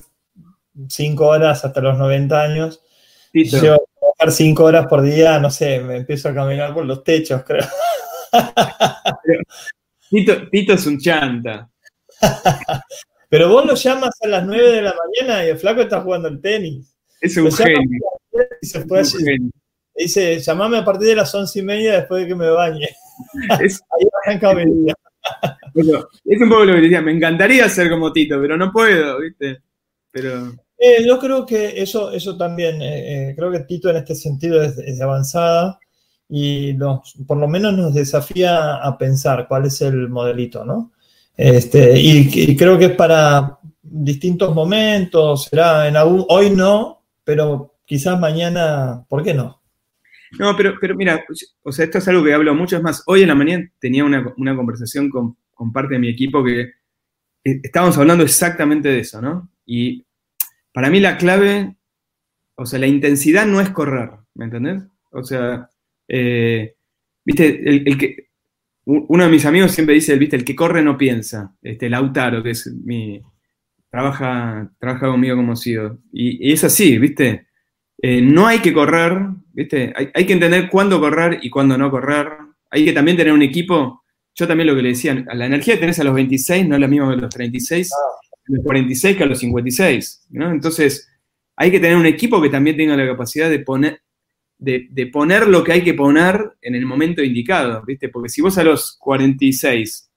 5 0.89 1.26
horas 1.26 1.64
hasta 1.64 1.82
los 1.82 1.97
90 1.97 2.41
años. 2.41 2.82
Yo 3.34 3.78
trabajar 4.18 4.36
5 4.36 4.63
horas 4.63 4.88
por 4.88 5.01
día, 5.01 5.39
no 5.39 5.49
sé, 5.49 5.80
me 5.80 5.97
empiezo 5.97 6.30
a 6.30 6.34
caminar 6.34 6.74
por 6.74 6.86
los 6.86 7.03
techos, 7.03 7.43
creo. 7.43 7.66
Tito, 10.09 10.49
Tito 10.49 10.74
es 10.74 10.86
un 10.88 10.99
chanta. 10.99 11.70
Pero 13.30 13.49
vos 13.49 13.66
lo 13.66 13.76
llamas 13.76 14.16
a 14.22 14.28
las 14.28 14.45
9 14.45 14.72
de 14.72 14.82
la 14.82 14.93
mañana 14.93 15.45
y 15.45 15.49
el 15.49 15.57
flaco 15.57 15.82
está 15.82 16.01
jugando 16.01 16.28
el 16.28 16.39
tenis. 16.41 16.95
Es 17.20 17.36
un 17.38 17.51
genio. 17.51 18.01
Y 18.61 18.68
se 18.68 18.86
puede 18.86 19.03
Dice, 19.97 20.39
llamame 20.39 20.78
a 20.78 20.86
partir 20.86 21.07
de 21.07 21.16
las 21.16 21.34
once 21.34 21.59
y 21.59 21.63
media 21.63 21.93
después 21.93 22.22
de 22.22 22.28
que 22.28 22.36
me 22.36 22.49
bañe. 22.49 22.89
Es, 23.61 23.82
Ahí 23.91 24.05
es 26.26 26.41
un 26.41 26.49
poco 26.49 26.66
lo 26.66 26.74
que 26.74 26.82
decía, 26.82 27.01
me 27.01 27.13
encantaría 27.13 27.68
ser 27.70 27.89
como 27.89 28.11
Tito, 28.11 28.39
pero 28.39 28.57
no 28.57 28.72
puedo, 28.72 29.20
¿viste? 29.20 29.61
Pero... 30.11 30.53
Eh, 30.78 31.05
yo 31.05 31.17
creo 31.19 31.45
que 31.45 31.82
eso, 31.82 32.11
eso 32.11 32.38
también, 32.38 32.82
eh, 32.82 33.30
eh, 33.30 33.36
creo 33.36 33.51
que 33.51 33.61
Tito 33.61 33.89
en 33.89 33.97
este 33.97 34.13
sentido 34.13 34.61
es, 34.61 34.76
de 34.76 35.03
avanzada 35.03 35.80
y 36.28 36.73
nos, 36.73 37.13
por 37.26 37.38
lo 37.38 37.47
menos 37.47 37.73
nos 37.73 37.93
desafía 37.93 38.76
a 38.76 38.97
pensar 38.97 39.47
cuál 39.47 39.65
es 39.65 39.82
el 39.82 40.09
modelito, 40.09 40.65
¿no? 40.65 40.91
Este, 41.38 41.99
y, 41.99 42.55
creo 42.55 42.78
que 42.78 42.86
es 42.86 42.91
para 42.91 43.59
distintos 43.82 44.53
momentos, 44.53 45.45
será 45.45 45.88
en 45.88 45.95
hoy 45.97 46.49
no, 46.49 47.03
pero 47.23 47.76
quizás 47.86 48.19
mañana, 48.19 49.05
¿por 49.07 49.23
qué 49.23 49.34
no? 49.34 49.61
No, 50.39 50.55
pero, 50.57 50.76
pero 50.80 50.95
mira, 50.95 51.23
o 51.63 51.71
sea, 51.71 51.86
esto 51.86 51.99
es 51.99 52.07
algo 52.07 52.23
que 52.23 52.34
hablo 52.34 52.53
mucho, 52.53 52.78
es 52.78 52.84
más, 52.84 53.03
hoy 53.05 53.21
en 53.21 53.30
la 53.30 53.36
mañana 53.36 53.69
tenía 53.80 54.03
una, 54.03 54.55
conversación 54.55 55.09
con, 55.09 55.38
parte 55.71 55.93
de 55.93 55.99
mi 55.99 56.09
equipo 56.09 56.43
que 56.43 56.71
estábamos 57.43 57.97
hablando 57.97 58.23
exactamente 58.23 58.89
de 58.89 58.99
eso, 58.99 59.21
¿no? 59.21 59.49
Y 59.65 60.05
para 60.76 60.89
mí 60.89 60.99
la 60.99 61.17
clave, 61.17 61.78
o 62.55 62.65
sea, 62.65 62.80
la 62.80 62.88
intensidad 62.88 63.45
no 63.45 63.61
es 63.61 63.69
correr, 63.69 64.09
¿me 64.34 64.43
entendés? 64.43 64.84
O 65.09 65.23
sea, 65.23 65.69
eh, 66.05 66.76
viste, 67.23 67.61
el, 67.65 67.97
que, 67.97 68.28
uno 68.84 69.23
de 69.23 69.30
mis 69.30 69.45
amigos 69.45 69.71
siempre 69.71 69.95
dice, 69.95 70.17
viste, 70.17 70.36
el 70.36 70.43
que 70.43 70.53
corre 70.53 70.84
no 70.84 70.97
piensa, 70.97 71.55
este, 71.61 71.89
Lautaro, 71.89 72.43
que 72.43 72.49
es 72.49 72.67
mi, 72.84 73.21
trabaja, 73.89 74.69
trabaja 74.78 75.07
conmigo 75.07 75.38
como 75.38 75.55
CEO. 75.55 75.99
Y, 76.11 76.51
es 76.51 76.65
así, 76.65 76.97
¿viste? 76.97 77.47
Eh, 77.97 78.21
no 78.21 78.45
hay 78.45 78.59
que 78.59 78.73
correr, 78.73 79.17
¿viste? 79.53 79.93
Hay, 79.95 80.26
que 80.26 80.34
entender 80.34 80.69
cuándo 80.69 80.99
correr 80.99 81.39
y 81.41 81.49
cuándo 81.49 81.78
no 81.78 81.89
correr. 81.89 82.28
Hay 82.69 82.84
que 82.84 82.91
también 82.91 83.15
tener 83.15 83.32
un 83.32 83.43
equipo. 83.43 84.03
Yo 84.36 84.45
también 84.45 84.67
lo 84.67 84.76
que 84.76 84.82
le 84.82 84.89
decía, 84.89 85.15
la 85.34 85.45
energía 85.45 85.76
que 85.76 85.80
tenés 85.80 85.99
a 86.01 86.03
los 86.03 86.15
26 86.15 86.67
no 86.67 86.76
es 86.76 86.82
la 86.82 86.89
misma 86.89 87.07
que 87.07 87.13
a 87.13 87.21
los 87.21 87.34
36, 87.34 87.93
a 87.93 88.24
los 88.46 88.64
46 88.64 89.18
que 89.18 89.24
a 89.24 89.28
los 89.28 89.39
56, 89.39 90.28
¿no? 90.32 90.52
Entonces, 90.52 91.10
hay 91.56 91.72
que 91.72 91.80
tener 91.80 91.98
un 91.98 92.06
equipo 92.06 92.41
que 92.41 92.50
también 92.50 92.78
tenga 92.78 92.98
la 92.98 93.08
capacidad 93.08 93.50
de 93.50 93.60
poner, 93.60 94.02
de, 94.58 95.10
poner 95.12 95.48
lo 95.48 95.64
que 95.64 95.74
hay 95.74 95.84
que 95.84 95.93
poner 95.93 96.54
en 96.62 96.76
el 96.76 96.86
momento 96.86 97.24
indicado, 97.24 97.84
¿viste? 97.86 98.10
Porque 98.10 98.30
si 98.30 98.41
vos 98.41 98.58
a 98.58 98.64
los 98.64 98.98
46 99.00 100.12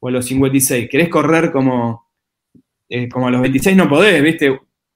o 0.00 0.08
a 0.08 0.10
los 0.10 0.26
56 0.26 0.88
querés 0.90 1.08
correr 1.08 1.52
como, 1.52 2.10
eh, 2.88 3.08
como 3.08 3.28
a 3.28 3.30
los 3.30 3.40
26 3.42 3.76
no 3.76 3.88
podés, 3.88 4.22
¿viste? 4.22 4.50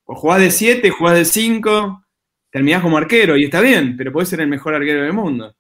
O 0.05 0.15
jugás 0.15 0.41
de 0.41 0.51
7, 0.51 0.91
jugás 0.91 1.17
de 1.17 1.25
5, 1.25 2.05
terminás 2.51 2.83
como 2.83 2.99
arquero 2.99 3.37
y 3.37 3.45
está 3.45 3.61
bien, 3.61 3.97
pero 3.97 4.13
podés 4.13 4.29
ser 4.29 4.41
el 4.41 4.49
mejor 4.49 4.75
arquero 4.75 5.03
del 5.03 5.13
mundo. 5.13 5.55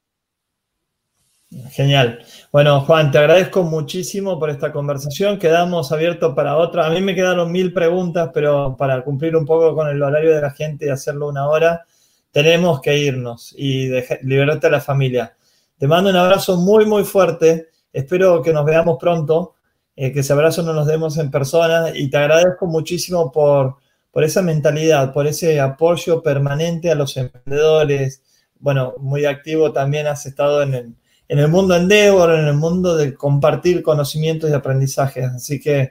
Genial. 1.70 2.20
Bueno, 2.50 2.80
Juan, 2.80 3.11
te 3.11 3.18
agradezco 3.18 3.62
muchísimo 3.62 4.38
por 4.38 4.50
esta 4.50 4.72
conversación. 4.72 5.38
Quedamos 5.38 5.92
abiertos 5.92 6.34
para 6.34 6.57
otra. 6.57 6.86
A 6.86 6.90
mí 6.90 7.00
me 7.00 7.14
quedaron 7.14 7.52
mil 7.52 7.72
preguntas, 7.72 8.30
pero 8.34 8.76
para 8.76 9.02
cumplir 9.02 9.36
un 9.36 9.44
poco 9.44 9.74
con 9.74 9.88
el 9.88 10.02
horario 10.02 10.34
de 10.34 10.40
la 10.40 10.50
gente 10.50 10.86
y 10.86 10.88
hacerlo 10.88 11.28
una 11.28 11.48
hora, 11.48 11.84
tenemos 12.30 12.80
que 12.80 12.98
irnos 12.98 13.55
y 13.57 13.88
liberarte 14.22 14.66
a 14.66 14.70
la 14.70 14.80
familia. 14.80 15.36
Te 15.78 15.86
mando 15.86 16.11
un 16.11 16.16
abrazo 16.16 16.57
muy, 16.57 16.86
muy 16.86 17.05
fuerte. 17.05 17.68
Espero 17.92 18.42
que 18.42 18.52
nos 18.52 18.64
veamos 18.64 18.96
pronto, 18.98 19.55
eh, 19.94 20.12
que 20.12 20.20
ese 20.20 20.32
abrazo 20.32 20.62
no 20.62 20.72
nos 20.72 20.86
demos 20.86 21.16
en 21.18 21.30
persona 21.30 21.90
y 21.94 22.11
te 22.11 22.16
agradezco 22.16 22.66
muchísimo 22.66 23.30
por, 23.30 23.76
por 24.11 24.24
esa 24.24 24.42
mentalidad, 24.42 25.12
por 25.12 25.26
ese 25.26 25.61
apoyo 25.61 26.22
permanente 26.22 26.90
a 26.90 26.96
los 26.96 27.16
emprendedores. 27.16 28.22
Bueno, 28.59 28.94
muy 28.98 29.24
activo 29.24 29.72
también 29.72 30.07
has 30.09 30.26
estado 30.26 30.62
en 30.62 30.74
el 30.74 30.94
en 31.29 31.39
el 31.39 31.49
mundo 31.49 31.77
Endeavor, 31.77 32.39
en 32.39 32.47
el 32.47 32.55
mundo 32.55 32.97
de 32.97 33.14
compartir 33.14 33.83
conocimientos 33.83 34.51
y 34.51 34.53
aprendizajes. 34.53 35.25
Así 35.25 35.61
que 35.61 35.91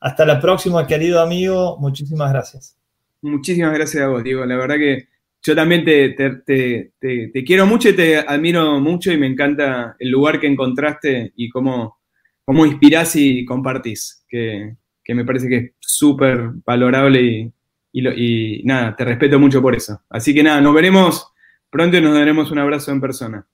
hasta 0.00 0.24
la 0.24 0.40
próxima, 0.40 0.86
querido 0.86 1.20
amigo. 1.20 1.76
Muchísimas 1.78 2.32
gracias. 2.32 2.76
Muchísimas 3.20 3.72
gracias 3.72 4.02
a 4.02 4.08
vos, 4.08 4.24
Diego. 4.24 4.44
La 4.44 4.56
verdad 4.56 4.76
que 4.76 5.08
yo 5.42 5.54
también 5.54 5.84
te, 5.84 6.10
te, 6.10 7.44
quiero 7.44 7.66
mucho 7.66 7.88
y 7.88 7.96
te 7.96 8.18
admiro 8.18 8.80
mucho 8.80 9.12
y 9.12 9.16
me 9.16 9.26
encanta 9.26 9.96
el 9.98 10.10
lugar 10.10 10.40
que 10.40 10.46
encontraste 10.46 11.32
y 11.36 11.48
cómo, 11.48 11.98
cómo 12.44 12.64
inspirás 12.66 13.16
y 13.16 13.44
compartís, 13.44 14.24
que, 14.28 14.76
me 15.08 15.24
parece 15.24 15.48
que 15.48 15.56
es 15.56 15.70
súper 15.80 16.50
valorable 16.64 17.22
y, 17.22 17.52
y 17.92 18.62
nada, 18.64 18.94
te 18.96 19.04
respeto 19.04 19.38
mucho 19.38 19.60
por 19.60 19.74
eso. 19.74 20.00
Así 20.10 20.32
que 20.32 20.42
nada, 20.42 20.60
nos 20.60 20.74
veremos 20.74 21.32
pronto 21.70 21.96
y 21.96 22.00
nos 22.00 22.14
daremos 22.14 22.50
un 22.50 22.58
abrazo 22.58 22.92
en 22.92 23.00
persona. 23.00 23.46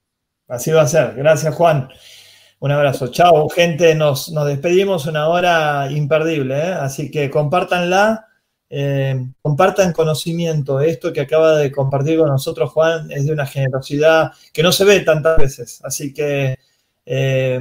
Así 0.49 0.72
va 0.72 0.82
a 0.82 0.88
ser. 0.88 1.14
Gracias, 1.14 1.55
Juan. 1.55 1.88
Un 2.61 2.72
abrazo. 2.72 3.09
Chao, 3.09 3.49
gente. 3.49 3.94
Nos, 3.94 4.32
despedimos 4.46 5.07
una 5.07 5.28
hora 5.28 5.90
imperdible. 5.90 6.59
¿eh? 6.59 6.72
Así 6.72 7.11
que 7.11 7.30
compártanla. 7.30 8.26
Eh, 8.70 9.26
compartan 9.40 9.92
conocimiento. 9.92 10.80
Esto 10.80 11.12
que 11.12 11.20
acaba 11.20 11.57
de 11.57 11.70
compartir 11.70 12.18
con 12.18 12.28
nosotros 12.28 12.70
Juan 12.72 13.11
es 13.12 13.26
de 13.26 13.32
una 13.32 13.46
generosidad 13.46 14.32
que 14.53 14.62
no 14.62 14.72
se 14.72 14.84
ve 14.84 15.01
tantas 15.01 15.38
veces. 15.38 15.80
Así 15.84 16.12
que 16.12 16.59
eh, 17.07 17.61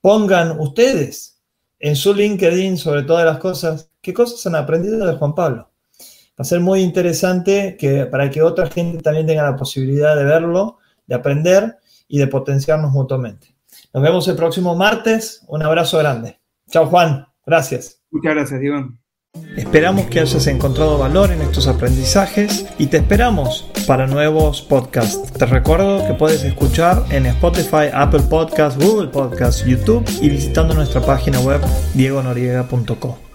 pongan 0.00 0.58
ustedes 0.58 1.40
en 1.78 1.96
su 1.96 2.14
LinkedIn 2.14 2.76
sobre 2.78 3.02
todas 3.02 3.24
las 3.24 3.38
cosas, 3.38 3.90
qué 4.00 4.12
cosas 4.14 4.44
han 4.46 4.54
aprendido 4.54 5.06
de 5.06 5.14
Juan 5.14 5.34
Pablo. 5.34 5.70
Va 5.98 6.42
a 6.42 6.44
ser 6.44 6.60
muy 6.60 6.80
interesante 6.80 7.76
que, 7.78 8.06
para 8.06 8.30
que 8.30 8.42
otra 8.42 8.66
gente 8.68 9.02
también 9.02 9.26
tenga 9.26 9.42
la 9.42 9.56
posibilidad 9.56 10.16
de 10.16 10.24
verlo, 10.24 10.78
de 11.10 11.16
aprender 11.16 11.76
y 12.08 12.18
de 12.18 12.28
potenciarnos 12.28 12.92
mutuamente. 12.92 13.54
Nos 13.92 14.02
vemos 14.02 14.28
el 14.28 14.36
próximo 14.36 14.74
martes. 14.74 15.44
Un 15.48 15.62
abrazo 15.62 15.98
grande. 15.98 16.40
Chao 16.70 16.86
Juan. 16.86 17.26
Gracias. 17.44 18.00
Muchas 18.10 18.34
gracias, 18.34 18.62
Iván. 18.62 18.98
Esperamos 19.56 20.06
que 20.06 20.20
hayas 20.20 20.46
encontrado 20.46 20.98
valor 20.98 21.30
en 21.30 21.42
estos 21.42 21.68
aprendizajes 21.68 22.66
y 22.78 22.86
te 22.86 22.96
esperamos 22.96 23.70
para 23.86 24.06
nuevos 24.06 24.62
podcasts. 24.62 25.32
Te 25.32 25.46
recuerdo 25.46 26.06
que 26.06 26.14
puedes 26.14 26.42
escuchar 26.42 27.04
en 27.10 27.26
Spotify, 27.26 27.90
Apple 27.92 28.22
Podcasts, 28.28 28.82
Google 28.82 29.08
Podcasts, 29.08 29.64
YouTube 29.64 30.04
y 30.20 30.30
visitando 30.30 30.74
nuestra 30.74 31.00
página 31.00 31.40
web 31.40 31.60
diegonoriega.com. 31.94 33.29